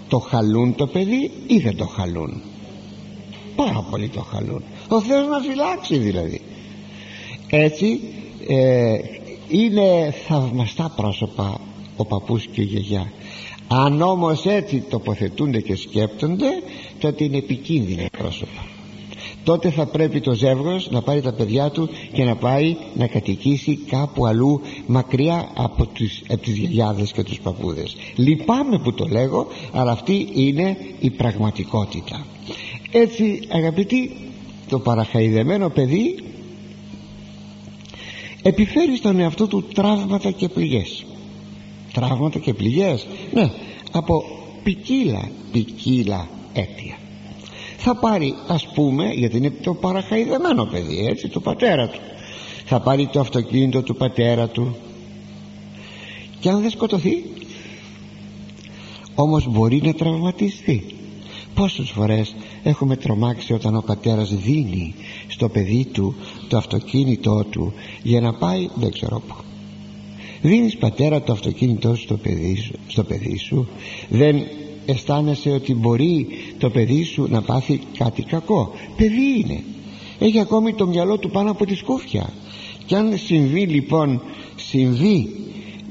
το 0.07 0.19
χαλούν 0.19 0.75
το 0.75 0.87
παιδί 0.87 1.31
ή 1.47 1.57
δεν 1.57 1.75
το 1.75 1.85
χαλούν; 1.85 2.41
Πάρα 3.55 3.85
πολύ 3.89 4.07
το 4.07 4.21
χαλούν. 4.21 4.63
Ο 4.89 5.01
Θεός 5.01 5.27
να 5.27 5.39
φυλάξει 5.39 5.97
δηλαδή. 5.97 6.41
Έτσι 7.49 7.99
ε, 8.47 8.97
είναι 9.47 10.13
θαυμαστά 10.27 10.93
πρόσωπα 10.95 11.59
ο 11.97 12.05
παππούς 12.05 12.47
και 12.47 12.61
η 12.61 12.63
γιαγιά. 12.63 13.11
Αν 13.67 14.01
όμως 14.01 14.45
έτσι 14.45 14.83
τοποθετούνται 14.89 15.61
και 15.61 15.75
σκέπτονται 15.75 16.49
τότε 16.99 17.23
είναι 17.23 17.37
επικίνδυνα 17.37 18.05
πρόσωπα 18.17 18.78
τότε 19.49 19.69
θα 19.69 19.85
πρέπει 19.85 20.19
το 20.19 20.33
ζεύγος 20.33 20.89
να 20.91 21.01
πάρει 21.01 21.21
τα 21.21 21.33
παιδιά 21.33 21.69
του 21.69 21.89
και 22.13 22.23
να 22.23 22.35
πάει 22.35 22.75
να 22.95 23.07
κατοικήσει 23.07 23.75
κάπου 23.75 24.25
αλλού 24.25 24.61
μακριά 24.85 25.49
από 25.55 25.85
τους, 25.85 26.21
από 26.29 26.41
τις 26.41 26.57
γιαγιάδες 26.57 27.11
και 27.11 27.23
τους 27.23 27.39
παππούδες. 27.39 27.95
Λυπάμαι 28.15 28.79
που 28.79 28.93
το 28.93 29.05
λέγω 29.05 29.47
αλλά 29.73 29.91
αυτή 29.91 30.27
είναι 30.33 30.77
η 30.99 31.09
πραγματικότητα. 31.09 32.25
Έτσι 32.91 33.39
αγαπητοί 33.51 34.17
το 34.69 34.79
παραχαϊδεμένο 34.79 35.69
παιδί 35.69 36.15
επιφέρει 38.41 38.95
στον 38.95 39.19
εαυτό 39.19 39.47
του 39.47 39.63
τραύματα 39.73 40.31
και 40.31 40.49
πληγές. 40.49 41.05
Τραύματα 41.93 42.39
και 42.39 42.53
πληγές. 42.53 43.07
Ναι 43.33 43.51
από 43.91 44.23
ποικίλα 44.63 45.29
ποικίλα 45.51 46.27
αίτια 46.53 46.88
θα 47.81 47.95
πάρει 47.95 48.35
ας 48.47 48.67
πούμε 48.73 49.09
γιατί 49.13 49.37
είναι 49.37 49.49
το 49.49 49.73
παραχαϊδεμένο 49.73 50.65
παιδί 50.65 51.05
έτσι 51.05 51.27
του 51.27 51.41
πατέρα 51.41 51.87
του. 51.87 51.99
Θα 52.65 52.79
πάρει 52.79 53.07
το 53.07 53.19
αυτοκίνητο 53.19 53.81
του 53.81 53.95
πατέρα 53.95 54.47
του. 54.47 54.75
Και 56.39 56.49
αν 56.49 56.61
δεν 56.61 56.69
σκοτωθεί 56.69 57.23
όμως 59.15 59.47
μπορεί 59.47 59.81
να 59.83 59.93
τραυματιστεί. 59.93 60.85
Πόσες 61.53 61.89
φορές 61.89 62.35
έχουμε 62.63 62.95
τρομάξει 62.95 63.53
όταν 63.53 63.75
ο 63.75 63.83
πατέρας 63.85 64.35
δίνει 64.35 64.95
στο 65.27 65.49
παιδί 65.49 65.85
του 65.85 66.15
το 66.47 66.57
αυτοκίνητό 66.57 67.45
του 67.49 67.73
για 68.03 68.21
να 68.21 68.33
πάει 68.33 68.69
δεν 68.75 68.91
ξέρω 68.91 69.21
πού. 69.27 69.35
Δίνεις 70.41 70.77
πατέρα 70.77 71.21
το 71.21 71.31
αυτοκίνητό 71.31 71.95
σου 71.95 72.03
στο 72.03 72.17
παιδί 72.17 72.55
σου, 72.55 72.73
στο 72.87 73.03
παιδί 73.03 73.37
σου 73.37 73.67
δεν 74.09 74.43
αισθάνεσαι 74.85 75.49
ότι 75.49 75.73
μπορεί 75.73 76.27
το 76.57 76.69
παιδί 76.69 77.03
σου 77.03 77.27
να 77.29 77.41
πάθει 77.41 77.81
κάτι 77.97 78.23
κακό. 78.23 78.71
Παιδί 78.97 79.39
είναι. 79.39 79.63
Έχει 80.19 80.39
ακόμη 80.39 80.73
το 80.73 80.87
μυαλό 80.87 81.17
του 81.17 81.29
πάνω 81.29 81.51
από 81.51 81.65
τη 81.65 81.75
σκούφια. 81.75 82.29
Και 82.85 82.95
αν 82.95 83.17
συμβεί 83.17 83.61
λοιπόν 83.61 84.21
συμβεί 84.55 85.29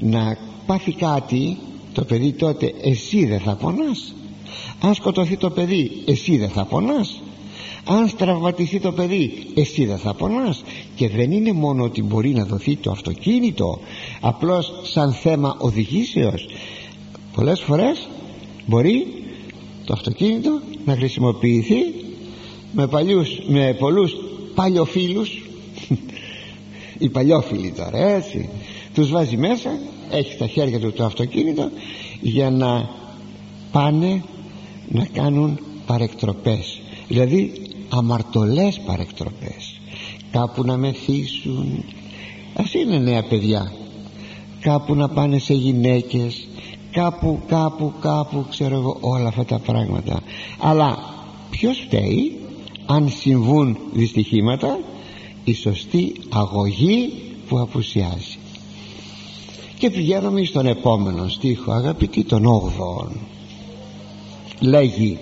να 0.01 0.37
πάθει 0.67 0.93
κάτι 0.93 1.57
το 1.93 2.05
παιδί 2.05 2.33
τότε 2.33 2.75
εσύ 2.83 3.27
δεν 3.27 3.41
θα 3.41 3.55
πονάς. 3.55 4.15
Αν 4.81 4.95
σκοτωθεί 4.95 5.37
το 5.37 5.51
παιδί 5.51 5.91
εσύ 6.05 6.37
δεν 6.37 6.49
θα 6.49 6.65
πονάς. 6.65 7.23
Αν 7.85 8.09
στραυματιστεί 8.09 8.81
το 8.81 8.93
παιδί 8.93 9.47
εσύ 9.55 9.85
δεν 9.85 9.99
θα 9.99 10.15
πονάς. 10.15 10.63
Και 10.95 11.09
δεν 11.09 11.33
είναι 11.33 11.53
μόνο 11.53 11.85
ότι 11.85 12.03
μπορεί 12.03 12.31
να 12.31 12.45
δοθεί 12.45 12.77
το 12.77 12.91
αυτοκίνητο 12.91 13.79
απλώς 14.21 14.73
σαν 14.83 15.13
θέμα 15.13 15.57
οδηγήσεως. 15.59 16.47
Πολλές 17.35 17.61
φορές 17.61 18.09
μπορεί 18.69 19.07
το 19.85 19.93
αυτοκίνητο 19.93 20.61
να 20.85 20.95
χρησιμοποιηθεί 20.95 21.77
με, 22.73 22.87
παλιούς, 22.87 23.39
με 23.47 23.77
πολλούς 23.79 24.17
παλιοφίλους. 24.55 25.43
Οι 26.99 27.09
παλιόφιλοι 27.09 27.73
τώρα 27.73 28.15
έτσι. 28.15 28.49
Τους 28.95 29.11
βάζει 29.11 29.37
μέσα 29.37 29.79
έχει 30.11 30.33
στα 30.33 30.47
χέρια 30.47 30.81
του 30.81 30.93
το 30.93 31.05
αυτοκίνητο 31.05 31.71
για 32.21 32.51
να 32.51 32.89
πάνε 33.73 34.23
να 34.89 35.05
κάνουν 35.05 35.59
παρεκτροπές. 35.87 36.81
Δηλαδή 37.09 37.53
αμαρτωλές 37.89 38.81
παρεκτροπές. 38.87 39.81
Κάπου 40.31 40.65
να 40.65 40.77
μεθύσουν 40.77 41.85
ας 42.55 42.75
είναι 42.75 42.99
νέα 42.99 43.23
παιδιά. 43.23 43.73
Κάπου 44.61 44.95
να 44.95 45.09
πάνε 45.09 45.39
σε 45.39 45.55
γυναίκες 45.55 46.48
κάπου 46.99 47.41
κάπου 47.49 47.93
κάπου 48.01 48.47
ξέρω 48.51 48.75
εγώ 48.75 48.97
όλα 49.01 49.29
αυτά 49.29 49.45
τα 49.45 49.59
πράγματα. 49.59 50.21
Αλλά 50.59 50.99
ποιος 51.51 51.79
φταίει 51.87 52.41
αν 52.87 53.09
συμβούν 53.09 53.79
δυστυχήματα; 53.93 54.79
Η 55.45 55.55
σωστή 55.55 56.13
αγωγή 56.29 57.13
που 57.49 57.59
απουσιάζει. 57.59 58.39
Και 59.79 59.91
πηγαίνουμε 59.91 60.45
στον 60.45 60.67
επόμενο 60.67 61.29
στίχο 61.29 61.73
αγαπητοί 61.73 62.25
των 62.25 62.45
8 63.09 63.11
λέγει 64.61 65.19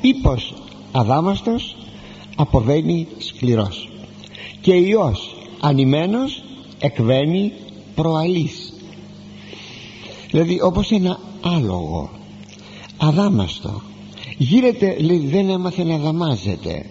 ύπος 0.00 0.54
αδάμαστος 0.92 1.76
αποβαίνει 2.36 3.06
σκληρός 3.18 3.88
και 4.60 4.74
ιός 4.74 5.36
ανημένος 5.60 6.42
εκβαίνει 6.80 7.52
προαλής 7.94 8.69
δηλαδή 10.30 10.62
όπως 10.62 10.90
ένα 10.90 11.18
άλογο 11.40 12.10
αδάμαστο 12.96 13.82
γύρεται 14.38 14.96
λέει 15.00 15.18
δεν 15.18 15.48
έμαθε 15.48 15.84
να 15.84 15.96
δαμάζεται. 15.96 16.86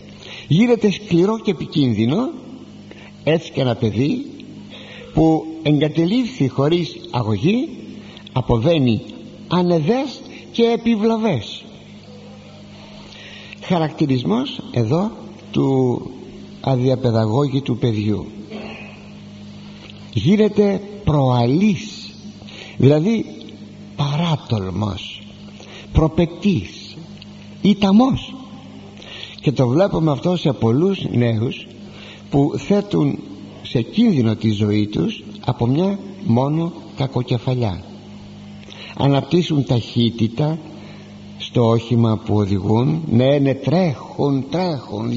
Γύρεται 0.47 0.91
σκληρό 0.91 1.39
και 1.39 1.51
επικίνδυνο 1.51 2.29
έτσι 3.23 3.51
και 3.51 3.61
ένα 3.61 3.75
παιδί 3.75 4.25
που 5.13 5.45
εγκατελείφθη 5.63 6.47
χωρίς 6.47 6.95
αγωγή 7.11 7.69
αποβαίνει 8.31 9.01
ανεδές 9.47 10.21
και 10.51 10.63
επιβλαβές. 10.63 11.63
Χαρακτηρισμός 13.61 14.61
εδώ 14.71 15.11
του 15.51 16.01
αδιαπαιδαγώγητου 16.61 17.77
παιδιού. 17.77 18.25
Γίνεται 20.13 20.81
προαλής 21.03 21.98
δηλαδή 22.79 23.25
παράτολμος 23.95 25.21
προπετής 25.91 26.97
ήταμος. 27.61 28.33
Και 29.41 29.51
το 29.51 29.67
βλέπουμε 29.67 30.11
αυτό 30.11 30.35
σε 30.35 30.53
πολλούς 30.53 31.05
νέους 31.11 31.67
που 32.29 32.51
θέτουν 32.57 33.19
σε 33.61 33.81
κίνδυνο 33.81 34.35
τη 34.35 34.51
ζωή 34.51 34.87
τους 34.87 35.23
από 35.45 35.65
μια 35.65 35.99
μόνο 36.25 36.71
κακοκεφαλιά. 36.95 37.83
Αναπτύσσουν 38.97 39.65
ταχύτητα 39.65 40.59
στο 41.37 41.67
όχημα 41.67 42.21
που 42.25 42.35
οδηγούν. 42.35 43.01
Ναι 43.11 43.39
ναι 43.39 43.53
τρέχουν 43.53 44.45
τρέχουν 44.49 45.11
200 45.11 45.15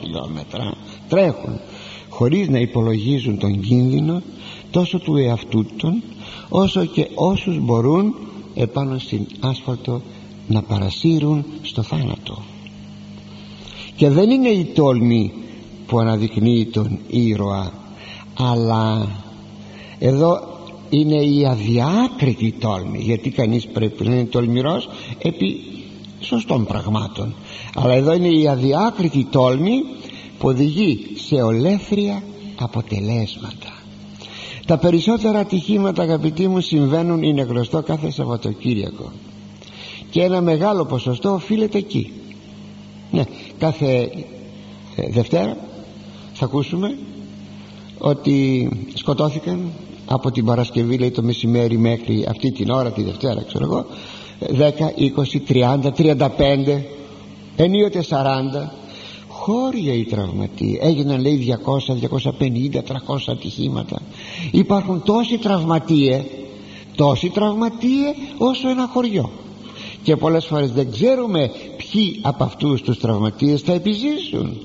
χιλιόμετρα 0.00 0.74
τρέχουν 1.08 1.60
χωρίς 2.08 2.48
να 2.48 2.58
υπολογίζουν 2.58 3.38
τον 3.38 3.60
κίνδυνο 3.60 4.22
τόσο 4.70 4.98
του 4.98 5.16
εαυτού 5.16 5.66
των 5.76 6.02
όσο 6.48 6.84
και 6.84 7.08
όσους 7.14 7.58
μπορούν 7.60 8.14
επάνω 8.54 8.98
στην 8.98 9.26
άσφαλτο 9.40 10.02
να 10.48 10.62
παρασύρουν 10.62 11.44
στο 11.62 11.82
θάνατο. 11.82 12.42
Και 13.96 14.10
δεν 14.10 14.30
είναι 14.30 14.48
η 14.48 14.64
τόλμη 14.64 15.32
που 15.86 15.98
αναδεικνύει 15.98 16.66
τον 16.66 16.98
ήρωα 17.08 17.72
αλλά 18.38 19.08
εδώ 19.98 20.40
είναι 20.90 21.22
η 21.22 21.46
αδιάκριτη 21.46 22.54
τόλμη 22.58 22.98
γιατί 22.98 23.30
κανείς 23.30 23.66
πρέπει 23.66 24.08
να 24.08 24.14
είναι 24.14 24.24
τολμηρός 24.24 24.88
επί 25.18 25.60
σωστών 26.20 26.66
πραγμάτων. 26.66 27.34
Αλλά 27.74 27.94
εδώ 27.94 28.12
είναι 28.12 28.28
η 28.28 28.48
αδιάκριτη 28.48 29.26
τόλμη 29.30 29.82
που 30.38 30.48
οδηγεί 30.48 31.06
σε 31.14 31.34
ολέθρια 31.34 32.22
αποτελέσματα 32.58 33.77
τα 34.68 34.78
περισσότερα 34.78 35.38
ατυχήματα 35.38 36.02
αγαπητοί 36.02 36.48
μου 36.48 36.60
συμβαίνουν 36.60 37.22
είναι 37.22 37.42
γνωστό 37.42 37.82
κάθε 37.82 38.10
Σαββατοκύριακο. 38.10 39.12
Και 40.10 40.22
ένα 40.22 40.40
μεγάλο 40.40 40.84
ποσοστό 40.84 41.32
οφείλεται 41.32 41.78
εκεί. 41.78 42.12
Ναι, 43.10 43.22
κάθε 43.58 44.10
ε, 44.96 45.10
Δευτέρα 45.10 45.56
θα 46.32 46.44
ακούσουμε 46.44 46.98
ότι 47.98 48.68
σκοτώθηκαν 48.94 49.70
από 50.06 50.30
την 50.30 50.44
Παρασκευή 50.44 50.98
λέει 50.98 51.10
το 51.10 51.22
μεσημέρι 51.22 51.78
μέχρι 51.78 52.26
αυτή 52.28 52.52
την 52.52 52.70
ώρα 52.70 52.90
τη 52.90 53.02
Δευτέρα 53.02 53.42
ξέρω 53.42 53.64
εγώ 53.64 53.86
10, 54.40 54.72
20, 55.48 55.82
30, 55.96 56.28
35 56.28 56.80
ενίοτε 57.56 58.04
40 58.08 58.14
χώρια 59.38 59.94
οι 59.94 60.04
τραυματοί. 60.04 60.78
Έγιναν 60.82 61.20
λέει 61.20 61.56
200, 61.64 61.94
250, 61.94 62.82
300 62.82 63.16
ατυχήματα. 63.26 64.02
Υπάρχουν 64.50 65.02
τόσοι 65.04 65.38
τραυματίες 65.38 66.22
τόσοι 66.98 67.28
τραυματίες 67.30 68.14
όσο 68.38 68.68
ένα 68.68 68.88
χωριό. 68.92 69.30
Και 70.02 70.16
πολλές 70.16 70.46
φορές 70.46 70.72
δεν 70.72 70.90
ξέρουμε 70.90 71.50
ποιοι 71.76 72.18
από 72.22 72.44
αυτούς 72.44 72.82
τους 72.82 72.98
τραυματίες 72.98 73.60
θα 73.60 73.72
επιζήσουν 73.72 74.56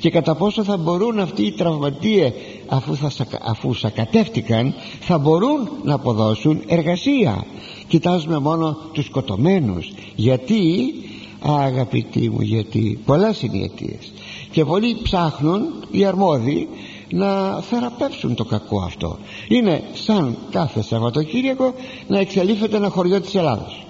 και 0.00 0.10
κατά 0.10 0.34
πόσο 0.34 0.64
θα 0.64 0.76
μπορούν 0.76 1.18
αυτοί 1.18 1.42
οι 1.42 1.52
τραυματίες 1.52 2.32
αφού, 2.66 2.96
θα, 2.96 3.10
αφού 3.42 3.74
σακατεύτηκαν 3.74 4.74
θα 5.00 5.18
μπορούν 5.18 5.68
να 5.82 5.94
αποδώσουν 5.94 6.62
εργασία. 6.66 7.44
Κοιτάζουμε 7.88 8.38
μόνο 8.38 8.76
τους 8.92 9.04
σκοτωμένους. 9.04 9.92
Γιατί; 10.14 10.94
Αγαπητοί 11.42 12.30
μου 12.30 12.40
γιατί 12.40 12.98
πολλές 13.04 13.42
είναι 13.42 13.56
οι 13.56 13.62
αιτίες. 13.62 14.12
Και 14.50 14.64
πολλοί 14.64 14.96
ψάχνουν 15.02 15.62
οι 15.90 16.04
αρμόδιοι 16.04 16.68
να 17.10 17.60
θεραπεύσουν 17.60 18.34
το 18.34 18.44
κακό 18.44 18.80
αυτό. 18.80 19.18
Είναι 19.48 19.82
σαν 19.92 20.36
κάθε 20.50 20.82
Σαββατοκύριακο 20.82 21.74
να 22.06 22.18
εξελίφεται 22.18 22.76
ένα 22.76 22.88
χωριό 22.88 23.20
της 23.20 23.34
Ελλάδος. 23.34 23.86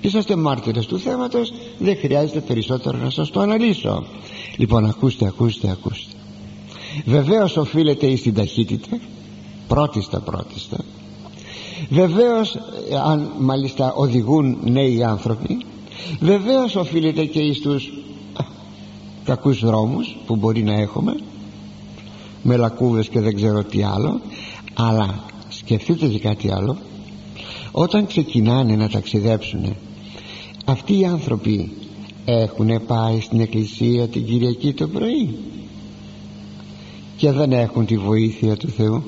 Είσαστε 0.00 0.36
μάρτυρες 0.36 0.86
του 0.86 0.98
θέματος 0.98 1.52
δεν 1.78 1.96
χρειάζεται 1.96 2.40
περισσότερο 2.40 2.98
να 2.98 3.10
σας 3.10 3.30
το 3.30 3.40
αναλύσω. 3.40 4.04
Λοιπόν 4.56 4.84
ακούστε 4.84 5.26
ακούστε 5.26 5.70
ακούστε. 5.70 6.12
Βεβαίως 7.04 7.56
οφείλεται 7.56 8.06
εις 8.06 8.22
την 8.22 8.34
ταχύτητα 8.34 8.98
πρώτιστα 9.68 10.20
πρώτιστα. 10.20 10.76
Βεβαίως 11.88 12.56
αν 13.06 13.32
μάλιστα 13.38 13.92
οδηγούν 13.92 14.58
νέοι 14.64 15.04
άνθρωποι 15.04 15.64
βεβαίως 16.20 16.76
οφείλεται 16.76 17.24
και 17.24 17.40
εις 17.40 17.60
τους 17.60 17.92
κακούς 19.24 19.60
δρόμους 19.60 20.16
που 20.26 20.36
μπορεί 20.36 20.62
να 20.62 20.74
έχουμε. 20.74 21.16
Με 22.42 22.56
λακκούβες 22.56 23.08
και 23.08 23.20
δεν 23.20 23.34
ξέρω 23.34 23.64
τι 23.64 23.82
άλλο. 23.82 24.20
Αλλά 24.74 25.24
σκεφτείτε 25.48 26.06
και 26.06 26.18
κάτι 26.18 26.52
άλλο. 26.52 26.76
Όταν 27.70 28.06
ξεκινάνε 28.06 28.76
να 28.76 28.88
ταξιδέψουν 28.88 29.76
αυτοί 30.64 30.98
οι 30.98 31.04
άνθρωποι 31.04 31.72
έχουν 32.24 32.86
πάει 32.86 33.20
στην 33.20 33.40
εκκλησία 33.40 34.08
την 34.08 34.26
Κυριακή 34.26 34.72
το 34.72 34.88
πρωί 34.88 35.36
και 37.16 37.32
δεν 37.32 37.52
έχουν 37.52 37.86
τη 37.86 37.96
βοήθεια 37.96 38.56
του 38.56 38.68
Θεού. 38.68 39.02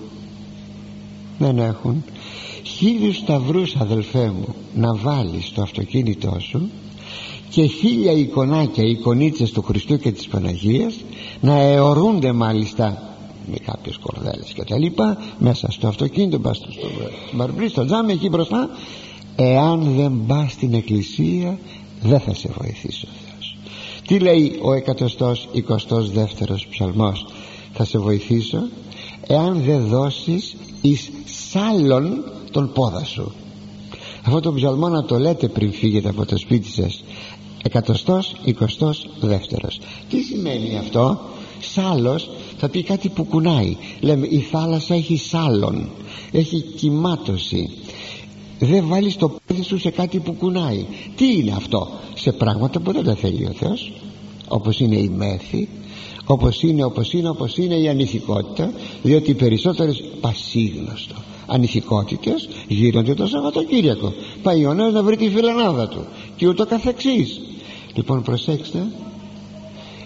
Δεν 1.38 1.58
έχουν 1.58 2.04
χίλιους 2.80 3.16
σταυρούς 3.16 3.76
αδελφέ 3.76 4.32
μου 4.36 4.54
να 4.74 4.94
βάλεις 4.94 5.46
στο 5.46 5.62
αυτοκίνητό 5.62 6.36
σου 6.40 6.70
και 7.50 7.66
χίλια 7.66 8.12
εικονάκια 8.12 8.84
εικονίτσες 8.84 9.50
του 9.50 9.62
Χριστού 9.62 9.98
και 9.98 10.12
της 10.12 10.26
Παναγίας 10.26 10.94
να 11.40 11.60
αιωρούνται 11.60 12.32
μάλιστα 12.32 13.02
με 13.50 13.56
κάποιες 13.56 13.96
κορδέλες 13.96 14.52
και 14.54 14.64
τα 14.64 14.78
λοιπά 14.78 15.18
μέσα 15.38 15.70
στο 15.70 15.86
αυτοκίνητο 15.88 16.38
πας 16.38 16.56
στο 16.56 16.88
μπαρμπρί 17.32 17.68
στο 17.68 17.84
τζάμι 17.84 18.12
εκεί 18.12 18.28
μπροστά. 18.28 18.70
Εάν 19.36 19.94
δεν 19.96 20.22
πά 20.26 20.46
στην 20.48 20.74
εκκλησία 20.74 21.58
δεν 22.02 22.20
θα 22.20 22.34
σε 22.34 22.50
βοηθήσει 22.58 23.06
ο 23.06 23.14
Θεός. 23.24 23.56
Τι 24.06 24.18
λέει 24.18 24.60
ο 24.62 24.70
122ος 25.66 26.66
ψαλμός 26.70 27.26
θα 27.72 27.84
σε 27.84 27.98
βοηθήσω 27.98 28.58
εάν 29.26 29.62
δεν 29.62 29.86
δώσεις 29.86 30.56
εις 30.80 31.10
σάλων 31.50 32.24
τον 32.50 32.72
πόδα 32.72 33.04
σου. 33.04 33.32
Αυτό 34.24 34.40
το 34.40 34.52
ψαλμό 34.52 34.88
να 34.88 35.04
το 35.04 35.18
λέτε 35.18 35.48
πριν 35.48 35.72
φύγετε 35.72 36.08
από 36.08 36.26
το 36.26 36.36
σπίτι 36.36 36.68
σας. 36.68 37.04
Εκατοστός 37.62 38.34
εικοστός 38.44 39.06
δεύτερος. 39.20 39.80
Τι 40.08 40.20
σημαίνει 40.20 40.78
αυτό; 40.78 41.20
Σάλος 41.60 42.30
θα 42.58 42.68
πει 42.68 42.82
κάτι 42.82 43.08
που 43.08 43.24
κουνάει. 43.24 43.76
Λέμε 44.00 44.26
η 44.26 44.38
θάλασσα 44.38 44.94
έχει 44.94 45.16
σάλον 45.16 45.88
έχει 46.32 46.60
κυμάτωση 46.60 47.70
δεν 48.58 48.86
βάλεις 48.88 49.16
το 49.16 49.38
πόδι 49.46 49.62
σου 49.62 49.78
σε 49.78 49.90
κάτι 49.90 50.18
που 50.18 50.32
κουνάει. 50.32 50.86
Τι 51.16 51.36
είναι 51.36 51.52
αυτό; 51.56 51.88
Σε 52.14 52.32
πράγματα 52.32 52.80
που 52.80 52.92
δεν 52.92 53.04
τα 53.04 53.14
θέλει 53.14 53.46
ο 53.46 53.52
Θεός. 53.52 53.92
Όπως 54.48 54.80
είναι 54.80 54.96
η 54.96 55.08
μέθη 55.08 55.68
όπως 56.24 56.62
είναι 56.62 56.84
όπως 56.84 57.12
είναι 57.12 57.28
όπως 57.28 57.56
είναι 57.56 57.74
η 57.74 57.88
ανηθικότητα 57.88 58.72
διότι 59.02 59.30
οι 59.30 59.34
περισσότερες 59.34 60.02
πασίγνωστο 60.20 61.14
ανηθικότητες 61.50 62.48
γίνονται 62.68 63.14
το 63.14 63.26
Σαββατοκύριακο. 63.26 64.12
Πάει 64.42 64.66
ο 64.66 64.74
νέος 64.74 64.92
να 64.92 65.02
βρει 65.02 65.16
τη 65.16 65.28
φιλανάδα 65.28 65.88
του 65.88 66.06
και 66.36 66.48
ούτω 66.48 66.66
καθεξής. 66.66 67.40
Λοιπόν 67.94 68.22
προσέξτε 68.22 68.86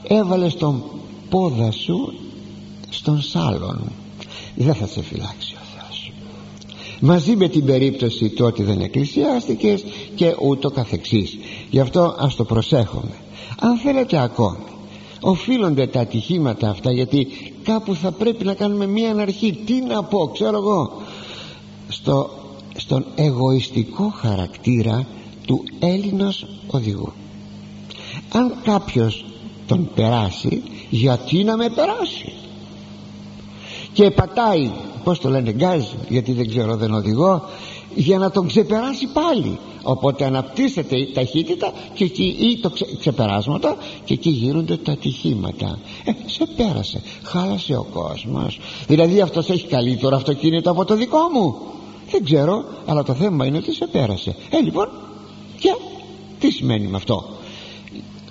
έβαλε 0.02 0.46
τον 0.48 0.82
πόδα 1.28 1.70
σου 1.70 2.14
στον 2.88 3.20
σάλον. 3.20 3.92
Δεν 4.54 4.74
θα 4.74 4.86
σε 4.86 5.02
φυλάξει 5.02 5.54
ο 5.54 5.64
Θεός. 5.76 6.12
Μαζί 7.00 7.36
με 7.36 7.48
την 7.48 7.64
περίπτωση 7.64 8.28
του 8.28 8.44
ότι 8.44 8.62
δεν 8.62 8.80
εκκλησιάστηκες 8.80 9.84
και 10.14 10.34
ούτω 10.40 10.70
καθεξής. 10.70 11.38
Γι' 11.70 11.80
αυτό 11.80 12.14
ας 12.18 12.36
το 12.36 12.44
προσέχουμε. 12.44 13.14
Αν 13.58 13.76
θέλετε 13.76 14.22
ακόμη 14.22 14.64
οφείλονται 15.24 15.86
τα 15.86 16.00
ατυχήματα 16.00 16.68
αυτά 16.68 16.92
γιατί 16.92 17.28
κάπου 17.62 17.94
θα 17.94 18.12
πρέπει 18.12 18.44
να 18.44 18.54
κάνουμε 18.54 18.86
μία 18.86 19.10
αναρχή. 19.10 19.52
Τι 19.66 19.80
να 19.80 20.02
πω 20.02 20.28
ξέρω 20.32 20.56
εγώ 20.56 21.02
στο, 21.88 22.30
στον 22.76 23.04
εγωιστικό 23.14 24.12
χαρακτήρα 24.16 25.06
του 25.46 25.64
Έλληνος 25.78 26.46
οδηγού. 26.66 27.12
Αν 28.32 28.54
κάποιος 28.64 29.24
τον 29.66 29.90
περάσει 29.94 30.62
γιατί 30.90 31.44
να 31.44 31.56
με 31.56 31.70
περάσει; 31.70 32.32
Και 33.92 34.10
πατάει 34.10 34.70
πως 35.04 35.20
το 35.20 35.28
λένε 35.28 35.52
γκάζ 35.52 35.84
γιατί 36.08 36.32
δεν 36.32 36.48
ξέρω 36.48 36.76
δεν 36.76 36.94
οδηγώ 36.94 37.42
για 37.94 38.18
να 38.18 38.30
τον 38.30 38.46
ξεπεράσει 38.46 39.06
πάλι 39.06 39.58
οπότε 39.84 40.24
αναπτύσσεται 40.24 40.96
η 40.96 41.12
ταχύτητα 41.12 41.72
και 41.94 42.04
εκεί, 42.04 42.36
ή 42.40 42.58
το 42.58 42.70
ξε, 42.70 42.84
ξεπεράσματα 42.98 43.76
και 44.04 44.14
εκεί 44.14 44.30
γίνονται 44.30 44.76
τα 44.76 44.92
ατυχήματα. 44.92 45.78
Ε, 46.04 46.12
σε 46.26 46.46
πέρασε, 46.56 47.02
χάλασε 47.22 47.76
ο 47.76 47.86
κόσμος. 47.92 48.58
Δηλαδή 48.86 49.20
αυτός 49.20 49.50
έχει 49.50 49.66
καλύτερο 49.66 50.16
αυτοκίνητο 50.16 50.70
από 50.70 50.84
το 50.84 50.96
δικό 50.96 51.28
μου. 51.32 51.56
Δεν 52.10 52.24
ξέρω 52.24 52.64
αλλά 52.86 53.02
το 53.02 53.14
θέμα 53.14 53.46
είναι 53.46 53.56
ότι 53.56 53.74
σε 53.74 53.86
πέρασε. 53.86 54.36
Ε 54.50 54.60
λοιπόν 54.60 54.88
και 55.58 55.74
τι 56.38 56.50
σημαίνει 56.50 56.86
με 56.86 56.96
αυτό; 56.96 57.24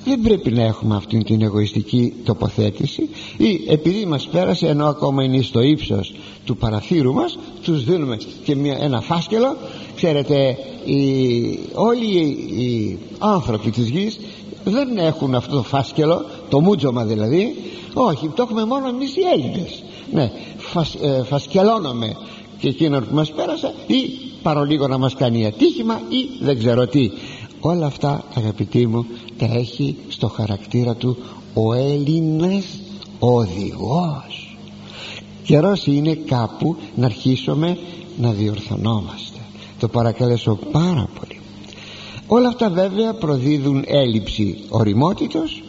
Δεν 0.06 0.22
πρέπει 0.22 0.52
να 0.52 0.64
έχουμε 0.64 0.96
αυτή 0.96 1.24
την 1.24 1.42
εγωιστική 1.42 2.14
τοποθέτηση 2.24 3.10
ή 3.38 3.62
επειδή 3.68 4.06
μας 4.06 4.28
πέρασε 4.28 4.68
ενώ 4.68 4.86
ακόμα 4.86 5.24
είναι 5.24 5.42
στο 5.42 5.62
ύψος 5.62 6.14
του 6.46 6.58
παραθύρου 6.58 7.14
μας 7.14 7.38
τους 7.64 7.84
δίνουμε 7.84 8.18
και 8.44 8.56
μια, 8.56 8.78
ένα 8.80 9.02
φάσκελο. 9.02 9.56
Ξέρετε 9.96 10.58
οι, 10.86 11.60
όλοι 11.74 12.20
οι 12.60 12.98
άνθρωποι 13.20 13.72
της 13.72 13.90
γης 13.90 14.20
δεν 14.64 14.98
έχουν 14.98 15.36
αυτό 15.36 15.56
το 15.56 15.64
φάσκελο 15.64 16.26
το 16.50 16.60
μούτζωμα 16.60 17.04
δηλαδή. 17.06 17.56
Όχι 17.94 18.28
το 18.36 18.42
έχουμε 18.42 18.66
μόνο 18.66 18.88
εμείς 18.88 19.16
οι 19.16 19.22
Έλληνες. 19.34 19.84
Ναι 20.12 20.32
φας, 20.58 20.96
ε, 21.02 21.24
φασκελώνουμε 21.24 22.16
και 22.60 22.68
εκείνο 22.68 23.00
που 23.00 23.16
μας 23.16 23.32
πέρασε 23.32 23.74
ή 23.88 24.10
παρολίγο 24.44 24.88
να 24.88 24.98
μας 24.98 25.16
κάνει 25.16 25.46
ατύχημα 25.46 26.02
ή 26.10 26.44
δεν 26.44 26.58
ξέρω 26.58 26.88
τι 26.88 27.12
όλα 27.66 27.86
αυτά 27.86 28.24
αγαπητοί 28.36 28.88
μου 28.88 29.06
τα 29.38 29.46
έχει 29.46 29.98
στο 30.08 30.28
χαρακτήρα 30.28 30.96
του 30.96 31.18
ο 31.54 31.74
Έλληνας 31.74 32.66
οδηγός. 33.20 34.58
Καιρός 35.44 35.86
είναι 35.86 36.14
κάπου 36.14 36.76
να 36.96 37.06
αρχίσουμε 37.06 37.78
να 38.18 38.32
διορθωνόμαστε. 38.32 39.40
Το 39.80 39.88
παρακαλέσω 39.88 40.60
πάρα 40.72 41.10
πολύ. 41.20 41.40
Όλα 42.28 42.48
αυτά 42.48 42.70
βέβαια 42.70 43.14
προδίδουν 43.14 43.84
έλλειψη 43.88 44.58
οριμότητος 44.70 45.64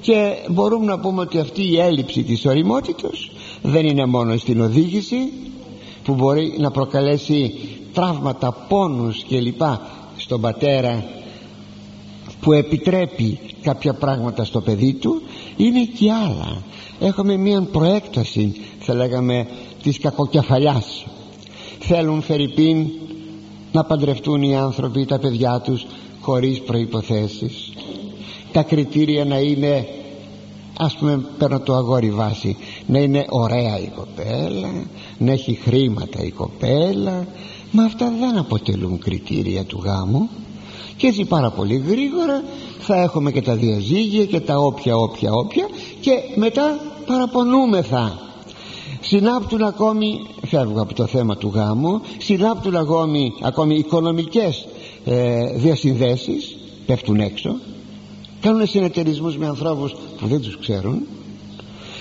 και 0.00 0.34
μπορούμε 0.50 0.84
να 0.84 0.98
πούμε 0.98 1.20
ότι 1.20 1.38
αυτή 1.38 1.70
η 1.70 1.80
έλλειψη 1.80 2.22
της 2.22 2.46
οριμότητος 2.46 3.30
δεν 3.62 3.86
είναι 3.86 4.06
μόνο 4.06 4.36
στην 4.36 4.60
οδήγηση 4.60 5.32
που 6.04 6.14
μπορεί 6.14 6.56
να 6.58 6.70
προκαλέσει 6.70 7.54
τραύματα, 7.92 8.52
πόνους 8.68 9.24
κλπ 9.28 9.62
στον 10.24 10.40
πατέρα 10.40 11.04
που 12.40 12.52
επιτρέπει 12.52 13.38
κάποια 13.62 13.94
πράγματα 13.94 14.44
στο 14.44 14.60
παιδί 14.60 14.92
του 14.92 15.22
είναι 15.56 15.84
και 15.84 16.12
άλλα 16.12 16.62
έχουμε 17.00 17.36
μια 17.36 17.62
προέκταση 17.62 18.54
θα 18.78 18.94
λέγαμε 18.94 19.46
της 19.82 19.98
κακοκεφαλιάς. 19.98 21.06
Θέλουν 21.78 22.22
φερρυπίν 22.22 22.86
να 23.72 23.84
παντρευτούν 23.84 24.42
οι 24.42 24.56
άνθρωποι 24.56 25.04
τα 25.04 25.18
παιδιά 25.18 25.60
τους 25.60 25.86
χωρίς 26.20 26.60
προϋποθέσεις. 26.60 27.72
Τα 28.52 28.62
κριτήρια 28.62 29.24
να 29.24 29.38
είναι 29.38 29.88
ας 30.78 30.96
πούμε 30.96 31.24
παίρνω 31.38 31.60
το 31.60 31.74
αγόρι 31.74 32.10
βάση 32.10 32.56
να 32.86 32.98
είναι 32.98 33.26
ωραία 33.28 33.78
η 33.78 33.90
κοπέλα 33.96 34.84
να 35.18 35.32
έχει 35.32 35.54
χρήματα 35.54 36.24
η 36.24 36.30
κοπέλα 36.30 37.26
μα 37.74 37.84
αυτά 37.84 38.12
δεν 38.18 38.38
αποτελούν 38.38 38.98
κριτήρια 38.98 39.64
του 39.64 39.80
γάμου. 39.84 40.28
Και 40.96 41.06
έτσι 41.06 41.24
πάρα 41.24 41.50
πολύ 41.50 41.76
γρήγορα 41.88 42.42
θα 42.78 43.00
έχουμε 43.00 43.30
και 43.32 43.42
τα 43.42 43.54
διαζύγια 43.54 44.24
και 44.24 44.40
τα 44.40 44.58
όποια 44.58 44.96
όποια 44.96 45.32
όποια. 45.32 45.66
Και 46.00 46.10
μετά 46.36 46.78
παραπονούμεθα. 47.06 48.18
Συνάπτουν 49.00 49.62
ακόμη 49.62 50.26
φεύγω 50.46 50.80
από 50.80 50.94
το 50.94 51.06
θέμα 51.06 51.36
του 51.36 51.52
γάμου 51.54 52.00
συνάπτουν 52.18 52.76
ακόμη, 52.76 53.32
ακόμη 53.42 53.74
οικονομικές 53.76 54.66
ε, 55.04 55.46
διασυνδέσεις 55.56 56.56
πέφτουν 56.86 57.20
έξω. 57.20 57.56
Κάνουν 58.40 58.66
συνεταιρισμούς 58.66 59.36
με 59.36 59.46
ανθρώπους 59.46 59.94
που 60.18 60.26
δεν 60.26 60.40
τους 60.40 60.58
ξέρουν. 60.58 61.06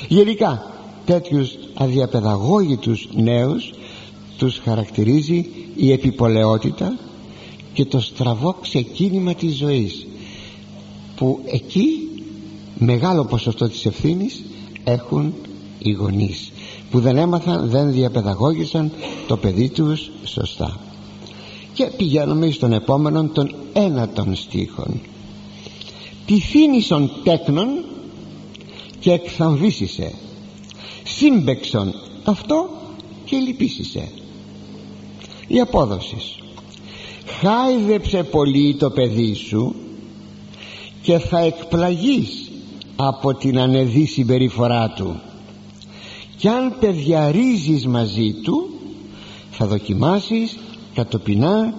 Γενικά 0.08 0.72
τέτοιους 1.06 1.56
αδιαπαιδαγώγητους 1.74 3.08
νέους 3.14 3.74
τους 4.44 4.60
χαρακτηρίζει 4.64 5.50
η 5.76 5.92
επιπολαιότητα 5.92 6.98
και 7.74 7.86
το 7.86 8.00
στραβό 8.00 8.56
ξεκίνημα 8.62 9.34
της 9.34 9.56
ζωής 9.58 10.08
που 11.16 11.40
εκεί 11.46 11.88
μεγάλο 12.78 13.26
ποσοστό 13.26 13.70
της 13.70 13.86
ευθύνης 13.86 14.44
έχουν 14.84 15.34
οι 15.80 15.92
γονείς 15.92 16.52
που 16.92 17.00
δεν 17.00 17.18
έμαθαν 17.18 17.70
δεν 17.70 17.92
διαπαιδαγώγησαν 17.92 18.92
το 19.28 19.38
παιδί 19.38 19.70
τους 19.70 20.12
σωστά. 20.24 20.80
Και 21.74 21.86
πηγαίνουμε 21.98 22.52
στον 22.52 22.74
επόμενο 22.74 23.28
των 23.28 23.56
ένατων 23.74 24.36
στίχων 24.36 25.02
θύνησον 26.52 27.12
τέκνον 27.24 27.68
και 29.00 29.12
εκθαμβήσισε 29.12 30.14
σύμπεξον 31.04 31.94
αυτό 32.24 32.70
και 33.26 33.38
λυπήσισε 33.38 34.12
η 35.54 35.60
απόδοση. 35.60 36.18
Χάιδεψε 37.26 38.24
πολύ 38.24 38.76
το 38.76 38.90
παιδί 38.90 39.34
σου 39.34 39.76
και 41.02 41.18
θα 41.18 41.40
εκπλαγείς 41.40 42.52
από 42.96 43.34
την 43.34 43.60
ανεδή 43.60 44.06
συμπεριφορά 44.06 44.90
του. 44.90 45.20
Κι 46.38 46.48
αν 46.48 46.76
παιδιαρίζεις 46.80 47.88
μαζί 47.88 48.34
του 48.34 48.70
θα 49.52 49.66
δοκιμάσεις 49.68 50.58
κατοπινά 50.94 51.74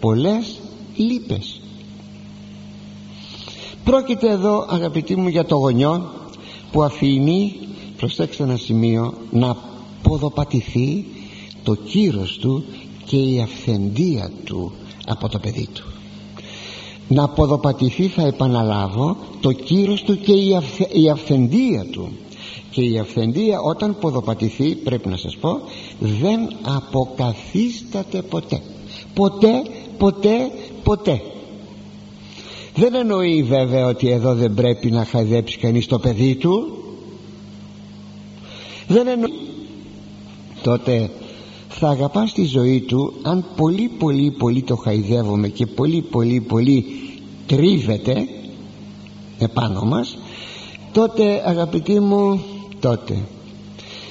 πολλές 0.00 0.60
λύπες. 0.96 1.60
Πρόκειται 3.84 4.30
εδώ 4.30 4.66
αγαπητοί 4.68 5.16
μου 5.16 5.28
για 5.28 5.44
το 5.44 5.56
γονιό 5.56 6.10
που 6.72 6.82
αφήνει 6.82 7.54
προσέξτε 7.96 8.42
ένα 8.42 8.56
σημείο 8.56 9.14
να 9.30 9.56
ποδοπατηθεί 10.02 11.04
το 11.62 11.74
κύρος 11.74 12.38
του 12.38 12.64
και 13.10 13.16
η 13.16 13.40
αυθεντία 13.40 14.30
του 14.44 14.72
από 15.06 15.28
το 15.28 15.38
παιδί 15.38 15.68
του. 15.74 15.84
Να 17.08 17.28
ποδοπατηθεί 17.28 18.06
θα 18.06 18.26
επαναλάβω 18.26 19.16
το 19.40 19.52
κύρος 19.52 20.02
του 20.02 20.18
και 20.18 20.32
η, 20.32 20.58
η 20.92 21.10
αυθεντία 21.10 21.86
του. 21.90 22.12
Και 22.70 22.82
η 22.82 22.98
αυθεντία 22.98 23.60
όταν 23.60 23.96
ποδοπατηθεί 24.00 24.74
πρέπει 24.74 25.08
να 25.08 25.16
σας 25.16 25.36
πω 25.36 25.60
δεν 25.98 26.56
αποκαθίσταται 26.62 28.22
ποτέ. 28.22 28.62
Ποτέ 29.14 29.62
ποτέ 29.98 30.50
ποτέ. 30.82 31.22
Δεν 32.74 32.94
εννοεί 32.94 33.42
βέβαια 33.42 33.86
ότι 33.86 34.10
εδώ 34.10 34.34
δεν 34.34 34.54
πρέπει 34.54 34.90
να 34.90 35.04
χαϊδέψει 35.04 35.58
κανείς 35.58 35.86
το 35.86 35.98
παιδί 35.98 36.34
του. 36.34 36.76
Δεν 38.86 39.06
εννοεί. 39.06 39.32
Τότε 40.62 41.10
θα 41.82 41.88
αγαπάς 41.88 42.32
τη 42.32 42.44
ζωή 42.44 42.80
του 42.80 43.12
αν 43.22 43.44
πολύ 43.56 43.88
πολύ 43.98 44.30
πολύ 44.30 44.62
το 44.62 44.76
χαϊδεύουμε 44.76 45.48
και 45.48 45.66
πολύ 45.66 46.02
πολύ 46.02 46.40
πολύ 46.40 46.84
τρίβεται 47.46 48.28
επάνω 49.38 49.82
μας 49.82 50.18
τότε 50.92 51.42
αγαπητοί 51.46 52.00
μου 52.00 52.40
τότε. 52.80 53.18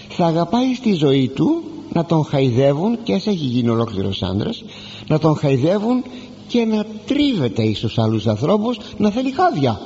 Θα 0.10 0.26
αγαπάει 0.26 0.74
στη 0.74 0.94
ζωή 0.94 1.28
του 1.28 1.64
να 1.94 2.06
τον 2.06 2.26
χαϊδεύουν 2.26 3.04
και 3.04 3.18
σε 3.18 3.30
έχει 3.30 3.46
γίνει 3.46 3.70
ολόκληρος 3.70 4.24
άντρας 4.24 4.64
να 5.08 5.20
τον 5.20 5.36
χαϊδεύουν 5.36 6.04
και 6.48 6.66
να 6.66 6.86
τρίβεται 7.06 7.64
ίσως 7.64 7.98
άλλους 7.98 8.28
ανθρώπους 8.28 8.78
να 8.98 9.10
θέλει 9.10 9.32
χάδια. 9.32 9.82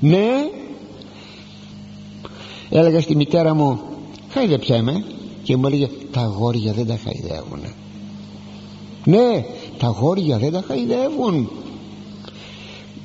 Ναι. 0.00 0.50
Έλεγα 2.70 3.00
στη 3.00 3.16
μητέρα 3.16 3.54
μου 3.54 3.80
χάιδεψέ 4.30 4.82
με 4.82 5.04
και 5.46 5.56
μου 5.56 5.66
έλεγε 5.66 5.88
τα 6.10 6.20
αγόρια 6.20 6.72
δεν 6.72 6.86
τα 6.86 6.98
χαϊδεύουν 7.04 7.60
ναι 9.04 9.44
τα 9.78 9.86
αγόρια 9.86 10.38
δεν 10.38 10.52
τα 10.52 10.64
χαϊδεύουν 10.66 11.50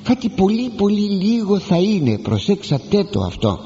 κάτι 0.02 0.28
πολύ 0.28 0.70
πολύ 0.76 1.00
λίγο 1.00 1.58
θα 1.58 1.76
είναι 1.76 2.18
προσέξατε 2.18 3.04
το 3.04 3.20
αυτό. 3.20 3.58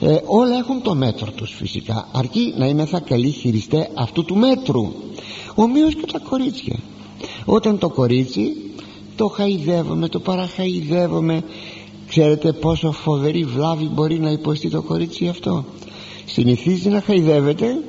Ε, 0.00 0.16
όλα 0.24 0.58
έχουν 0.58 0.82
το 0.82 0.94
μέτρο 0.94 1.30
τους 1.30 1.54
φυσικά 1.56 2.08
αρκεί 2.12 2.54
να 2.56 2.66
είμαι 2.66 2.84
θα 2.84 3.00
καλή 3.00 3.30
χειριστέ 3.30 3.90
αυτού 3.94 4.24
του 4.24 4.36
μέτρου. 4.36 4.92
Ομοίως 5.54 5.94
και 5.94 6.06
τα 6.12 6.18
κορίτσια. 6.18 6.78
Όταν 7.44 7.78
το 7.78 7.88
κορίτσι 7.88 8.52
το 9.16 9.28
χαϊδεύομαι 9.28 10.08
το 10.08 10.20
παραχαϊδεύομαι 10.20 11.44
ξέρετε 12.08 12.52
πόσο 12.52 12.92
φοβερή 12.92 13.44
βλάβη 13.44 13.84
μπορεί 13.84 14.18
να 14.18 14.30
υποστεί 14.30 14.70
το 14.70 14.82
κορίτσι 14.82 15.28
αυτό 15.28 15.64
συνηθίζει 16.24 16.88
να 16.88 17.00
χαϊδεύεται 17.00 17.82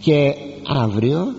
και 0.00 0.34
αύριο 0.66 1.34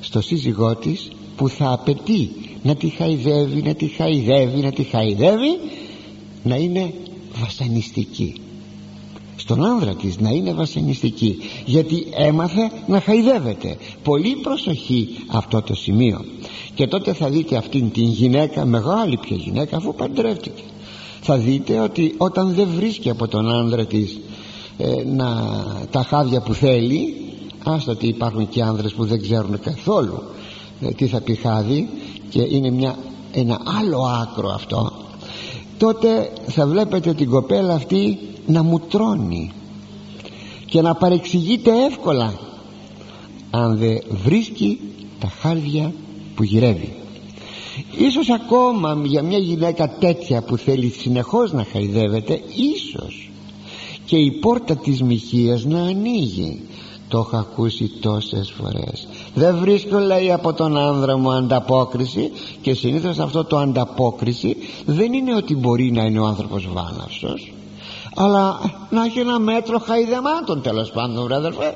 στο 0.00 0.20
σύζυγό 0.20 0.76
της 0.76 1.08
που 1.36 1.48
θα 1.48 1.72
απαιτεί 1.72 2.30
να 2.62 2.74
τη 2.74 2.88
χαϊδεύει, 2.88 3.62
να 3.62 3.74
τη 3.74 3.86
χαϊδεύει, 3.86 4.60
να 4.60 4.72
τη 4.72 4.82
χαϊδεύει 4.82 5.58
να 6.42 6.56
είναι 6.56 6.92
βασανιστική. 7.40 8.34
Στον 9.36 9.64
άνδρα 9.64 9.94
της 9.94 10.18
να 10.18 10.30
είναι 10.30 10.52
βασανιστική 10.52 11.36
γιατί 11.64 12.06
έμαθε 12.16 12.70
να 12.86 13.00
χαϊδεύεται. 13.00 13.76
Πολύ 14.02 14.36
προσοχή 14.42 15.08
αυτό 15.26 15.62
το 15.62 15.74
σημείο. 15.74 16.24
Και 16.74 16.86
τότε 16.86 17.12
θα 17.12 17.28
δείτε 17.28 17.56
αυτήν 17.56 17.90
την 17.90 18.04
γυναίκα 18.04 18.64
μεγάλη 18.64 19.16
πια 19.16 19.36
γυναίκα 19.36 19.76
αφού 19.76 19.94
παντρεύτηκε. 19.94 20.62
Θα 21.20 21.38
δείτε 21.38 21.80
ότι 21.80 22.14
όταν 22.16 22.52
δεν 22.54 22.68
βρίσκει 22.76 23.10
από 23.10 23.28
τον 23.28 23.50
άνδρα 23.50 23.86
της 23.86 24.18
ε, 24.78 25.04
να, 25.04 25.28
τα 25.90 26.02
χάδια 26.02 26.40
που 26.40 26.54
θέλει 26.54 27.14
άστα 27.64 27.92
ότι 27.92 28.06
υπάρχουν 28.06 28.48
και 28.48 28.62
άνδρες 28.62 28.92
που 28.92 29.04
δεν 29.04 29.22
ξέρουν 29.22 29.60
καθόλου 29.60 30.22
ε, 30.80 30.88
τι 30.88 31.06
θα 31.06 31.20
πει 31.20 31.34
χάδι 31.34 31.88
και 32.28 32.42
είναι 32.42 32.70
μια, 32.70 32.96
ένα 33.32 33.60
άλλο 33.80 33.98
άκρο 34.22 34.48
αυτό 34.48 34.92
τότε 35.78 36.32
θα 36.46 36.66
βλέπετε 36.66 37.14
την 37.14 37.30
κοπέλα 37.30 37.74
αυτή 37.74 38.18
να 38.46 38.62
μου 38.62 38.80
τρώνει 38.80 39.52
και 40.66 40.80
να 40.80 40.94
παρεξηγείται 40.94 41.84
εύκολα 41.84 42.34
αν 43.50 43.76
δεν 43.78 44.02
βρίσκει 44.24 44.80
τα 45.20 45.28
χάρδια 45.40 45.92
που 46.34 46.42
γυρεύει. 46.42 46.94
Ίσως 47.98 48.30
ακόμα 48.30 49.00
για 49.04 49.22
μια 49.22 49.38
γυναίκα 49.38 49.88
τέτοια 49.88 50.42
που 50.42 50.56
θέλει 50.56 50.88
συνεχώς 50.88 51.52
να 51.52 51.64
χαϊδεύεται 51.72 52.40
ίσως 52.74 53.30
και 54.06 54.16
η 54.16 54.30
πόρτα 54.30 54.76
της 54.76 55.02
μοιχείας 55.02 55.64
να 55.64 55.80
ανοίγει. 55.80 56.60
Το 57.08 57.18
έχω 57.18 57.36
ακούσει 57.36 57.90
τόσες 58.00 58.50
φορές. 58.50 59.08
Δεν 59.34 59.56
βρίσκω 59.58 59.98
λέει 59.98 60.32
από 60.32 60.52
τον 60.52 60.76
άνδρα 60.76 61.16
μου 61.16 61.32
ανταπόκριση 61.32 62.30
και 62.60 62.74
συνήθως 62.74 63.18
αυτό 63.18 63.44
το 63.44 63.56
ανταπόκριση 63.56 64.56
δεν 64.84 65.12
είναι 65.12 65.34
ότι 65.34 65.56
μπορεί 65.56 65.92
να 65.92 66.04
είναι 66.04 66.18
ο 66.18 66.24
άνθρωπος 66.24 66.68
βάναυσος 66.72 67.52
αλλά 68.16 68.58
να 68.90 69.04
έχει 69.04 69.18
ένα 69.18 69.38
μέτρο 69.38 69.78
χαϊδεμάτων 69.78 70.62
τέλος 70.62 70.90
πάντων 70.90 71.24
βρε 71.24 71.34
αδερφέ 71.34 71.74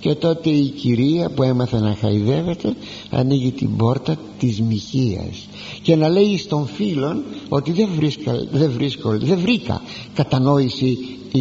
και 0.00 0.14
τότε 0.14 0.50
η 0.50 0.68
κυρία 0.68 1.30
που 1.30 1.42
έμαθε 1.42 1.80
να 1.80 1.94
χαϊδεύεται 2.00 2.74
ανοίγει 3.10 3.52
την 3.52 3.76
πόρτα 3.76 4.16
της 4.38 4.60
μοιχείας 4.60 5.48
και 5.82 5.96
να 5.96 6.08
λέει 6.08 6.38
στον 6.38 6.66
φίλον 6.66 7.24
ότι 7.48 7.72
δεν, 7.72 7.88
βρίσκα, 7.96 8.32
δεν, 8.50 8.70
βρίσκω, 8.70 9.18
δεν 9.18 9.38
βρήκα 9.38 9.82
κατανόηση 10.14 10.98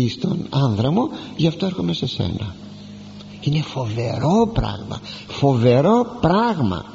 στον 0.10 0.46
άνδρα 0.50 0.92
μου 0.92 1.10
γι' 1.36 1.48
αυτό 1.48 1.66
έρχομαι 1.66 1.94
σε 1.94 2.08
σένα. 2.08 2.56
Είναι 3.42 3.62
φοβερό 3.62 4.52
πράγμα 4.54 5.02
φοβερό 5.28 6.18
πράγμα. 6.22 6.86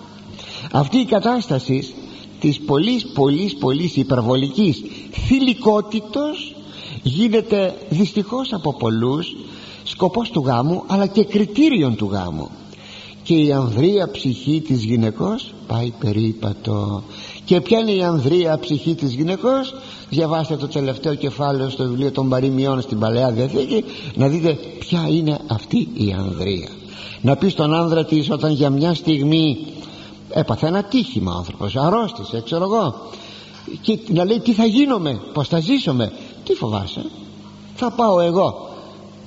Αυτή 0.72 0.98
η 0.98 1.04
κατάσταση 1.04 1.94
της 2.40 2.60
πολύ 2.60 3.02
πολύ 3.14 3.56
πολύ 3.60 3.92
υπερβολικής 3.94 4.82
θηλυκότητος 5.26 6.54
γίνεται 7.02 7.74
δυστυχώς 7.88 8.52
από 8.52 8.74
πολλούς 8.74 9.36
σκοπός 9.93 10.30
του 10.30 10.43
γάμου 10.47 10.82
αλλά 10.86 11.07
και 11.07 11.24
κριτήριον 11.24 11.97
του 11.97 12.09
γάμου. 12.12 12.51
Και 13.22 13.34
η 13.34 13.53
ανδρεία 13.53 14.11
ψυχή 14.11 14.61
της 14.61 14.84
γυναικός 14.84 15.55
πάει 15.66 15.93
περίπατο. 15.99 17.03
Και 17.45 17.61
ποια 17.61 17.78
είναι 17.78 17.90
η 17.93 18.03
ανδρεία 18.03 18.59
ψυχή 18.59 18.95
της 18.95 19.12
γυναικός; 19.14 19.74
Διαβάστε 20.09 20.57
το 20.57 20.68
τελευταίο 20.68 21.14
κεφάλαιο 21.14 21.68
στο 21.70 21.84
βιβλίο 21.84 22.11
των 22.11 22.28
παροιμιών 22.28 22.80
στην 22.80 22.99
Παλαιά 22.99 23.30
Διαθήκη 23.30 23.84
να 24.14 24.28
δείτε 24.28 24.59
ποια 24.78 25.09
είναι 25.09 25.38
αυτή 25.47 25.88
η 25.95 26.14
ανδρεία. 26.18 26.68
Να 27.20 27.36
πει 27.36 27.49
στον 27.49 27.74
άνδρα 27.74 28.05
της 28.05 28.30
όταν 28.30 28.53
για 28.53 28.70
μια 28.70 28.95
στιγμή 28.95 29.66
έπαθε 30.30 30.66
ένα 30.66 30.82
τύχημα 30.82 31.34
ο 31.34 31.36
άνθρωπος 31.36 31.76
αρρώστησε 31.76 32.43
ξέρω 32.45 32.64
εγώ 32.64 32.95
και 33.80 33.99
να 34.09 34.24
λέει 34.24 34.40
τι 34.40 34.53
θα 34.53 34.64
γίνομαι 34.64 35.20
πως 35.32 35.49
θα 35.49 35.61
ζήσουμε 35.61 36.12
τι 36.45 36.55
φοβάσαι; 36.55 37.05
Θα 37.74 37.90
πάω 37.90 38.20
εγώ 38.20 38.72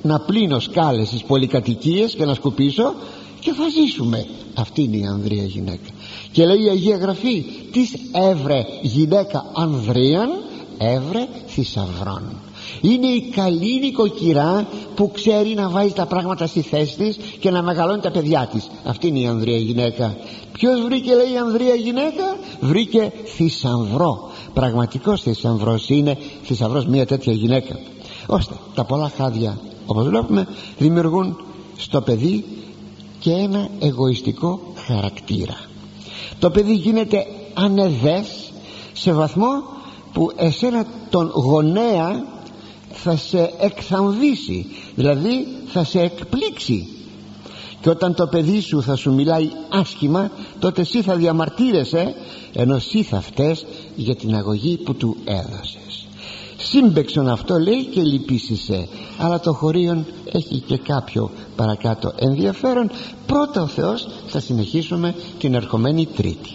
να 0.05 0.19
πλύνω 0.19 0.59
σκάλες 0.59 1.07
στις 1.07 1.23
πολυκατοικίες 1.23 2.15
και 2.15 2.25
να 2.25 2.33
σκουπίσω 2.33 2.93
και 3.39 3.51
θα 3.53 3.63
ζήσουμε. 3.69 4.25
Αυτή 4.55 4.83
είναι 4.83 4.97
η 4.97 5.05
ανδρεία 5.05 5.43
γυναίκα. 5.43 5.89
Και 6.31 6.45
λέει 6.45 6.63
η 6.63 6.69
Αγία 6.69 6.97
Γραφή 6.97 7.45
της 7.71 7.93
έβρε 8.11 8.65
γυναίκα 8.81 9.45
ανδρίαν 9.53 10.29
έβρε 10.77 11.27
θησαυρών 11.47 12.45
είναι 12.81 13.07
η 13.07 13.29
καλή 13.35 13.79
νοικοκυρά 13.79 14.67
που 14.95 15.11
ξέρει 15.11 15.53
να 15.53 15.69
βάζει 15.69 15.93
τα 15.93 16.05
πράγματα 16.05 16.47
στη 16.47 16.61
θέση 16.61 16.95
της 16.97 17.17
και 17.39 17.51
να 17.51 17.61
μεγαλώνει 17.61 18.01
τα 18.01 18.11
παιδιά 18.11 18.49
της. 18.51 18.67
Αυτή 18.83 19.07
είναι 19.07 19.19
η 19.19 19.25
ανδρεία 19.27 19.57
γυναίκα. 19.57 20.17
Ποιος 20.51 20.81
βρήκε 20.81 21.15
λέει 21.15 21.33
η 21.33 21.37
ανδρεία 21.37 21.75
γυναίκα; 21.75 22.37
Βρήκε 22.59 23.11
θησαυρό. 23.25 24.31
Πραγματικός 24.53 25.21
θησαυρός 25.21 25.89
είναι 25.89 26.17
θησαυρός 26.43 26.85
μια 26.85 27.05
τέτοια 27.05 27.33
γυναίκα. 27.33 27.79
Ώστε 28.27 28.53
τα 28.75 28.83
πολλά 28.83 29.11
χάδια 29.17 29.57
όπως 29.85 30.07
βλέπουμε 30.07 30.47
δημιουργούν 30.77 31.37
στο 31.77 32.01
παιδί 32.01 32.45
και 33.19 33.31
ένα 33.31 33.69
εγωιστικό 33.79 34.59
χαρακτήρα. 34.75 35.57
Το 36.39 36.49
παιδί 36.49 36.73
γίνεται 36.73 37.25
ανεδές 37.53 38.51
σε 38.93 39.13
βαθμό 39.13 39.63
που 40.13 40.31
εσένα 40.35 40.85
τον 41.09 41.31
γονέα 41.35 42.25
θα 42.91 43.15
σε 43.15 43.53
εκθαμβήσει 43.59 44.65
δηλαδή 44.95 45.47
θα 45.67 45.83
σε 45.83 45.99
εκπλήξει. 45.99 46.89
Και 47.81 47.89
όταν 47.89 48.15
το 48.15 48.27
παιδί 48.27 48.59
σου 48.61 48.81
θα 48.81 48.95
σου 48.95 49.13
μιλάει 49.13 49.49
άσχημα 49.69 50.31
τότε 50.59 50.81
εσύ 50.81 51.01
θα 51.01 51.15
διαμαρτύρεσαι 51.15 52.15
ενώ 52.53 52.75
εσύ 52.75 53.03
θα 53.03 53.21
φταίς 53.21 53.65
για 53.95 54.15
την 54.15 54.35
αγωγή 54.35 54.77
που 54.77 54.95
του 54.95 55.17
έδωσες 55.25 55.84
σύμπεξον 56.57 57.29
αυτό 57.29 57.59
λέει 57.59 57.85
και 57.85 58.01
λυπήσισε. 58.01 58.87
Αλλά 59.17 59.39
το 59.39 59.53
χωρίον 59.53 60.05
έχει 60.25 60.59
και 60.59 60.77
κάποιο 60.77 61.31
παρακάτω 61.55 62.13
ενδιαφέρον. 62.15 62.91
Πρώτα 63.25 63.61
ο 63.61 63.67
Θεός 63.67 64.07
θα 64.27 64.39
συνεχίσουμε 64.39 65.15
την 65.39 65.53
ερχομένη 65.53 66.05
Τρίτη 66.05 66.49